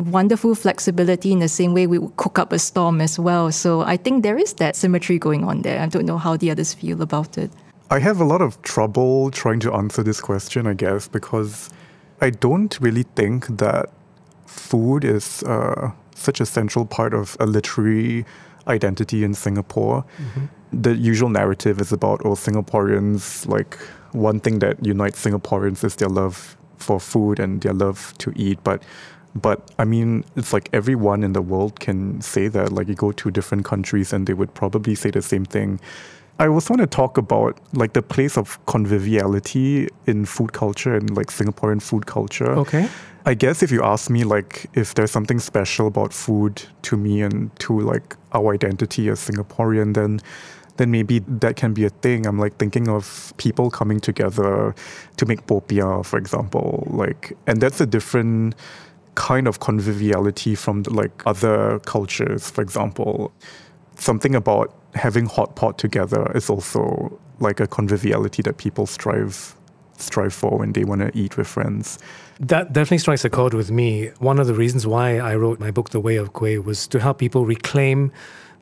wonderful 0.00 0.54
flexibility 0.54 1.32
in 1.32 1.38
the 1.38 1.48
same 1.48 1.74
way 1.74 1.86
we 1.86 1.98
would 1.98 2.16
cook 2.16 2.38
up 2.38 2.52
a 2.52 2.58
storm 2.58 3.00
as 3.00 3.18
well. 3.18 3.52
So 3.52 3.82
I 3.82 3.96
think 3.96 4.22
there 4.22 4.38
is 4.38 4.54
that 4.54 4.76
symmetry 4.76 5.18
going 5.18 5.44
on 5.44 5.62
there. 5.62 5.80
I 5.80 5.86
don't 5.86 6.06
know 6.06 6.18
how 6.18 6.36
the 6.36 6.50
others 6.50 6.74
feel 6.74 7.02
about 7.02 7.36
it. 7.38 7.50
I 7.90 7.98
have 7.98 8.20
a 8.20 8.24
lot 8.24 8.40
of 8.40 8.60
trouble 8.62 9.30
trying 9.30 9.60
to 9.60 9.72
answer 9.72 10.02
this 10.02 10.20
question, 10.20 10.66
I 10.66 10.74
guess, 10.74 11.08
because 11.08 11.70
I 12.20 12.30
don't 12.30 12.78
really 12.80 13.04
think 13.16 13.46
that 13.58 13.90
food 14.46 15.04
is 15.04 15.42
uh, 15.42 15.90
such 16.14 16.40
a 16.40 16.46
central 16.46 16.86
part 16.86 17.14
of 17.14 17.36
a 17.40 17.46
literary 17.46 18.24
identity 18.68 19.24
in 19.24 19.34
Singapore. 19.34 20.04
Mm-hmm. 20.18 20.82
The 20.82 20.94
usual 20.94 21.30
narrative 21.30 21.80
is 21.80 21.92
about, 21.92 22.20
oh, 22.24 22.34
Singaporeans, 22.34 23.48
like 23.48 23.76
one 24.12 24.38
thing 24.38 24.60
that 24.60 24.84
unites 24.84 25.24
Singaporeans 25.24 25.82
is 25.82 25.96
their 25.96 26.08
love 26.08 26.56
for 26.76 27.00
food 27.00 27.40
and 27.40 27.60
their 27.60 27.72
love 27.72 28.14
to 28.18 28.32
eat. 28.36 28.62
But 28.62 28.82
but 29.34 29.70
I 29.78 29.84
mean, 29.84 30.24
it's 30.36 30.52
like 30.52 30.68
everyone 30.72 31.22
in 31.22 31.32
the 31.32 31.42
world 31.42 31.80
can 31.80 32.20
say 32.20 32.48
that. 32.48 32.72
Like 32.72 32.88
you 32.88 32.94
go 32.94 33.12
to 33.12 33.30
different 33.30 33.64
countries 33.64 34.12
and 34.12 34.26
they 34.26 34.34
would 34.34 34.52
probably 34.54 34.94
say 34.94 35.10
the 35.10 35.22
same 35.22 35.44
thing. 35.44 35.80
I 36.38 36.48
also 36.48 36.72
want 36.72 36.80
to 36.80 36.86
talk 36.86 37.18
about 37.18 37.58
like 37.74 37.92
the 37.92 38.02
place 38.02 38.38
of 38.38 38.64
conviviality 38.64 39.88
in 40.06 40.24
food 40.24 40.54
culture 40.54 40.94
and 40.94 41.14
like 41.14 41.26
Singaporean 41.26 41.82
food 41.82 42.06
culture. 42.06 42.50
Okay. 42.52 42.88
I 43.26 43.34
guess 43.34 43.62
if 43.62 43.70
you 43.70 43.82
ask 43.82 44.08
me 44.08 44.24
like 44.24 44.66
if 44.74 44.94
there's 44.94 45.10
something 45.10 45.38
special 45.38 45.86
about 45.86 46.14
food 46.14 46.62
to 46.82 46.96
me 46.96 47.20
and 47.20 47.54
to 47.60 47.80
like 47.80 48.16
our 48.32 48.54
identity 48.54 49.10
as 49.10 49.20
Singaporean, 49.20 49.94
then 49.94 50.20
then 50.78 50.90
maybe 50.90 51.18
that 51.18 51.56
can 51.56 51.74
be 51.74 51.84
a 51.84 51.90
thing. 51.90 52.26
I'm 52.26 52.38
like 52.38 52.56
thinking 52.56 52.88
of 52.88 53.34
people 53.36 53.70
coming 53.70 54.00
together 54.00 54.74
to 55.18 55.26
make 55.26 55.46
popiah, 55.46 56.02
for 56.06 56.18
example. 56.18 56.86
Like 56.90 57.36
and 57.46 57.60
that's 57.60 57.82
a 57.82 57.86
different 57.86 58.54
kind 59.20 59.46
of 59.46 59.60
conviviality 59.60 60.54
from 60.54 60.82
like 60.84 61.22
other 61.26 61.78
cultures, 61.80 62.50
for 62.50 62.62
example. 62.62 63.30
Something 63.96 64.34
about 64.34 64.74
having 64.94 65.26
hot 65.26 65.56
pot 65.56 65.76
together 65.76 66.32
is 66.34 66.48
also 66.48 67.18
like 67.38 67.60
a 67.60 67.66
conviviality 67.66 68.40
that 68.42 68.56
people 68.56 68.86
strive 68.86 69.54
strive 69.98 70.32
for 70.32 70.56
when 70.60 70.72
they 70.72 70.84
want 70.84 71.02
to 71.02 71.10
eat 71.14 71.36
with 71.36 71.46
friends. 71.46 71.98
That 72.38 72.72
definitely 72.72 73.02
strikes 73.06 73.22
a 73.26 73.28
chord 73.28 73.52
with 73.52 73.70
me. 73.70 74.10
One 74.18 74.38
of 74.40 74.46
the 74.46 74.54
reasons 74.54 74.86
why 74.86 75.18
I 75.18 75.34
wrote 75.34 75.60
my 75.60 75.70
book, 75.70 75.90
The 75.90 76.00
Way 76.00 76.16
of 76.16 76.32
Kueh, 76.32 76.64
was 76.64 76.88
to 76.88 76.98
help 76.98 77.18
people 77.18 77.44
reclaim 77.44 78.10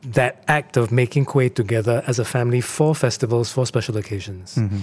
that 0.02 0.42
act 0.48 0.76
of 0.76 0.90
making 0.90 1.26
kueh 1.26 1.54
together 1.54 2.02
as 2.08 2.18
a 2.18 2.24
family 2.24 2.60
for 2.60 2.96
festivals, 2.96 3.52
for 3.52 3.64
special 3.64 3.96
occasions. 3.96 4.56
Mm-hmm. 4.56 4.78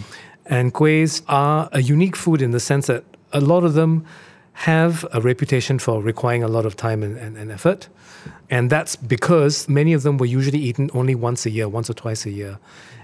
And 0.46 0.74
kuehs 0.74 1.22
are 1.28 1.68
a 1.74 1.82
unique 1.82 2.16
food 2.16 2.42
in 2.42 2.52
the 2.52 2.62
sense 2.62 2.88
that 2.88 3.04
a 3.34 3.42
lot 3.42 3.66
of 3.66 3.74
them 3.74 4.06
have 4.56 5.06
a 5.12 5.20
reputation 5.20 5.78
for 5.78 6.02
requiring 6.02 6.42
a 6.42 6.48
lot 6.48 6.66
of 6.66 6.78
time 6.78 7.04
and, 7.04 7.18
and, 7.18 7.38
and, 7.38 7.52
effort. 7.52 7.90
And 8.50 8.70
that's 8.70 8.96
because 8.96 9.68
many 9.68 9.92
of 9.92 10.04
them 10.04 10.18
were 10.18 10.26
usually 10.26 10.60
eaten 10.60 10.90
only 10.94 11.14
once 11.14 11.46
a 11.46 11.50
year, 11.50 11.68
once 11.68 11.90
or 11.90 11.94
twice 11.94 12.26
a 12.26 12.32
year. 12.32 12.58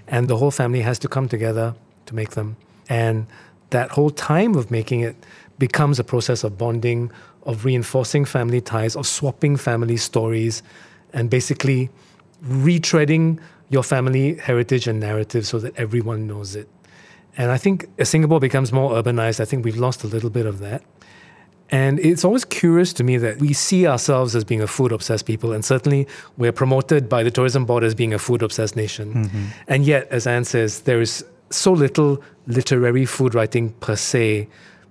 And 0.08 0.28
the 0.28 0.38
whole 0.38 0.50
family 0.50 0.80
has 0.80 0.98
to 1.00 1.08
come 1.08 1.28
together 1.28 1.74
to 2.06 2.14
make 2.14 2.30
them. 2.30 2.56
And 2.88 3.26
that 3.68 3.90
whole 3.90 4.08
time 4.10 4.54
of 4.54 4.70
making 4.70 5.00
it 5.00 5.14
becomes 5.58 5.98
a 5.98 6.04
process 6.04 6.42
of 6.42 6.56
bonding, 6.56 7.10
of 7.44 7.66
reinforcing 7.66 8.24
family 8.24 8.62
ties, 8.62 8.96
of 8.96 9.06
swapping 9.06 9.58
family 9.58 9.98
stories, 9.98 10.62
and 11.12 11.28
basically 11.28 11.90
retreading 12.42 13.38
your 13.68 13.82
family 13.82 14.36
heritage 14.36 14.86
and 14.88 15.00
narrative 15.00 15.46
so 15.46 15.58
that 15.58 15.76
everyone 15.76 16.26
knows 16.26 16.56
it. 16.56 16.66
And 17.36 17.50
I 17.50 17.58
think 17.58 17.88
as 17.98 18.08
Singapore 18.08 18.40
becomes 18.40 18.72
more 18.72 18.92
urbanized, 18.92 19.38
I 19.38 19.44
think 19.44 19.64
we've 19.66 19.76
lost 19.76 20.02
a 20.02 20.06
little 20.06 20.30
bit 20.30 20.46
of 20.46 20.58
that. 20.60 20.82
And 21.72 21.98
it's 22.00 22.22
always 22.22 22.44
curious 22.44 22.92
to 22.92 23.02
me 23.02 23.16
that 23.16 23.38
we 23.38 23.54
see 23.54 23.86
ourselves 23.86 24.36
as 24.36 24.44
being 24.44 24.60
a 24.60 24.66
food 24.66 24.92
obsessed 24.92 25.24
people, 25.24 25.52
and 25.52 25.64
certainly 25.64 26.06
we're 26.36 26.52
promoted 26.52 27.08
by 27.08 27.22
the 27.22 27.30
tourism 27.30 27.64
board 27.64 27.82
as 27.82 27.94
being 27.94 28.12
a 28.12 28.18
food 28.18 28.42
obsessed 28.42 28.76
nation. 28.76 29.14
Mm-hmm. 29.14 29.44
And 29.68 29.86
yet, 29.86 30.06
as 30.10 30.26
Anne 30.26 30.44
says, 30.44 30.82
there 30.82 31.00
is 31.00 31.24
so 31.48 31.72
little 31.72 32.22
literary 32.46 33.06
food 33.06 33.34
writing 33.34 33.70
per 33.80 33.96
se 33.96 34.48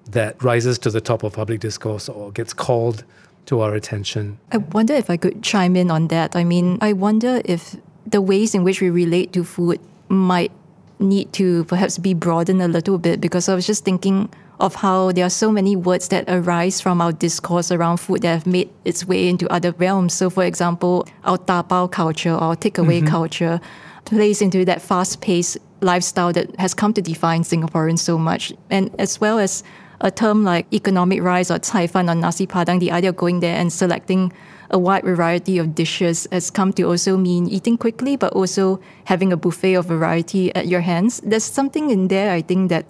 that 0.10 0.42
rises 0.44 0.80
to 0.80 0.90
the 0.90 1.02
top 1.02 1.22
of 1.22 1.34
public 1.34 1.60
discourse 1.60 2.10
or 2.10 2.32
gets 2.32 2.52
called 2.52 3.04
to 3.46 3.60
our 3.60 3.76
attention. 3.76 4.40
I 4.52 4.58
wonder 4.58 4.96
if 4.96 5.10
I 5.10 5.18
could 5.18 5.44
chime 5.44 5.76
in 5.76 5.92
on 5.92 6.08
that. 6.08 6.36
I 6.36 6.44
mean, 6.44 6.80
I 6.82 6.94
wonder 6.94 7.42
if 7.46 7.76
the 8.08 8.22
ways 8.22 8.56
in 8.56 8.64
which 8.64 8.82
we 8.82 8.90
relate 8.90 9.34
to 9.34 9.44
food 9.44 9.80
might 10.10 10.52
need 11.00 11.32
to 11.34 11.64
perhaps 11.66 11.98
be 11.98 12.14
broadened 12.14 12.62
a 12.62 12.68
little 12.68 12.98
bit 12.98 13.22
because 13.22 13.50
I 13.50 13.56
was 13.56 13.68
just 13.68 13.86
thinking 13.86 14.30
of 14.62 14.76
how 14.76 15.12
there 15.12 15.26
are 15.26 15.30
so 15.30 15.52
many 15.52 15.76
words 15.76 16.08
that 16.10 16.24
arise 16.28 16.80
from 16.80 17.02
our 17.02 17.12
discourse 17.12 17.72
around 17.72 17.98
food 17.98 18.22
that 18.22 18.30
have 18.30 18.48
made 18.48 18.70
its 18.86 19.06
way 19.06 19.28
into 19.28 19.52
other 19.52 19.72
realms. 19.74 20.14
So, 20.14 20.30
for 20.30 20.46
example, 20.46 21.08
our 21.24 21.38
tapao 21.38 21.92
culture 21.92 22.34
or 22.34 22.56
takeaway 22.56 23.00
mm-hmm. 23.00 23.08
culture 23.08 23.60
plays 24.06 24.42
into 24.42 24.64
that 24.66 24.82
fast 24.82 25.20
paced 25.20 25.58
lifestyle 25.82 26.32
that 26.34 26.56
has 26.60 26.74
come 26.76 26.94
to 26.94 27.02
define 27.02 27.42
Singaporeans 27.42 28.00
so 28.00 28.18
much. 28.18 28.54
And 28.70 28.92
as 29.00 29.20
well 29.20 29.40
as 29.40 29.64
a 30.00 30.12
term 30.12 30.44
like 30.44 30.72
economic 30.72 31.22
rice 31.22 31.50
or 31.50 31.60
cai 31.60 31.88
fan 31.88 32.10
or 32.10 32.16
nasi 32.16 32.46
padang, 32.46 32.80
the 32.80 32.92
idea 32.92 33.10
of 33.10 33.18
going 33.18 33.40
there 33.40 33.58
and 33.58 33.74
selecting 33.74 34.32
a 34.70 34.78
wide 34.78 35.04
variety 35.04 35.58
of 35.58 35.76
dishes 35.76 36.28
has 36.32 36.50
come 36.50 36.72
to 36.74 36.84
also 36.84 37.18
mean 37.18 37.48
eating 37.50 37.78
quickly, 37.78 38.16
but 38.16 38.32
also 38.34 38.80
having 39.06 39.34
a 39.34 39.38
buffet 39.38 39.74
of 39.74 39.86
variety 39.86 40.54
at 40.56 40.68
your 40.68 40.82
hands. 40.82 41.20
There's 41.24 41.44
something 41.44 41.90
in 41.90 42.08
there, 42.08 42.32
I 42.32 42.42
think, 42.42 42.70
that 42.70 42.86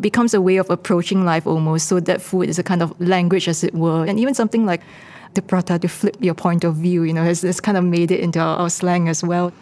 becomes 0.00 0.34
a 0.34 0.40
way 0.40 0.56
of 0.56 0.70
approaching 0.70 1.24
life 1.24 1.46
almost. 1.46 1.88
So 1.88 2.00
that 2.00 2.22
food 2.22 2.48
is 2.48 2.58
a 2.58 2.62
kind 2.62 2.82
of 2.82 2.98
language, 3.00 3.48
as 3.48 3.64
it 3.64 3.74
were. 3.74 4.04
And 4.04 4.18
even 4.18 4.34
something 4.34 4.66
like 4.66 4.82
the 5.34 5.42
prata 5.42 5.78
to 5.78 5.88
flip 5.88 6.16
your 6.20 6.34
point 6.34 6.64
of 6.64 6.76
view, 6.76 7.02
you 7.04 7.12
know, 7.12 7.24
has, 7.24 7.42
has 7.42 7.60
kind 7.60 7.76
of 7.76 7.84
made 7.84 8.10
it 8.10 8.20
into 8.20 8.38
our, 8.38 8.56
our 8.58 8.70
slang 8.70 9.08
as 9.08 9.22
well. 9.22 9.52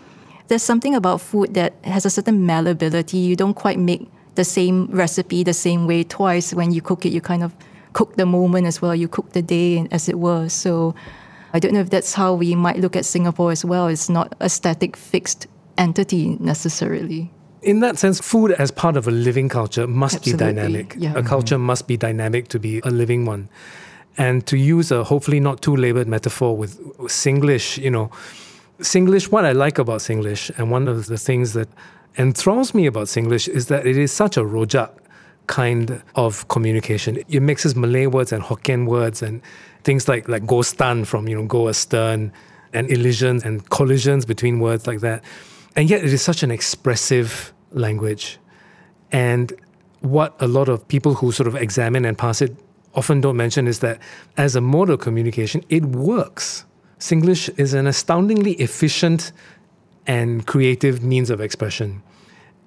There's 0.48 0.62
something 0.62 0.94
about 0.94 1.20
food 1.20 1.54
that 1.54 1.74
has 1.84 2.04
a 2.04 2.10
certain 2.10 2.44
malleability. 2.44 3.18
You 3.18 3.36
don't 3.36 3.54
quite 3.54 3.78
make 3.78 4.08
the 4.34 4.44
same 4.44 4.86
recipe 4.86 5.44
the 5.44 5.54
same 5.54 5.86
way 5.86 6.02
twice. 6.02 6.52
When 6.52 6.72
you 6.72 6.82
cook 6.82 7.06
it, 7.06 7.12
you 7.12 7.20
kind 7.20 7.44
of 7.44 7.54
cook 7.92 8.16
the 8.16 8.26
moment 8.26 8.66
as 8.66 8.82
well. 8.82 8.94
You 8.94 9.08
cook 9.08 9.32
the 9.32 9.42
day, 9.42 9.86
as 9.90 10.08
it 10.08 10.18
were. 10.18 10.48
So 10.48 10.94
I 11.52 11.58
don't 11.58 11.72
know 11.72 11.80
if 11.80 11.90
that's 11.90 12.14
how 12.14 12.34
we 12.34 12.54
might 12.54 12.78
look 12.78 12.96
at 12.96 13.04
Singapore 13.04 13.52
as 13.52 13.64
well. 13.64 13.88
It's 13.88 14.08
not 14.08 14.34
a 14.40 14.48
static, 14.48 14.96
fixed 14.96 15.46
entity 15.76 16.36
necessarily. 16.40 17.30
In 17.62 17.80
that 17.80 17.98
sense, 17.98 18.20
food 18.20 18.52
as 18.52 18.70
part 18.70 18.96
of 18.96 19.06
a 19.06 19.10
living 19.10 19.48
culture 19.48 19.86
must 19.86 20.16
Absolutely. 20.16 20.46
be 20.46 20.54
dynamic. 20.54 20.96
Yeah. 20.98 21.14
A 21.14 21.22
culture 21.22 21.56
mm-hmm. 21.56 21.66
must 21.66 21.86
be 21.86 21.96
dynamic 21.96 22.48
to 22.48 22.58
be 22.58 22.80
a 22.84 22.90
living 22.90 23.26
one. 23.26 23.48
And 24.16 24.46
to 24.46 24.56
use 24.56 24.90
a 24.90 25.04
hopefully 25.04 25.40
not 25.40 25.62
too 25.62 25.76
labored 25.76 26.08
metaphor 26.08 26.56
with 26.56 26.78
Singlish, 27.00 27.78
you 27.78 27.90
know, 27.90 28.10
Singlish, 28.80 29.30
what 29.30 29.44
I 29.44 29.52
like 29.52 29.78
about 29.78 30.00
Singlish, 30.00 30.50
and 30.58 30.70
one 30.70 30.88
of 30.88 31.06
the 31.06 31.18
things 31.18 31.52
that 31.52 31.68
enthralls 32.16 32.74
me 32.74 32.86
about 32.86 33.06
Singlish 33.06 33.48
is 33.48 33.66
that 33.66 33.86
it 33.86 33.96
is 33.96 34.10
such 34.10 34.36
a 34.36 34.40
rojak 34.40 34.90
kind 35.46 36.02
of 36.14 36.48
communication. 36.48 37.18
It 37.28 37.40
mixes 37.40 37.76
Malay 37.76 38.06
words 38.06 38.32
and 38.32 38.42
Hokkien 38.42 38.86
words 38.86 39.22
and 39.22 39.42
things 39.84 40.08
like 40.08 40.28
like 40.28 40.46
gostan 40.46 41.04
from 41.04 41.28
you 41.28 41.36
know 41.36 41.46
go 41.46 41.68
astern 41.68 42.32
and 42.72 42.90
elisions 42.90 43.44
and 43.44 43.68
collisions 43.70 44.24
between 44.24 44.60
words 44.60 44.86
like 44.86 45.00
that. 45.00 45.22
And 45.76 45.88
yet 45.88 46.04
it 46.04 46.12
is 46.12 46.22
such 46.22 46.42
an 46.42 46.50
expressive 46.50 47.52
language. 47.72 48.38
And 49.12 49.52
what 50.00 50.34
a 50.40 50.48
lot 50.48 50.68
of 50.68 50.86
people 50.88 51.14
who 51.14 51.32
sort 51.32 51.46
of 51.46 51.54
examine 51.54 52.04
and 52.04 52.16
pass 52.16 52.42
it 52.42 52.56
often 52.94 53.20
don't 53.20 53.36
mention 53.36 53.68
is 53.68 53.80
that 53.80 53.98
as 54.36 54.56
a 54.56 54.60
mode 54.60 54.90
of 54.90 55.00
communication, 55.00 55.64
it 55.68 55.84
works. 55.84 56.64
Singlish 56.98 57.48
is 57.58 57.74
an 57.74 57.86
astoundingly 57.86 58.52
efficient 58.54 59.32
and 60.06 60.46
creative 60.46 61.02
means 61.02 61.30
of 61.30 61.40
expression. 61.40 62.02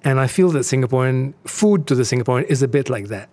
And 0.04 0.20
I 0.20 0.28
feel 0.28 0.50
that 0.52 0.60
Singaporean 0.60 1.34
food 1.46 1.88
to 1.88 1.96
the 1.96 2.04
Singaporean 2.04 2.46
is 2.46 2.62
a 2.62 2.68
bit 2.68 2.90
like 2.90 3.08
that. 3.08 3.30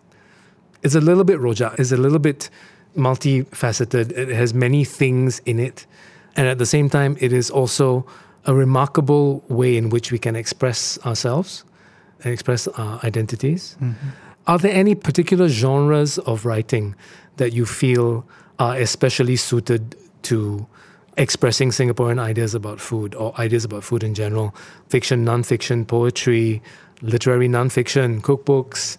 It's 0.83 0.95
a 0.95 1.01
little 1.01 1.25
bit 1.25 1.39
rojak, 1.39 1.79
it's 1.79 1.93
a 1.93 1.97
little 1.97 2.19
bit 2.19 2.49
multifaceted. 2.97 4.13
It 4.13 4.29
has 4.29 4.55
many 4.55 4.85
things 4.85 5.41
in 5.47 5.59
it. 5.59 5.87
And 6.37 6.47
at 6.47 6.59
the 6.59 6.67
same 6.67 6.89
time, 6.89 7.17
it 7.21 7.33
is 7.33 7.51
also 7.51 8.07
a 8.47 8.55
remarkable 8.55 9.45
way 9.49 9.77
in 9.77 9.91
which 9.91 10.13
we 10.13 10.19
can 10.19 10.37
express 10.37 10.99
ourselves 11.05 11.65
and 12.23 12.33
express 12.33 12.67
our 12.69 13.01
identities. 13.05 13.77
Mm-hmm. 13.81 14.09
Are 14.47 14.59
there 14.59 14.73
any 14.73 14.95
particular 14.95 15.49
genres 15.49 16.19
of 16.19 16.45
writing 16.45 16.95
that 17.37 17.53
you 17.53 17.67
feel 17.67 18.27
are 18.59 18.77
especially 18.77 19.37
suited 19.37 19.97
to 20.23 20.67
expressing 21.17 21.71
Singaporean 21.71 22.19
ideas 22.19 22.55
about 22.55 22.81
food 22.81 23.15
or 23.15 23.39
ideas 23.41 23.65
about 23.65 23.85
food 23.85 24.03
in 24.03 24.15
general? 24.15 24.55
Fiction, 24.89 25.25
nonfiction, 25.25 25.87
poetry, 25.87 26.63
literary 27.03 27.49
nonfiction, 27.49 28.21
cookbooks, 28.23 28.97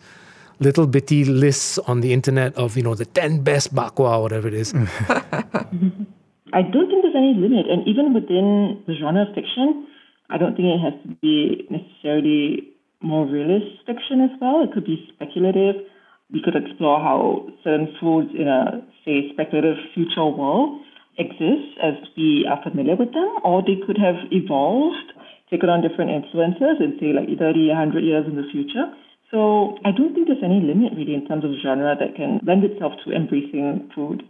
little 0.59 0.87
bitty 0.87 1.25
lists 1.25 1.77
on 1.79 2.01
the 2.01 2.13
internet 2.13 2.55
of, 2.55 2.77
you 2.77 2.83
know, 2.83 2.95
the 2.95 3.05
10 3.05 3.41
best 3.41 3.73
bakwa, 3.73 4.17
or 4.17 4.21
whatever 4.21 4.47
it 4.47 4.53
is. 4.53 4.73
I 6.53 6.61
don't 6.61 6.87
think 6.87 7.03
there's 7.03 7.15
any 7.15 7.33
limit. 7.33 7.67
And 7.69 7.87
even 7.87 8.13
within 8.13 8.83
the 8.87 8.95
genre 8.95 9.23
of 9.27 9.35
fiction, 9.35 9.87
I 10.29 10.37
don't 10.37 10.55
think 10.55 10.67
it 10.67 10.79
has 10.79 10.95
to 11.03 11.09
be 11.21 11.67
necessarily 11.69 12.71
more 13.01 13.25
realist 13.25 13.83
fiction 13.85 14.21
as 14.21 14.31
well. 14.39 14.63
It 14.63 14.71
could 14.73 14.85
be 14.85 15.09
speculative. 15.13 15.83
We 16.31 16.41
could 16.41 16.55
explore 16.55 16.99
how 16.99 17.47
certain 17.63 17.91
foods 17.99 18.31
in 18.37 18.47
a, 18.47 18.79
say, 19.03 19.31
speculative 19.33 19.77
future 19.93 20.25
world 20.25 20.79
exist 21.17 21.75
as 21.83 21.95
we 22.15 22.47
are 22.47 22.61
familiar 22.63 22.95
with 22.95 23.11
them, 23.11 23.27
or 23.43 23.61
they 23.61 23.75
could 23.85 23.97
have 23.97 24.15
evolved, 24.31 25.11
taken 25.49 25.67
on 25.67 25.83
different 25.83 26.11
influences 26.11 26.79
in, 26.79 26.95
say, 26.99 27.11
like 27.11 27.27
30, 27.27 27.67
100 27.67 28.03
years 28.03 28.25
in 28.27 28.39
the 28.39 28.47
future. 28.51 28.87
So 29.29 29.75
I 29.83 29.91
don't 29.91 30.13
think 30.13 30.27
there's 30.27 30.43
any 30.43 30.59
limit 30.63 30.93
really 30.95 31.15
in 31.15 31.27
terms 31.27 31.43
of 31.43 31.51
genre 31.63 31.95
that 31.99 32.15
can 32.15 32.39
lend 32.47 32.63
itself 32.63 32.93
to 33.03 33.11
embracing 33.11 33.91
food. 33.95 34.23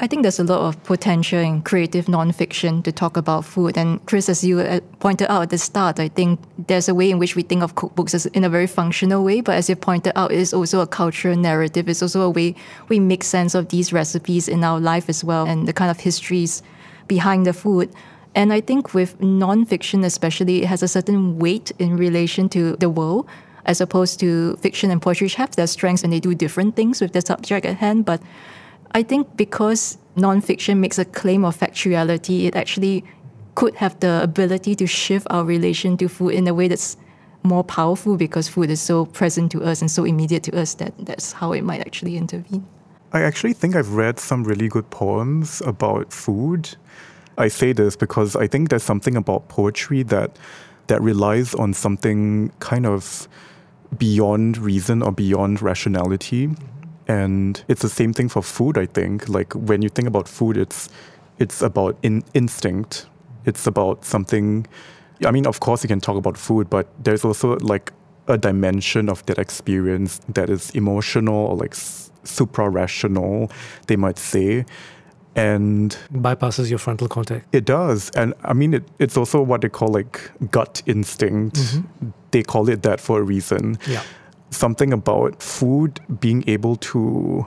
I 0.00 0.06
think 0.06 0.22
there's 0.22 0.40
a 0.40 0.44
lot 0.44 0.60
of 0.60 0.82
potential 0.82 1.38
in 1.38 1.62
creative 1.62 2.06
nonfiction 2.06 2.82
to 2.84 2.90
talk 2.90 3.16
about 3.16 3.44
food. 3.44 3.76
And 3.76 4.04
Chris, 4.06 4.28
as 4.28 4.42
you 4.42 4.58
uh, 4.58 4.80
pointed 4.98 5.30
out 5.30 5.42
at 5.42 5.50
the 5.50 5.58
start, 5.58 6.00
I 6.00 6.08
think 6.08 6.40
there's 6.66 6.88
a 6.88 6.94
way 6.94 7.10
in 7.10 7.18
which 7.18 7.36
we 7.36 7.42
think 7.42 7.62
of 7.62 7.76
cookbooks 7.76 8.14
as 8.14 8.26
in 8.26 8.42
a 8.42 8.48
very 8.48 8.66
functional 8.66 9.22
way. 9.22 9.40
But 9.40 9.56
as 9.56 9.68
you 9.68 9.76
pointed 9.76 10.12
out, 10.16 10.32
it's 10.32 10.52
also 10.52 10.80
a 10.80 10.86
cultural 10.86 11.36
narrative. 11.36 11.88
It's 11.88 12.02
also 12.02 12.22
a 12.22 12.30
way 12.30 12.56
we 12.88 12.98
make 12.98 13.22
sense 13.22 13.54
of 13.54 13.68
these 13.68 13.92
recipes 13.92 14.48
in 14.48 14.64
our 14.64 14.80
life 14.80 15.08
as 15.08 15.22
well 15.22 15.46
and 15.46 15.68
the 15.68 15.72
kind 15.72 15.90
of 15.90 16.00
histories 16.00 16.62
behind 17.06 17.46
the 17.46 17.52
food. 17.52 17.92
And 18.34 18.52
I 18.52 18.60
think 18.60 18.94
with 18.94 19.20
nonfiction, 19.20 20.04
especially, 20.04 20.62
it 20.62 20.66
has 20.66 20.82
a 20.82 20.88
certain 20.88 21.38
weight 21.38 21.70
in 21.78 21.96
relation 21.96 22.48
to 22.50 22.76
the 22.76 22.88
world 22.88 23.28
as 23.66 23.80
opposed 23.80 24.18
to 24.20 24.56
fiction 24.56 24.90
and 24.90 25.00
poetry, 25.00 25.26
which 25.26 25.36
have 25.36 25.54
their 25.54 25.68
strengths 25.68 26.02
and 26.02 26.12
they 26.12 26.18
do 26.18 26.34
different 26.34 26.74
things 26.74 27.00
with 27.00 27.12
the 27.12 27.20
subject 27.20 27.64
at 27.66 27.76
hand. 27.76 28.04
But 28.04 28.20
I 28.94 29.02
think 29.02 29.36
because 29.36 29.98
nonfiction 30.16 30.78
makes 30.78 30.98
a 30.98 31.04
claim 31.04 31.44
of 31.44 31.56
factuality, 31.56 32.44
it 32.44 32.56
actually 32.56 33.04
could 33.54 33.74
have 33.76 33.98
the 34.00 34.22
ability 34.22 34.74
to 34.76 34.86
shift 34.86 35.26
our 35.30 35.44
relation 35.44 35.96
to 35.98 36.08
food 36.08 36.34
in 36.34 36.46
a 36.46 36.54
way 36.54 36.68
that's 36.68 36.96
more 37.42 37.64
powerful 37.64 38.16
because 38.16 38.48
food 38.48 38.70
is 38.70 38.80
so 38.80 39.06
present 39.06 39.50
to 39.52 39.62
us 39.62 39.80
and 39.80 39.90
so 39.90 40.04
immediate 40.04 40.42
to 40.44 40.58
us 40.58 40.74
that 40.74 40.94
that's 40.98 41.32
how 41.32 41.52
it 41.52 41.62
might 41.62 41.80
actually 41.80 42.16
intervene. 42.16 42.66
I 43.12 43.22
actually 43.22 43.52
think 43.52 43.76
I've 43.76 43.94
read 43.94 44.18
some 44.18 44.44
really 44.44 44.68
good 44.68 44.88
poems 44.90 45.60
about 45.66 46.12
food. 46.12 46.76
I 47.36 47.48
say 47.48 47.72
this 47.72 47.96
because 47.96 48.36
I 48.36 48.46
think 48.46 48.70
there's 48.70 48.82
something 48.82 49.16
about 49.16 49.48
poetry 49.48 50.02
that 50.04 50.38
that 50.86 51.00
relies 51.00 51.54
on 51.54 51.72
something 51.72 52.50
kind 52.58 52.86
of 52.86 53.28
beyond 53.96 54.58
reason 54.58 55.02
or 55.02 55.12
beyond 55.12 55.62
rationality. 55.62 56.50
And 57.12 57.64
it's 57.68 57.82
the 57.82 57.88
same 57.88 58.12
thing 58.12 58.28
for 58.28 58.42
food, 58.42 58.78
I 58.78 58.86
think. 58.86 59.28
Like 59.28 59.52
when 59.54 59.82
you 59.82 59.88
think 59.88 60.08
about 60.08 60.28
food, 60.28 60.56
it's 60.56 60.88
it's 61.38 61.62
about 61.62 61.96
in, 62.02 62.22
instinct. 62.34 63.06
It's 63.44 63.66
about 63.66 64.04
something 64.04 64.66
I 65.26 65.30
mean, 65.30 65.46
of 65.46 65.60
course 65.60 65.84
you 65.84 65.88
can 65.88 66.00
talk 66.00 66.16
about 66.16 66.36
food, 66.36 66.68
but 66.68 66.86
there's 67.04 67.24
also 67.24 67.56
like 67.58 67.92
a 68.28 68.38
dimension 68.38 69.08
of 69.08 69.24
that 69.26 69.38
experience 69.38 70.20
that 70.28 70.50
is 70.50 70.70
emotional 70.70 71.34
or 71.34 71.56
like 71.56 71.74
supra 72.24 72.68
rational, 72.68 73.50
they 73.86 73.96
might 73.96 74.18
say 74.18 74.64
and 75.34 75.96
bypasses 76.12 76.68
your 76.68 76.78
frontal 76.78 77.08
cortex. 77.08 77.44
It 77.52 77.64
does, 77.64 78.10
and 78.10 78.34
I 78.44 78.52
mean, 78.52 78.74
it, 78.74 78.84
it's 78.98 79.16
also 79.16 79.40
what 79.40 79.62
they 79.62 79.68
call 79.68 79.88
like 79.88 80.30
gut 80.50 80.82
instinct. 80.86 81.56
Mm-hmm. 81.56 82.08
They 82.32 82.42
call 82.42 82.68
it 82.68 82.82
that 82.82 83.00
for 83.00 83.20
a 83.20 83.22
reason. 83.22 83.78
Yeah, 83.86 84.02
something 84.52 84.92
about 84.92 85.42
food 85.42 86.00
being 86.20 86.44
able 86.46 86.76
to, 86.76 87.46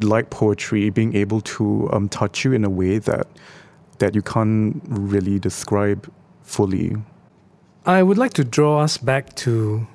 like 0.00 0.30
poetry, 0.30 0.90
being 0.90 1.14
able 1.14 1.40
to 1.42 1.88
um, 1.92 2.08
touch 2.08 2.44
you 2.44 2.52
in 2.52 2.64
a 2.64 2.70
way 2.70 2.98
that 2.98 3.26
that 3.98 4.14
you 4.14 4.22
can't 4.22 4.82
really 4.88 5.38
describe 5.38 6.10
fully. 6.42 6.96
I 7.86 8.02
would 8.02 8.18
like 8.18 8.34
to 8.34 8.44
draw 8.44 8.80
us 8.80 8.98
back 8.98 9.34
to 9.36 9.86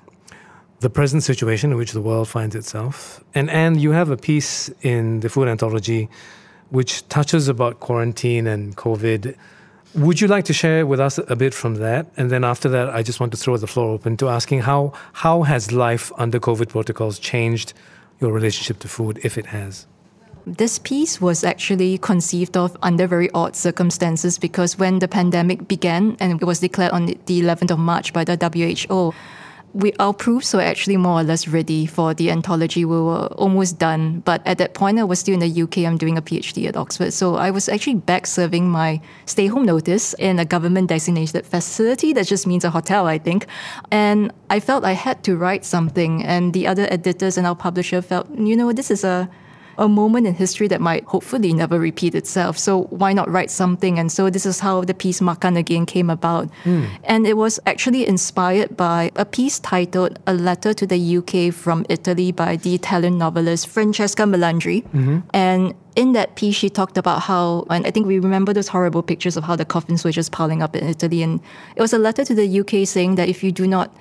the 0.79 0.89
present 0.89 1.21
situation 1.23 1.71
in 1.71 1.77
which 1.77 1.91
the 1.91 2.01
world 2.01 2.27
finds 2.27 2.55
itself. 2.55 3.23
And 3.33 3.49
and 3.49 3.79
you 3.79 3.91
have 3.91 4.09
a 4.09 4.17
piece 4.17 4.69
in 4.81 5.19
the 5.21 5.29
Food 5.29 5.47
Anthology 5.47 6.09
which 6.69 7.07
touches 7.09 7.49
about 7.49 7.79
quarantine 7.79 8.47
and 8.47 8.75
COVID. 8.77 9.35
Would 9.93 10.21
you 10.21 10.27
like 10.27 10.45
to 10.45 10.53
share 10.53 10.85
with 10.85 11.01
us 11.01 11.19
a 11.27 11.35
bit 11.35 11.53
from 11.53 11.75
that? 11.75 12.07
And 12.15 12.29
then 12.29 12.45
after 12.45 12.69
that, 12.69 12.89
I 12.89 13.03
just 13.03 13.19
want 13.19 13.33
to 13.33 13.37
throw 13.37 13.57
the 13.57 13.67
floor 13.67 13.89
open 13.89 14.15
to 14.17 14.29
asking 14.29 14.61
how 14.61 14.93
how 15.11 15.43
has 15.43 15.73
life 15.73 16.13
under 16.17 16.39
COVID 16.39 16.69
protocols 16.69 17.19
changed 17.19 17.73
your 18.21 18.31
relationship 18.31 18.79
to 18.79 18.87
food, 18.87 19.19
if 19.23 19.37
it 19.37 19.47
has? 19.47 19.87
This 20.47 20.79
piece 20.79 21.19
was 21.19 21.43
actually 21.43 21.97
conceived 21.97 22.55
of 22.55 22.77
under 22.81 23.05
very 23.05 23.29
odd 23.31 23.55
circumstances 23.55 24.39
because 24.39 24.77
when 24.77 24.99
the 24.99 25.07
pandemic 25.07 25.67
began 25.67 26.15
and 26.19 26.41
it 26.41 26.45
was 26.45 26.59
declared 26.59 26.93
on 26.93 27.05
the 27.07 27.41
11th 27.41 27.71
of 27.71 27.79
March 27.79 28.13
by 28.13 28.23
the 28.23 28.37
WHO, 28.37 29.13
we, 29.73 29.93
our 29.93 30.13
proofs 30.13 30.53
were 30.53 30.61
actually 30.61 30.97
more 30.97 31.21
or 31.21 31.23
less 31.23 31.47
ready 31.47 31.85
for 31.85 32.13
the 32.13 32.29
anthology. 32.29 32.83
We 32.83 32.99
were 32.99 33.27
almost 33.37 33.79
done. 33.79 34.19
But 34.21 34.45
at 34.45 34.57
that 34.57 34.73
point, 34.73 34.99
I 34.99 35.03
was 35.03 35.19
still 35.19 35.33
in 35.33 35.39
the 35.39 35.61
UK. 35.61 35.79
I'm 35.79 35.97
doing 35.97 36.17
a 36.17 36.21
PhD 36.21 36.67
at 36.67 36.75
Oxford. 36.75 37.13
So 37.13 37.35
I 37.35 37.51
was 37.51 37.69
actually 37.69 37.95
back 37.95 38.27
serving 38.27 38.69
my 38.69 39.01
stay 39.25 39.47
home 39.47 39.65
notice 39.65 40.13
in 40.15 40.39
a 40.39 40.45
government 40.45 40.89
designated 40.89 41.45
facility. 41.45 42.13
That 42.13 42.27
just 42.27 42.45
means 42.45 42.65
a 42.65 42.69
hotel, 42.69 43.07
I 43.07 43.17
think. 43.17 43.45
And 43.91 44.33
I 44.49 44.59
felt 44.59 44.83
I 44.83 44.93
had 44.93 45.23
to 45.23 45.37
write 45.37 45.63
something. 45.63 46.23
And 46.23 46.53
the 46.53 46.67
other 46.67 46.87
editors 46.91 47.37
and 47.37 47.47
our 47.47 47.55
publisher 47.55 48.01
felt, 48.01 48.27
you 48.37 48.57
know, 48.57 48.73
this 48.73 48.91
is 48.91 49.03
a 49.03 49.29
a 49.77 49.87
moment 49.87 50.27
in 50.27 50.33
history 50.33 50.67
that 50.67 50.81
might 50.81 51.03
hopefully 51.05 51.53
never 51.53 51.79
repeat 51.79 52.15
itself. 52.15 52.57
So 52.57 52.83
why 52.85 53.13
not 53.13 53.29
write 53.29 53.51
something? 53.51 53.99
And 53.99 54.11
so 54.11 54.29
this 54.29 54.45
is 54.45 54.59
how 54.59 54.81
the 54.81 54.93
piece 54.93 55.21
Makan 55.21 55.57
Again 55.57 55.85
came 55.85 56.09
about. 56.09 56.49
Mm. 56.63 56.89
And 57.03 57.27
it 57.27 57.37
was 57.37 57.59
actually 57.65 58.07
inspired 58.07 58.77
by 58.77 59.11
a 59.15 59.25
piece 59.25 59.59
titled 59.59 60.19
A 60.27 60.33
Letter 60.33 60.73
to 60.73 60.85
the 60.85 61.17
UK 61.17 61.53
from 61.53 61.85
Italy 61.89 62.31
by 62.31 62.55
the 62.55 62.75
Italian 62.75 63.17
novelist 63.17 63.67
Francesca 63.67 64.23
Melandri. 64.23 64.83
Mm-hmm. 64.83 65.19
And 65.33 65.73
in 65.95 66.13
that 66.13 66.35
piece, 66.35 66.55
she 66.55 66.69
talked 66.69 66.97
about 66.97 67.23
how, 67.23 67.65
and 67.69 67.85
I 67.85 67.91
think 67.91 68.07
we 68.07 68.19
remember 68.19 68.53
those 68.53 68.69
horrible 68.69 69.03
pictures 69.03 69.35
of 69.35 69.43
how 69.43 69.55
the 69.55 69.65
coffins 69.65 70.03
were 70.03 70.11
just 70.11 70.31
piling 70.31 70.61
up 70.61 70.75
in 70.75 70.87
Italy. 70.87 71.21
And 71.21 71.41
it 71.75 71.81
was 71.81 71.93
a 71.93 71.97
letter 71.97 72.23
to 72.23 72.33
the 72.33 72.59
UK 72.59 72.87
saying 72.87 73.15
that 73.15 73.27
if 73.27 73.43
you 73.43 73.51
do 73.51 73.67
not 73.67 73.93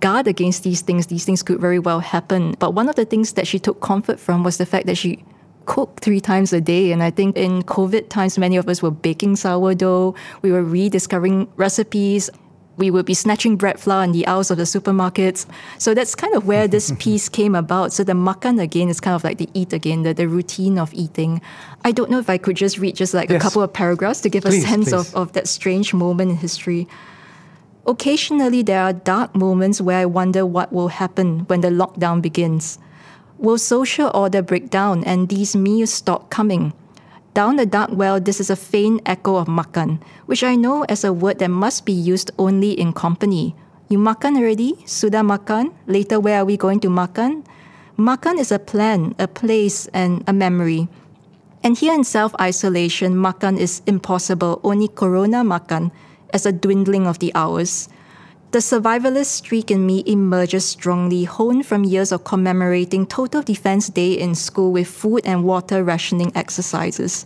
guard 0.00 0.26
against 0.26 0.62
these 0.62 0.80
things, 0.80 1.06
these 1.06 1.24
things 1.24 1.42
could 1.42 1.60
very 1.60 1.78
well 1.78 2.00
happen. 2.00 2.54
But 2.58 2.74
one 2.74 2.88
of 2.88 2.96
the 2.96 3.04
things 3.04 3.34
that 3.34 3.46
she 3.46 3.58
took 3.58 3.80
comfort 3.80 4.20
from 4.20 4.42
was 4.42 4.58
the 4.58 4.66
fact 4.66 4.86
that 4.86 4.96
she 4.96 5.24
cooked 5.66 6.04
three 6.04 6.20
times 6.20 6.52
a 6.52 6.60
day. 6.60 6.92
And 6.92 7.02
I 7.02 7.10
think 7.10 7.36
in 7.36 7.62
COVID 7.62 8.08
times, 8.08 8.38
many 8.38 8.56
of 8.56 8.68
us 8.68 8.82
were 8.82 8.90
baking 8.90 9.36
sourdough, 9.36 10.14
we 10.42 10.52
were 10.52 10.62
rediscovering 10.62 11.48
recipes. 11.56 12.30
We 12.76 12.90
would 12.90 13.06
be 13.06 13.14
snatching 13.14 13.56
bread 13.56 13.78
flour 13.78 14.02
in 14.02 14.10
the 14.10 14.26
aisles 14.26 14.50
of 14.50 14.56
the 14.56 14.64
supermarkets. 14.64 15.46
So 15.78 15.94
that's 15.94 16.16
kind 16.16 16.34
of 16.34 16.48
where 16.48 16.66
this 16.66 16.92
piece 16.98 17.28
came 17.28 17.54
about. 17.54 17.92
So 17.92 18.02
the 18.02 18.14
makan 18.14 18.58
again 18.58 18.88
is 18.88 18.98
kind 18.98 19.14
of 19.14 19.22
like 19.22 19.38
the 19.38 19.48
eat 19.54 19.72
again, 19.72 20.02
the, 20.02 20.12
the 20.12 20.26
routine 20.26 20.76
of 20.76 20.92
eating. 20.92 21.40
I 21.84 21.92
don't 21.92 22.10
know 22.10 22.18
if 22.18 22.28
I 22.28 22.36
could 22.36 22.56
just 22.56 22.78
read 22.78 22.96
just 22.96 23.14
like 23.14 23.30
yes. 23.30 23.40
a 23.40 23.40
couple 23.40 23.62
of 23.62 23.72
paragraphs 23.72 24.20
to 24.22 24.28
give 24.28 24.42
please, 24.42 24.64
a 24.64 24.66
sense 24.66 24.92
of, 24.92 25.14
of 25.14 25.34
that 25.34 25.46
strange 25.46 25.94
moment 25.94 26.32
in 26.32 26.36
history. 26.36 26.88
Occasionally, 27.86 28.62
there 28.62 28.80
are 28.80 28.94
dark 28.94 29.36
moments 29.36 29.80
where 29.80 29.98
I 29.98 30.06
wonder 30.06 30.46
what 30.46 30.72
will 30.72 30.88
happen 30.88 31.40
when 31.52 31.60
the 31.60 31.68
lockdown 31.68 32.22
begins. 32.22 32.78
Will 33.36 33.58
social 33.58 34.10
order 34.14 34.40
break 34.40 34.70
down 34.70 35.04
and 35.04 35.28
these 35.28 35.54
meals 35.54 35.92
stop 35.92 36.30
coming? 36.30 36.72
Down 37.34 37.56
the 37.56 37.66
dark 37.66 37.90
well, 37.92 38.20
this 38.20 38.40
is 38.40 38.48
a 38.48 38.56
faint 38.56 39.02
echo 39.04 39.36
of 39.36 39.48
makan, 39.48 40.00
which 40.24 40.42
I 40.42 40.54
know 40.54 40.86
as 40.88 41.04
a 41.04 41.12
word 41.12 41.40
that 41.40 41.50
must 41.50 41.84
be 41.84 41.92
used 41.92 42.30
only 42.38 42.72
in 42.72 42.94
company. 42.94 43.54
You 43.90 43.98
makan 43.98 44.38
already? 44.38 44.80
Sudah 44.88 45.20
makan? 45.20 45.76
Later, 45.84 46.16
where 46.16 46.40
are 46.40 46.48
we 46.48 46.56
going 46.56 46.80
to 46.80 46.88
makan? 46.88 47.44
Makan 48.00 48.38
is 48.38 48.48
a 48.50 48.58
plan, 48.58 49.12
a 49.18 49.28
place, 49.28 49.92
and 49.92 50.24
a 50.26 50.32
memory. 50.32 50.88
And 51.60 51.76
here 51.76 51.92
in 51.92 52.04
self 52.04 52.32
isolation, 52.40 53.12
makan 53.12 53.58
is 53.58 53.82
impossible. 53.84 54.60
Only 54.64 54.88
corona 54.88 55.44
makan 55.44 55.92
as 56.34 56.44
a 56.44 56.52
dwindling 56.52 57.06
of 57.06 57.20
the 57.20 57.32
hours. 57.34 57.88
The 58.50 58.58
survivalist 58.58 59.32
streak 59.32 59.70
in 59.70 59.86
me 59.86 60.02
emerges 60.06 60.66
strongly, 60.66 61.24
honed 61.24 61.64
from 61.64 61.84
years 61.84 62.12
of 62.12 62.24
commemorating 62.24 63.06
Total 63.06 63.42
Defense 63.42 63.88
Day 63.88 64.12
in 64.12 64.34
school 64.34 64.70
with 64.70 64.86
food 64.86 65.22
and 65.24 65.44
water 65.44 65.82
rationing 65.82 66.30
exercises. 66.34 67.24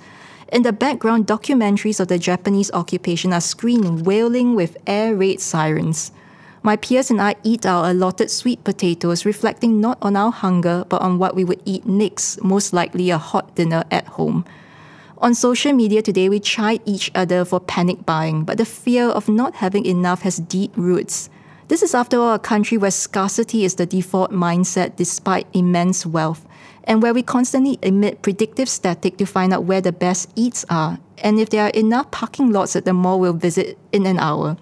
In 0.52 0.62
the 0.62 0.72
background, 0.72 1.26
documentaries 1.26 2.00
of 2.00 2.08
the 2.08 2.18
Japanese 2.18 2.70
occupation 2.72 3.32
are 3.32 3.40
screened, 3.40 4.06
wailing 4.06 4.54
with 4.54 4.78
air 4.86 5.14
raid 5.14 5.40
sirens. 5.40 6.12
My 6.62 6.76
peers 6.76 7.10
and 7.10 7.20
I 7.20 7.34
eat 7.42 7.66
our 7.66 7.90
allotted 7.90 8.30
sweet 8.30 8.64
potatoes, 8.64 9.26
reflecting 9.26 9.80
not 9.80 9.98
on 10.00 10.16
our 10.16 10.32
hunger, 10.32 10.84
but 10.88 11.02
on 11.02 11.18
what 11.18 11.36
we 11.36 11.44
would 11.44 11.60
eat 11.64 11.84
next, 11.86 12.42
most 12.42 12.72
likely 12.72 13.10
a 13.10 13.18
hot 13.18 13.54
dinner 13.54 13.84
at 13.90 14.06
home. 14.06 14.44
On 15.20 15.34
social 15.34 15.72
media 15.72 16.00
today, 16.00 16.28
we 16.28 16.38
chide 16.38 16.80
each 16.84 17.10
other 17.12 17.44
for 17.44 17.58
panic 17.58 18.06
buying, 18.06 18.44
but 18.44 18.56
the 18.56 18.64
fear 18.64 19.06
of 19.06 19.28
not 19.28 19.56
having 19.56 19.84
enough 19.84 20.22
has 20.22 20.36
deep 20.36 20.70
roots. 20.76 21.28
This 21.66 21.82
is, 21.82 21.92
after 21.92 22.20
all, 22.20 22.34
a 22.34 22.38
country 22.38 22.78
where 22.78 22.92
scarcity 22.92 23.64
is 23.64 23.74
the 23.74 23.84
default 23.84 24.30
mindset 24.30 24.94
despite 24.94 25.48
immense 25.52 26.06
wealth, 26.06 26.46
and 26.84 27.02
where 27.02 27.12
we 27.12 27.24
constantly 27.24 27.80
emit 27.82 28.22
predictive 28.22 28.68
static 28.68 29.16
to 29.16 29.26
find 29.26 29.52
out 29.52 29.64
where 29.64 29.80
the 29.80 29.90
best 29.90 30.30
eats 30.36 30.64
are, 30.70 31.00
and 31.18 31.40
if 31.40 31.50
there 31.50 31.64
are 31.64 31.70
enough 31.70 32.12
parking 32.12 32.52
lots 32.52 32.76
at 32.76 32.84
the 32.84 32.92
mall 32.92 33.18
we'll 33.18 33.32
visit 33.32 33.76
in 33.90 34.06
an 34.06 34.20
hour. 34.20 34.56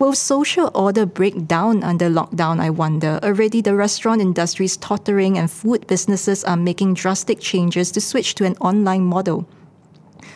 Will 0.00 0.14
social 0.14 0.72
order 0.74 1.06
break 1.06 1.46
down 1.46 1.84
under 1.84 2.10
lockdown, 2.10 2.58
I 2.58 2.70
wonder? 2.70 3.20
Already 3.22 3.60
the 3.60 3.76
restaurant 3.76 4.20
industry 4.20 4.64
is 4.64 4.76
tottering 4.76 5.38
and 5.38 5.48
food 5.48 5.86
businesses 5.86 6.42
are 6.42 6.56
making 6.56 6.94
drastic 6.94 7.38
changes 7.38 7.92
to 7.92 8.00
switch 8.00 8.34
to 8.34 8.44
an 8.44 8.56
online 8.60 9.04
model. 9.04 9.46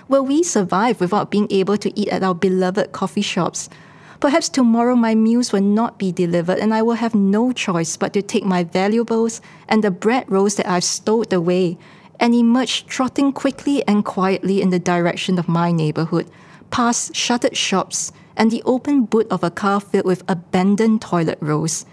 Will 0.09 0.25
we 0.25 0.45
survive 0.45 1.01
without 1.01 1.33
being 1.33 1.49
able 1.51 1.77
to 1.79 1.99
eat 1.99 2.09
at 2.09 2.23
our 2.23 2.35
beloved 2.35 2.93
coffee 2.93 3.23
shops? 3.23 3.69
Perhaps 4.21 4.49
tomorrow 4.49 4.95
my 4.95 5.15
meals 5.15 5.53
will 5.53 5.63
not 5.63 5.99
be 5.99 6.13
delivered 6.13 6.59
and 6.59 6.73
I 6.73 6.83
will 6.83 6.95
have 6.95 7.15
no 7.15 7.53
choice 7.53 7.97
but 7.97 8.13
to 8.13 8.23
take 8.23 8.45
my 8.45 8.63
valuables 8.63 9.41
and 9.69 9.83
the 9.83 9.91
bread 9.91 10.31
rolls 10.31 10.55
that 10.57 10.69
I've 10.69 10.85
stowed 10.85 11.33
away 11.33 11.77
and 12.21 12.35
emerge 12.35 12.87
trotting 12.87 13.33
quickly 13.33 13.87
and 13.87 14.05
quietly 14.05 14.63
in 14.63 14.71
the 14.71 14.79
direction 14.79 15.39
of 15.39 15.49
my 15.49 15.73
neighborhood, 15.73 16.31
past 16.71 17.15
shuttered 17.15 17.57
shops 17.57 18.13
and 18.37 18.51
the 18.51 18.63
open 18.65 19.05
boot 19.05 19.27
of 19.31 19.43
a 19.43 19.51
car 19.51 19.81
filled 19.81 20.07
with 20.07 20.23
abandoned 20.29 21.03
toilet 21.03 21.39
rolls. 21.41 21.85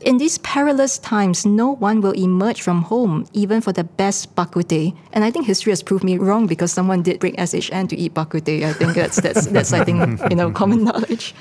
In 0.00 0.18
these 0.18 0.38
perilous 0.38 0.98
times, 0.98 1.44
no 1.44 1.74
one 1.74 2.00
will 2.00 2.12
emerge 2.12 2.62
from 2.62 2.82
home, 2.82 3.26
even 3.32 3.60
for 3.60 3.72
the 3.72 3.84
best 3.84 4.34
bak 4.36 4.52
kut 4.52 4.68
teh. 4.68 4.92
And 5.12 5.24
I 5.24 5.30
think 5.30 5.46
history 5.46 5.72
has 5.72 5.82
proved 5.82 6.04
me 6.04 6.18
wrong 6.18 6.46
because 6.46 6.72
someone 6.72 7.02
did 7.02 7.18
bring 7.18 7.34
SHN 7.34 7.88
to 7.88 7.96
eat 7.96 8.14
bak 8.14 8.30
kut 8.30 8.46
teh. 8.46 8.68
I 8.68 8.72
think 8.72 8.94
that's 8.94 9.20
that's 9.20 9.46
that's 9.54 9.72
I 9.72 9.84
think 9.84 10.20
you 10.30 10.36
know 10.36 10.50
common 10.50 10.84
knowledge. 10.84 11.34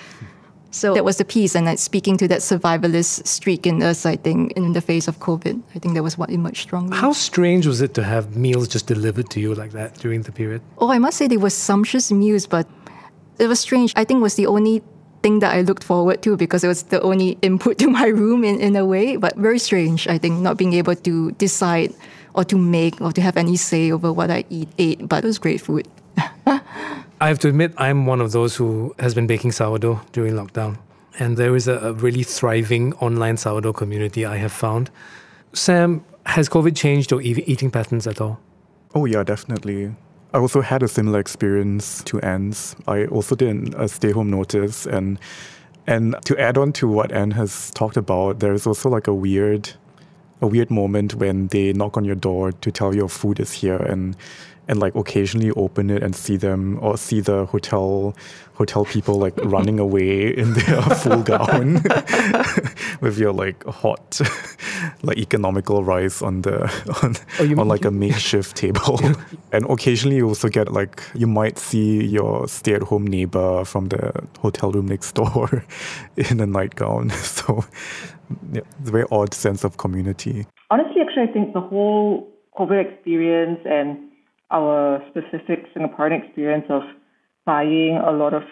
So 0.71 0.93
that 0.93 1.05
was 1.05 1.17
the 1.17 1.25
piece, 1.25 1.55
and 1.55 1.65
like, 1.65 1.79
speaking 1.79 2.17
to 2.17 2.27
that 2.27 2.41
survivalist 2.41 3.25
streak 3.25 3.65
in 3.65 3.81
us, 3.81 4.05
I 4.05 4.15
think, 4.15 4.51
in 4.53 4.73
the 4.73 4.81
face 4.81 5.07
of 5.07 5.17
COVID, 5.19 5.61
I 5.73 5.79
think 5.79 5.95
that 5.95 6.03
was 6.03 6.17
what 6.17 6.29
emerged 6.29 6.61
strongly. 6.61 6.97
How 6.97 7.13
strange 7.13 7.65
was 7.65 7.81
it 7.81 7.93
to 7.95 8.03
have 8.03 8.35
meals 8.35 8.67
just 8.67 8.85
delivered 8.85 9.29
to 9.31 9.39
you 9.39 9.55
like 9.55 9.71
that 9.71 9.95
during 9.95 10.23
the 10.23 10.31
period? 10.31 10.61
Oh, 10.77 10.91
I 10.91 10.99
must 10.99 11.17
say 11.17 11.27
they 11.27 11.37
were 11.37 11.49
sumptuous 11.49 12.11
meals, 12.11 12.45
but 12.45 12.67
it 13.39 13.47
was 13.47 13.59
strange. 13.59 13.93
I 13.95 14.03
think 14.03 14.21
was 14.21 14.35
the 14.35 14.45
only 14.45 14.83
thing 15.27 15.39
that 15.39 15.53
I 15.53 15.61
looked 15.61 15.83
forward 15.83 16.21
to 16.23 16.37
because 16.37 16.63
it 16.63 16.69
was 16.69 16.83
the 16.83 17.01
only 17.01 17.37
input 17.41 17.77
to 17.79 17.87
my 17.99 18.07
room 18.07 18.43
in, 18.43 18.59
in 18.61 18.75
a 18.75 18.85
way. 18.85 19.17
But 19.17 19.35
very 19.35 19.59
strange, 19.59 20.07
I 20.07 20.17
think, 20.17 20.39
not 20.39 20.55
being 20.57 20.73
able 20.73 20.95
to 20.95 21.31
decide 21.31 21.93
or 22.33 22.43
to 22.45 22.57
make 22.57 23.01
or 23.01 23.11
to 23.11 23.21
have 23.21 23.35
any 23.35 23.57
say 23.57 23.91
over 23.91 24.13
what 24.13 24.29
I 24.31 24.45
eat 24.49 24.69
ate. 24.77 24.99
But 25.09 25.23
it 25.23 25.27
was 25.27 25.39
great 25.39 25.59
food. 25.59 25.87
I 27.19 27.27
have 27.31 27.39
to 27.39 27.49
admit, 27.49 27.73
I'm 27.77 28.05
one 28.05 28.21
of 28.21 28.31
those 28.31 28.55
who 28.55 28.95
has 28.99 29.13
been 29.13 29.27
baking 29.27 29.51
sourdough 29.51 29.99
during 30.13 30.33
lockdown. 30.35 30.77
And 31.19 31.35
there 31.35 31.55
is 31.55 31.67
a, 31.67 31.77
a 31.89 31.93
really 31.93 32.23
thriving 32.23 32.93
online 33.07 33.37
sourdough 33.37 33.73
community 33.73 34.25
I 34.25 34.37
have 34.37 34.53
found. 34.53 34.89
Sam, 35.53 36.05
has 36.25 36.47
COVID 36.47 36.75
changed 36.75 37.11
your 37.11 37.21
eating 37.21 37.71
patterns 37.71 38.05
at 38.07 38.21
all? 38.21 38.39
Oh, 38.93 39.05
yeah, 39.05 39.23
definitely. 39.23 39.95
I 40.33 40.39
also 40.39 40.61
had 40.61 40.83
a 40.83 40.87
similar 40.87 41.19
experience 41.19 42.03
to 42.03 42.19
Ann's. 42.19 42.75
I 42.87 43.05
also 43.05 43.35
did 43.35 43.73
a 43.73 43.79
uh, 43.79 43.87
stay 43.87 44.11
home 44.11 44.29
notice 44.29 44.85
and 44.85 45.19
and 45.89 46.17
to 46.25 46.37
add 46.37 46.57
on 46.57 46.73
to 46.73 46.87
what 46.87 47.13
Anne 47.13 47.31
has 47.31 47.71
talked 47.71 47.95
about, 47.95 48.39
there 48.39 48.53
is 48.53 48.67
also 48.67 48.89
like 48.89 49.07
a 49.07 49.13
weird 49.13 49.71
a 50.41 50.47
weird 50.47 50.69
moment 50.69 51.15
when 51.15 51.47
they 51.47 51.73
knock 51.73 51.97
on 51.97 52.05
your 52.05 52.15
door 52.15 52.51
to 52.51 52.71
tell 52.71 52.93
you 52.93 52.99
your 52.99 53.09
food 53.09 53.39
is 53.39 53.51
here 53.53 53.77
and 53.77 54.15
and 54.67 54.79
like 54.79 54.95
occasionally 54.95 55.51
open 55.51 55.89
it 55.89 56.03
and 56.03 56.15
see 56.15 56.37
them 56.37 56.77
or 56.81 56.97
see 56.97 57.19
the 57.19 57.45
hotel 57.45 58.15
hotel 58.55 58.85
people 58.85 59.15
like 59.15 59.33
running 59.43 59.79
away 59.79 60.35
in 60.35 60.53
their 60.53 60.81
full 61.01 61.21
gown 61.23 61.75
with 63.01 63.17
your 63.17 63.31
like 63.31 63.63
hot 63.65 64.19
like 65.03 65.17
economical 65.17 65.83
rice 65.83 66.21
on 66.21 66.41
the 66.41 66.63
on, 67.03 67.15
Oh, 67.39 67.61
on 67.61 67.67
like 67.67 67.85
a 67.85 67.91
makeshift 67.91 68.55
table. 68.55 68.99
And 69.51 69.65
occasionally 69.69 70.17
you 70.17 70.27
also 70.27 70.49
get 70.49 70.71
like 70.71 71.01
you 71.13 71.27
might 71.27 71.57
see 71.59 72.05
your 72.05 72.47
stay-at-home 72.47 73.05
neighbor 73.05 73.63
from 73.65 73.89
the 73.89 74.27
hotel 74.39 74.71
room 74.71 74.87
next 74.87 75.13
door 75.13 75.63
in 76.15 76.39
a 76.39 76.45
nightgown. 76.45 77.09
So 77.37 77.63
yeah, 78.51 78.61
it's 78.79 78.89
a 78.89 78.91
very 78.91 79.05
odd 79.11 79.33
sense 79.33 79.63
of 79.63 79.77
community. 79.77 80.47
Honestly, 80.69 81.01
actually, 81.01 81.23
I 81.23 81.31
think 81.31 81.53
the 81.53 81.61
whole 81.61 82.27
COVID 82.57 82.79
experience 82.85 83.59
and 83.65 84.06
our 84.51 85.01
specific 85.09 85.65
Singaporean 85.75 86.23
experience 86.23 86.65
of 86.69 86.83
buying 87.45 87.99
a 88.05 88.11
lot 88.11 88.33
of 88.33 88.43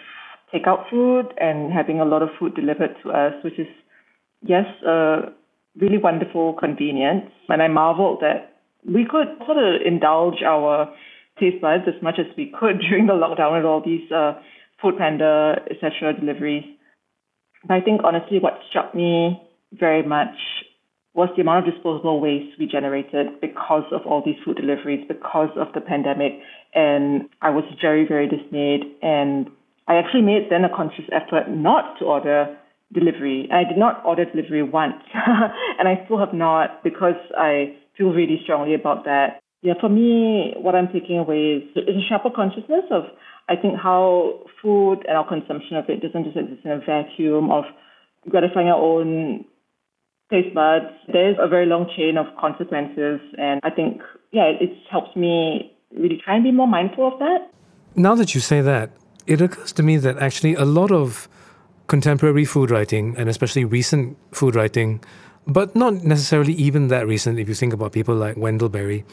takeout 0.52 0.88
food 0.90 1.26
and 1.38 1.72
having 1.72 2.00
a 2.00 2.04
lot 2.04 2.22
of 2.22 2.28
food 2.38 2.54
delivered 2.54 2.94
to 3.02 3.10
us, 3.10 3.32
which 3.42 3.58
is, 3.58 3.66
yes, 4.42 4.64
a 4.86 5.32
really 5.78 5.98
wonderful 5.98 6.54
convenience. 6.54 7.30
And 7.48 7.62
I 7.62 7.68
marveled 7.68 8.20
that 8.20 8.56
we 8.84 9.04
could 9.04 9.28
sort 9.44 9.58
of 9.58 9.80
indulge 9.84 10.42
our 10.44 10.92
taste 11.40 11.60
buds 11.60 11.84
as 11.86 12.00
much 12.02 12.18
as 12.18 12.26
we 12.36 12.52
could 12.58 12.80
during 12.88 13.06
the 13.06 13.12
lockdown 13.12 13.56
with 13.56 13.64
all 13.64 13.82
these 13.84 14.10
uh, 14.12 14.34
foodpanda, 14.82 15.58
etc. 15.70 16.12
deliveries. 16.18 16.64
But 17.66 17.74
I 17.74 17.80
think 17.80 18.02
honestly, 18.04 18.38
what 18.38 18.60
struck 18.68 18.94
me 18.94 19.40
very 19.72 20.02
much 20.02 20.36
was 21.16 21.30
the 21.34 21.40
amount 21.40 21.66
of 21.66 21.72
disposable 21.72 22.20
waste 22.20 22.58
we 22.60 22.66
generated 22.66 23.40
because 23.40 23.84
of 23.90 24.02
all 24.04 24.22
these 24.24 24.36
food 24.44 24.56
deliveries, 24.56 25.02
because 25.08 25.48
of 25.56 25.68
the 25.72 25.80
pandemic. 25.80 26.32
And 26.74 27.22
I 27.40 27.48
was 27.48 27.64
very, 27.80 28.06
very 28.06 28.28
dismayed. 28.28 28.84
And 29.00 29.48
I 29.88 29.96
actually 29.96 30.22
made 30.22 30.48
then 30.50 30.64
a 30.64 30.68
conscious 30.68 31.08
effort 31.10 31.48
not 31.48 31.98
to 31.98 32.04
order 32.04 32.58
delivery. 32.92 33.48
I 33.50 33.64
did 33.64 33.78
not 33.78 34.04
order 34.04 34.26
delivery 34.26 34.62
once. 34.62 35.00
and 35.78 35.88
I 35.88 36.04
still 36.04 36.18
have 36.18 36.34
not 36.34 36.84
because 36.84 37.16
I 37.36 37.74
feel 37.96 38.12
really 38.12 38.38
strongly 38.44 38.74
about 38.74 39.04
that. 39.04 39.40
Yeah, 39.62 39.72
for 39.80 39.88
me, 39.88 40.52
what 40.58 40.74
I'm 40.74 40.92
taking 40.92 41.18
away 41.18 41.64
is, 41.64 41.76
is 41.76 41.96
a 41.96 42.06
sharper 42.06 42.28
consciousness 42.28 42.84
of, 42.90 43.04
I 43.48 43.56
think, 43.56 43.80
how 43.82 44.44
food 44.60 45.00
and 45.08 45.16
our 45.16 45.26
consumption 45.26 45.78
of 45.78 45.86
it 45.88 46.02
doesn't 46.02 46.24
just 46.24 46.36
exist 46.36 46.60
in 46.62 46.72
a 46.72 46.78
vacuum 46.78 47.50
of 47.50 47.64
gratifying 48.28 48.68
our 48.68 48.76
own 48.76 49.46
taste 50.30 50.54
buds. 50.54 50.86
There's 51.12 51.36
a 51.40 51.48
very 51.48 51.66
long 51.66 51.90
chain 51.96 52.16
of 52.16 52.26
consequences, 52.38 53.20
and 53.38 53.60
I 53.62 53.70
think, 53.70 54.02
yeah, 54.32 54.52
it, 54.60 54.70
helps 54.90 55.14
me 55.16 55.72
really 55.96 56.20
try 56.24 56.34
and 56.34 56.44
be 56.44 56.52
more 56.52 56.66
mindful 56.66 57.12
of 57.12 57.18
that. 57.18 57.50
Now 57.94 58.14
that 58.14 58.34
you 58.34 58.40
say 58.40 58.60
that, 58.60 58.90
it 59.26 59.40
occurs 59.40 59.72
to 59.72 59.82
me 59.82 59.96
that 59.98 60.18
actually 60.18 60.54
a 60.54 60.64
lot 60.64 60.92
of 60.92 61.28
contemporary 61.86 62.44
food 62.44 62.70
writing, 62.70 63.14
and 63.16 63.28
especially 63.28 63.64
recent 63.64 64.16
food 64.32 64.54
writing, 64.54 65.02
but 65.46 65.74
not 65.76 65.94
necessarily 66.04 66.52
even 66.54 66.88
that 66.88 67.06
recent, 67.06 67.38
if 67.38 67.48
you 67.48 67.54
think 67.54 67.72
about 67.72 67.92
people 67.92 68.14
like 68.14 68.36
Wendell 68.36 68.68
Berry, 68.68 69.04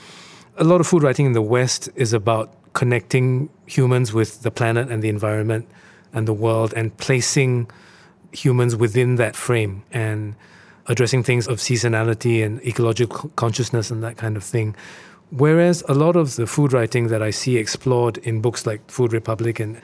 a 0.57 0.64
lot 0.64 0.82
of 0.82 0.88
food 0.88 1.03
writing 1.03 1.26
in 1.26 1.34
the 1.34 1.41
West 1.41 1.89
is 1.95 2.14
about 2.14 2.53
connecting 2.74 3.49
humans 3.66 4.14
with 4.14 4.41
the 4.41 4.51
planet 4.51 4.89
and 4.89 5.03
the 5.03 5.09
environment 5.09 5.68
and 6.11 6.28
the 6.28 6.34
world 6.34 6.74
and 6.76 6.95
placing 6.97 7.70
humans 8.32 8.76
within 8.76 9.16
that 9.16 9.36
frame 9.36 9.84
and 9.91 10.36
addressing 10.88 11.23
things 11.23 11.47
of 11.47 11.59
seasonality 11.59 12.43
and 12.43 12.61
ecological 12.65 13.29
consciousness 13.36 13.89
and 13.91 14.03
that 14.03 14.17
kind 14.17 14.36
of 14.38 14.43
thing. 14.43 14.75
Whereas 15.29 15.84
a 15.89 15.93
lot 15.93 16.15
of 16.15 16.36
the 16.36 16.45
food 16.45 16.73
writing 16.73 17.07
that 17.07 17.23
I 17.23 17.31
see 17.31 17.57
explored 17.57 18.17
in 18.19 18.41
books 18.41 18.65
like 18.65 18.89
Food 18.91 19.13
Republic 19.13 19.59
and 19.59 19.81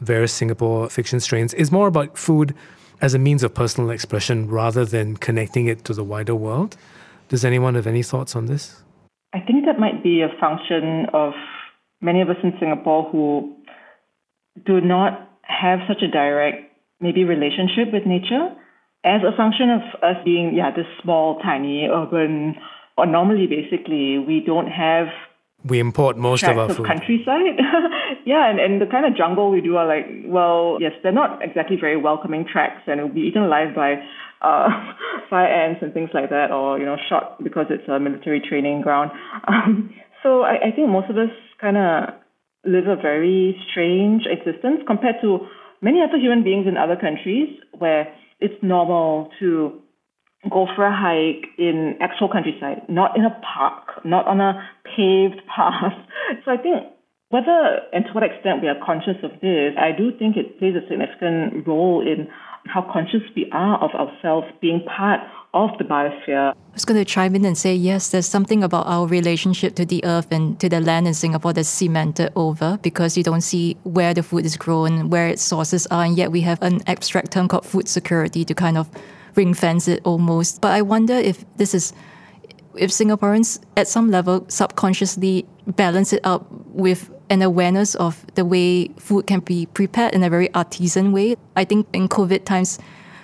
various 0.00 0.32
Singapore 0.32 0.90
fiction 0.90 1.20
strains 1.20 1.54
is 1.54 1.72
more 1.72 1.86
about 1.86 2.18
food 2.18 2.54
as 3.00 3.14
a 3.14 3.18
means 3.18 3.42
of 3.42 3.54
personal 3.54 3.90
expression 3.90 4.48
rather 4.48 4.84
than 4.84 5.16
connecting 5.16 5.66
it 5.66 5.84
to 5.84 5.94
the 5.94 6.04
wider 6.04 6.34
world. 6.34 6.76
Does 7.28 7.44
anyone 7.44 7.74
have 7.76 7.86
any 7.86 8.02
thoughts 8.02 8.36
on 8.36 8.46
this? 8.46 8.82
I 9.32 9.40
think 9.40 9.64
that 9.64 9.78
might 9.78 10.02
be 10.02 10.22
a 10.22 10.28
function 10.40 11.06
of 11.14 11.32
many 12.00 12.20
of 12.20 12.28
us 12.28 12.36
in 12.42 12.52
Singapore 12.58 13.08
who 13.10 13.56
do 14.66 14.80
not 14.80 15.30
have 15.42 15.78
such 15.88 16.02
a 16.02 16.08
direct, 16.08 16.72
maybe, 17.00 17.24
relationship 17.24 17.92
with 17.92 18.04
nature 18.04 18.54
as 19.04 19.22
a 19.22 19.34
function 19.36 19.70
of 19.70 19.80
us 20.02 20.16
being, 20.24 20.52
yeah, 20.54 20.70
this 20.74 20.86
small, 21.02 21.38
tiny, 21.40 21.88
urban, 21.90 22.54
or 22.98 23.06
normally, 23.06 23.46
basically, 23.46 24.18
we 24.18 24.42
don't 24.44 24.66
have 24.68 25.06
We 25.64 25.78
import 25.78 26.16
most 26.18 26.42
of 26.42 26.58
our 26.58 26.70
of 26.70 26.76
food. 26.76 26.86
countryside. 26.86 27.56
yeah, 28.26 28.50
and, 28.50 28.60
and 28.60 28.80
the 28.80 28.86
kind 28.86 29.06
of 29.06 29.16
jungle 29.16 29.50
we 29.50 29.60
do 29.60 29.76
are 29.76 29.86
like, 29.86 30.06
well, 30.26 30.76
yes, 30.80 30.92
they're 31.02 31.12
not 31.12 31.42
exactly 31.42 31.76
very 31.80 31.96
welcoming 31.96 32.44
tracks, 32.50 32.82
and 32.86 33.00
it'll 33.00 33.12
be 33.12 33.22
eaten 33.22 33.42
alive 33.42 33.74
by 33.74 33.94
uh, 34.42 34.68
fire 35.30 35.46
ants 35.46 35.80
and 35.82 35.94
things 35.94 36.10
like 36.12 36.28
that, 36.30 36.50
or 36.50 36.78
you 36.78 36.84
know, 36.84 36.96
shot 37.08 37.42
because 37.42 37.66
it's 37.70 37.88
a 37.88 37.98
military 37.98 38.40
training 38.40 38.82
ground. 38.82 39.10
Um, 39.48 39.90
so 40.22 40.42
I, 40.42 40.68
I 40.68 40.70
think 40.76 40.90
most 40.90 41.08
of 41.08 41.16
us 41.16 41.32
kind 41.58 41.78
of 41.78 42.14
live 42.64 42.86
a 42.86 42.96
very 43.00 43.56
strange 43.70 44.24
existence 44.28 44.80
compared 44.86 45.16
to 45.22 45.48
many 45.80 46.02
other 46.02 46.18
human 46.18 46.44
beings 46.44 46.66
in 46.68 46.76
other 46.76 46.94
countries 46.94 47.48
where 47.78 48.12
it's 48.40 48.62
normal 48.62 49.30
to 49.40 49.80
go 50.50 50.66
for 50.74 50.84
a 50.84 50.94
hike 50.94 51.46
in 51.58 51.96
actual 52.00 52.28
countryside, 52.28 52.82
not 52.88 53.16
in 53.16 53.24
a 53.24 53.40
park, 53.40 54.04
not 54.04 54.26
on 54.26 54.40
a 54.40 54.66
paved 54.84 55.40
path. 55.46 55.92
So 56.44 56.52
I 56.52 56.58
think 56.58 56.86
whether 57.30 57.80
and 57.92 58.04
to 58.04 58.12
what 58.12 58.22
extent 58.22 58.62
we 58.62 58.68
are 58.68 58.78
conscious 58.84 59.18
of 59.24 59.32
this, 59.40 59.74
I 59.76 59.90
do 59.90 60.10
think 60.16 60.36
it 60.36 60.58
plays 60.60 60.74
a 60.74 60.86
significant 60.88 61.66
role 61.66 62.00
in 62.00 62.28
how 62.66 62.82
conscious 62.92 63.22
we 63.34 63.50
are 63.52 63.78
of 63.78 63.90
ourselves 63.92 64.46
being 64.60 64.84
part 64.84 65.20
of 65.52 65.70
the 65.78 65.84
biosphere. 65.84 66.52
I 66.52 66.74
was 66.74 66.84
going 66.84 67.00
to 67.00 67.04
chime 67.04 67.34
in 67.34 67.44
and 67.44 67.58
say, 67.58 67.74
yes, 67.74 68.10
there's 68.10 68.26
something 68.26 68.62
about 68.62 68.86
our 68.86 69.06
relationship 69.06 69.74
to 69.76 69.84
the 69.84 70.04
earth 70.04 70.30
and 70.30 70.58
to 70.60 70.68
the 70.68 70.80
land 70.80 71.08
in 71.08 71.14
Singapore 71.14 71.52
that's 71.52 71.68
cemented 71.68 72.30
over 72.36 72.78
because 72.82 73.16
you 73.16 73.24
don't 73.24 73.40
see 73.40 73.76
where 73.82 74.14
the 74.14 74.22
food 74.22 74.46
is 74.46 74.56
grown, 74.56 75.10
where 75.10 75.26
its 75.26 75.42
sources 75.42 75.86
are, 75.88 76.04
and 76.04 76.16
yet 76.16 76.30
we 76.30 76.42
have 76.42 76.62
an 76.62 76.80
abstract 76.86 77.32
term 77.32 77.48
called 77.48 77.66
food 77.66 77.88
security 77.88 78.44
to 78.44 78.54
kind 78.54 78.78
of 78.78 78.88
ring 79.34 79.54
fence 79.54 79.88
it 79.88 80.00
almost. 80.04 80.60
But 80.60 80.72
I 80.72 80.82
wonder 80.82 81.14
if 81.14 81.44
this 81.56 81.74
is, 81.74 81.92
if 82.76 82.90
Singaporeans 82.90 83.60
at 83.76 83.88
some 83.88 84.10
level 84.10 84.44
subconsciously 84.48 85.46
balance 85.66 86.12
it 86.12 86.20
out 86.24 86.46
with 86.68 87.10
an 87.30 87.42
awareness 87.42 87.94
of 87.94 88.26
the 88.34 88.44
way 88.44 88.88
food 88.98 89.26
can 89.26 89.40
be 89.40 89.66
prepared 89.66 90.12
in 90.12 90.22
a 90.22 90.28
very 90.28 90.52
artisan 90.52 91.12
way. 91.12 91.36
I 91.56 91.64
think 91.64 91.86
in 91.92 92.08
COVID 92.08 92.44
times, 92.44 92.78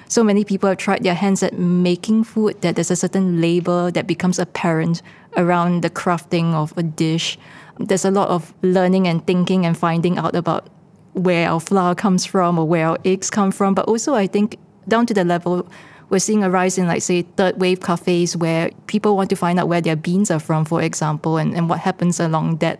so 0.08 0.22
many 0.22 0.44
people 0.44 0.68
have 0.68 0.78
tried 0.78 1.02
their 1.02 1.14
hands 1.14 1.42
at 1.42 1.58
making 1.58 2.24
food 2.24 2.62
that 2.62 2.76
there's 2.76 2.92
a 2.92 2.96
certain 2.96 3.40
labor 3.40 3.90
that 3.90 4.06
becomes 4.06 4.38
apparent 4.38 5.02
around 5.36 5.82
the 5.82 5.90
crafting 5.90 6.54
of 6.54 6.72
a 6.78 6.82
dish. 6.84 7.36
There's 7.78 8.04
a 8.04 8.10
lot 8.12 8.28
of 8.28 8.54
learning 8.62 9.08
and 9.08 9.26
thinking 9.26 9.66
and 9.66 9.76
finding 9.76 10.16
out 10.16 10.36
about 10.36 10.68
where 11.14 11.48
our 11.48 11.60
flour 11.60 11.94
comes 11.94 12.24
from 12.24 12.58
or 12.58 12.66
where 12.66 12.86
our 12.86 12.98
eggs 13.04 13.28
come 13.30 13.50
from. 13.50 13.74
But 13.74 13.86
also, 13.86 14.14
I 14.14 14.28
think 14.28 14.58
down 14.86 15.06
to 15.06 15.14
the 15.14 15.24
level 15.24 15.68
we're 16.08 16.20
seeing 16.20 16.44
a 16.44 16.50
rise 16.50 16.78
in, 16.78 16.86
like, 16.86 17.02
say, 17.02 17.22
third 17.22 17.60
wave 17.60 17.80
cafes 17.80 18.36
where 18.36 18.70
people 18.86 19.16
want 19.16 19.28
to 19.30 19.36
find 19.36 19.58
out 19.58 19.66
where 19.66 19.80
their 19.80 19.96
beans 19.96 20.30
are 20.30 20.38
from, 20.38 20.64
for 20.64 20.80
example, 20.80 21.36
and, 21.36 21.54
and 21.56 21.68
what 21.68 21.80
happens 21.80 22.20
along 22.20 22.58
that 22.58 22.78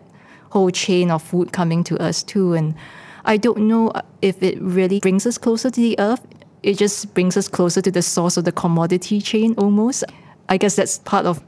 whole 0.56 0.70
chain 0.70 1.10
of 1.10 1.22
food 1.22 1.52
coming 1.52 1.84
to 1.84 1.98
us, 1.98 2.22
too. 2.22 2.54
And 2.54 2.74
I 3.26 3.36
don't 3.36 3.68
know 3.68 3.92
if 4.22 4.42
it 4.42 4.58
really 4.60 5.00
brings 5.00 5.26
us 5.26 5.36
closer 5.36 5.70
to 5.70 5.80
the 5.80 5.94
earth. 5.98 6.26
It 6.62 6.78
just 6.78 7.12
brings 7.12 7.36
us 7.36 7.46
closer 7.46 7.82
to 7.82 7.90
the 7.90 8.00
source 8.00 8.38
of 8.38 8.44
the 8.44 8.52
commodity 8.52 9.20
chain 9.20 9.54
almost. 9.58 10.04
I 10.48 10.56
guess 10.56 10.76
that's 10.76 10.98
part 11.00 11.26
of 11.26 11.42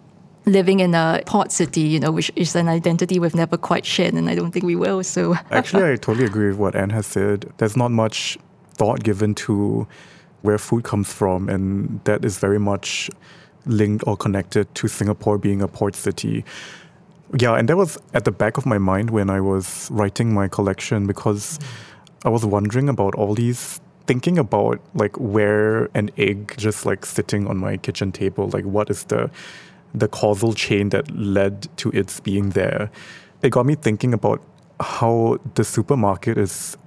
living 0.44 0.80
in 0.80 0.94
a 0.94 1.22
port 1.24 1.52
city, 1.52 1.80
you 1.80 2.00
know, 2.00 2.10
which 2.10 2.30
is 2.36 2.54
an 2.54 2.68
identity 2.68 3.18
we've 3.18 3.34
never 3.34 3.56
quite 3.56 3.86
shared, 3.86 4.14
and 4.14 4.28
I 4.28 4.34
don't 4.34 4.52
think 4.52 4.66
we 4.66 4.76
will. 4.76 5.02
So 5.02 5.34
Actually, 5.50 5.92
I 5.92 5.96
totally 5.96 6.26
agree 6.26 6.48
with 6.48 6.58
what 6.58 6.74
Ann 6.74 6.90
has 6.90 7.06
said. 7.06 7.50
There's 7.56 7.76
not 7.76 7.90
much 7.90 8.36
thought 8.74 9.02
given 9.02 9.34
to 9.46 9.86
where 10.42 10.58
food 10.58 10.84
comes 10.84 11.12
from, 11.12 11.48
and 11.48 12.00
that 12.04 12.24
is 12.24 12.38
very 12.38 12.60
much 12.60 13.10
linked 13.64 14.04
or 14.06 14.16
connected 14.16 14.74
to 14.74 14.88
Singapore 14.88 15.38
being 15.38 15.62
a 15.62 15.68
port 15.68 15.94
city. 15.96 16.44
Yeah, 17.36 17.56
and 17.56 17.68
that 17.68 17.76
was 17.76 17.98
at 18.14 18.24
the 18.24 18.32
back 18.32 18.56
of 18.56 18.64
my 18.64 18.78
mind 18.78 19.10
when 19.10 19.28
I 19.28 19.40
was 19.40 19.90
writing 19.90 20.32
my 20.32 20.48
collection 20.48 21.06
because 21.06 21.58
I 22.24 22.30
was 22.30 22.44
wondering 22.44 22.88
about 22.88 23.14
all 23.16 23.34
these 23.34 23.80
thinking 24.06 24.38
about 24.38 24.80
like 24.94 25.14
where 25.18 25.90
an 25.94 26.10
egg 26.16 26.54
just 26.56 26.86
like 26.86 27.04
sitting 27.04 27.46
on 27.46 27.58
my 27.58 27.76
kitchen 27.76 28.10
table 28.10 28.48
like 28.48 28.64
what 28.64 28.88
is 28.88 29.04
the 29.04 29.30
the 29.92 30.08
causal 30.08 30.54
chain 30.54 30.88
that 30.88 31.10
led 31.10 31.68
to 31.76 31.90
its 31.90 32.20
being 32.20 32.50
there. 32.50 32.90
It 33.42 33.50
got 33.50 33.66
me 33.66 33.74
thinking 33.74 34.14
about 34.14 34.40
how 34.80 35.38
the 35.54 35.64
supermarket 35.64 36.38
is 36.38 36.78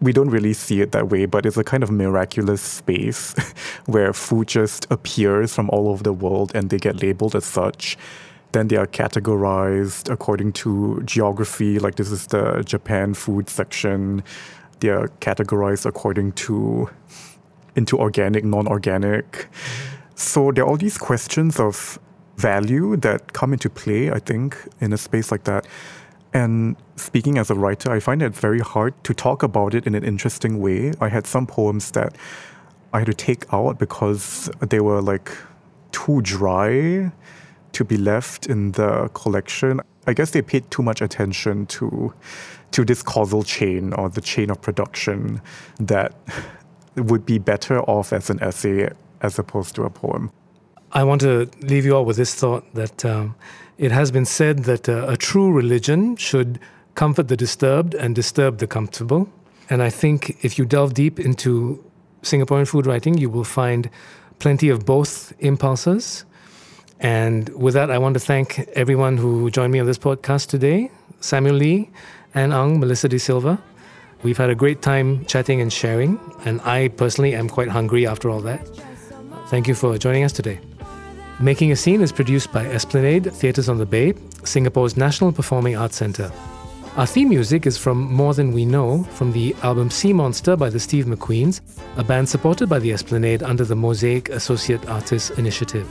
we 0.00 0.12
don't 0.12 0.30
really 0.30 0.52
see 0.52 0.80
it 0.80 0.92
that 0.92 1.10
way 1.10 1.26
but 1.26 1.44
it's 1.44 1.56
a 1.56 1.64
kind 1.64 1.82
of 1.82 1.90
miraculous 1.90 2.62
space 2.62 3.34
where 3.86 4.12
food 4.12 4.48
just 4.48 4.86
appears 4.90 5.54
from 5.54 5.68
all 5.70 5.88
over 5.88 6.02
the 6.02 6.12
world 6.12 6.52
and 6.54 6.70
they 6.70 6.78
get 6.78 7.02
labeled 7.02 7.36
as 7.36 7.44
such 7.44 7.96
Then 8.52 8.68
they 8.68 8.76
are 8.76 8.86
categorized 8.86 10.10
according 10.10 10.52
to 10.52 11.02
geography, 11.04 11.78
like 11.78 11.94
this 11.94 12.10
is 12.10 12.26
the 12.26 12.62
Japan 12.64 13.14
food 13.14 13.48
section. 13.48 14.22
They 14.80 14.90
are 14.90 15.08
categorized 15.20 15.86
according 15.86 16.32
to 16.32 16.90
into 17.74 17.98
organic, 17.98 18.44
non-organic. 18.44 19.48
So 20.14 20.52
there 20.52 20.64
are 20.64 20.68
all 20.68 20.76
these 20.76 20.98
questions 20.98 21.58
of 21.58 21.98
value 22.36 22.96
that 22.98 23.32
come 23.32 23.52
into 23.52 23.70
play, 23.70 24.10
I 24.10 24.18
think, 24.18 24.56
in 24.80 24.92
a 24.92 24.98
space 24.98 25.30
like 25.30 25.44
that. 25.44 25.66
And 26.34 26.76
speaking 26.96 27.38
as 27.38 27.50
a 27.50 27.54
writer, 27.54 27.90
I 27.90 28.00
find 28.00 28.22
it 28.22 28.34
very 28.34 28.60
hard 28.60 28.92
to 29.04 29.14
talk 29.14 29.42
about 29.42 29.74
it 29.74 29.86
in 29.86 29.94
an 29.94 30.04
interesting 30.04 30.60
way. 30.60 30.92
I 31.00 31.08
had 31.08 31.26
some 31.26 31.46
poems 31.46 31.90
that 31.92 32.16
I 32.92 32.98
had 33.00 33.06
to 33.06 33.14
take 33.14 33.52
out 33.52 33.78
because 33.78 34.50
they 34.60 34.80
were 34.80 35.00
like 35.00 35.30
too 35.92 36.20
dry 36.22 37.12
to 37.72 37.84
be 37.84 37.96
left 37.96 38.46
in 38.46 38.72
the 38.72 39.10
collection. 39.14 39.80
I 40.06 40.12
guess 40.12 40.30
they 40.30 40.42
paid 40.42 40.70
too 40.70 40.82
much 40.82 41.00
attention 41.00 41.66
to 41.66 42.12
to 42.72 42.84
this 42.84 43.02
causal 43.02 43.42
chain 43.42 43.92
or 43.92 44.08
the 44.08 44.20
chain 44.20 44.50
of 44.50 44.60
production 44.60 45.40
that 45.78 46.14
would 46.96 47.26
be 47.26 47.38
better 47.38 47.80
off 47.82 48.12
as 48.12 48.30
an 48.30 48.42
essay 48.42 48.88
as 49.20 49.38
opposed 49.38 49.74
to 49.74 49.84
a 49.84 49.90
poem. 49.90 50.30
I 50.92 51.04
want 51.04 51.20
to 51.22 51.50
leave 51.60 51.84
you 51.84 51.96
all 51.96 52.04
with 52.04 52.16
this 52.16 52.34
thought 52.34 52.64
that 52.74 53.04
um, 53.04 53.34
it 53.78 53.92
has 53.92 54.10
been 54.10 54.24
said 54.24 54.64
that 54.64 54.88
uh, 54.88 55.06
a 55.08 55.16
true 55.16 55.52
religion 55.52 56.16
should 56.16 56.58
comfort 56.94 57.28
the 57.28 57.36
disturbed 57.36 57.94
and 57.94 58.14
disturb 58.14 58.58
the 58.58 58.66
comfortable. 58.66 59.28
And 59.70 59.82
I 59.82 59.90
think 59.90 60.44
if 60.44 60.58
you 60.58 60.66
delve 60.66 60.92
deep 60.92 61.18
into 61.18 61.82
Singaporean 62.22 62.68
food 62.68 62.86
writing, 62.86 63.16
you 63.16 63.30
will 63.30 63.44
find 63.44 63.88
plenty 64.38 64.68
of 64.68 64.84
both 64.84 65.32
impulses. 65.38 66.24
And 67.02 67.48
with 67.50 67.74
that, 67.74 67.90
I 67.90 67.98
want 67.98 68.14
to 68.14 68.20
thank 68.20 68.60
everyone 68.74 69.16
who 69.16 69.50
joined 69.50 69.72
me 69.72 69.80
on 69.80 69.86
this 69.86 69.98
podcast 69.98 70.46
today 70.46 70.90
Samuel 71.20 71.56
Lee, 71.56 71.90
Ann 72.34 72.52
Ang, 72.52 72.80
Melissa 72.80 73.08
De 73.08 73.18
Silva. 73.18 73.60
We've 74.22 74.38
had 74.38 74.50
a 74.50 74.54
great 74.54 74.82
time 74.82 75.24
chatting 75.26 75.60
and 75.60 75.72
sharing, 75.72 76.18
and 76.44 76.60
I 76.60 76.88
personally 76.88 77.34
am 77.34 77.48
quite 77.48 77.68
hungry 77.68 78.06
after 78.06 78.30
all 78.30 78.40
that. 78.42 78.64
Thank 79.48 79.66
you 79.66 79.74
for 79.74 79.98
joining 79.98 80.22
us 80.22 80.32
today. 80.32 80.60
Making 81.40 81.72
a 81.72 81.76
Scene 81.76 82.02
is 82.02 82.12
produced 82.12 82.52
by 82.52 82.66
Esplanade 82.66 83.32
Theatres 83.32 83.68
on 83.68 83.78
the 83.78 83.86
Bay, 83.86 84.14
Singapore's 84.44 84.96
National 84.96 85.32
Performing 85.32 85.76
Arts 85.76 85.96
Centre. 85.96 86.30
Our 86.96 87.06
theme 87.06 87.30
music 87.30 87.66
is 87.66 87.76
from 87.76 88.12
More 88.12 88.34
Than 88.34 88.52
We 88.52 88.64
Know 88.64 89.02
from 89.14 89.32
the 89.32 89.56
album 89.62 89.90
Sea 89.90 90.12
Monster 90.12 90.54
by 90.54 90.70
the 90.70 90.78
Steve 90.78 91.06
McQueens, 91.06 91.60
a 91.96 92.04
band 92.04 92.28
supported 92.28 92.68
by 92.68 92.78
the 92.78 92.92
Esplanade 92.92 93.42
under 93.42 93.64
the 93.64 93.74
Mosaic 93.74 94.28
Associate 94.28 94.88
Artists 94.88 95.30
Initiative. 95.30 95.88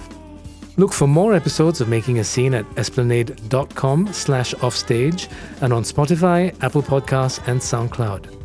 Look 0.77 0.93
for 0.93 1.07
more 1.07 1.33
episodes 1.33 1.81
of 1.81 1.89
Making 1.89 2.19
a 2.19 2.23
Scene 2.23 2.53
at 2.53 2.65
esplanade.com 2.77 4.13
slash 4.13 4.53
offstage 4.55 5.27
and 5.61 5.73
on 5.73 5.83
Spotify, 5.83 6.55
Apple 6.63 6.81
Podcasts, 6.81 7.45
and 7.47 7.59
SoundCloud. 7.59 8.37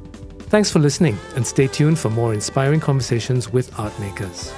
Thanks 0.49 0.71
for 0.71 0.79
listening 0.79 1.19
and 1.35 1.47
stay 1.47 1.67
tuned 1.67 1.99
for 1.99 2.11
more 2.11 2.35
inspiring 2.35 2.81
conversations 2.81 3.53
with 3.53 3.79
art 3.79 3.99
makers. 4.01 4.53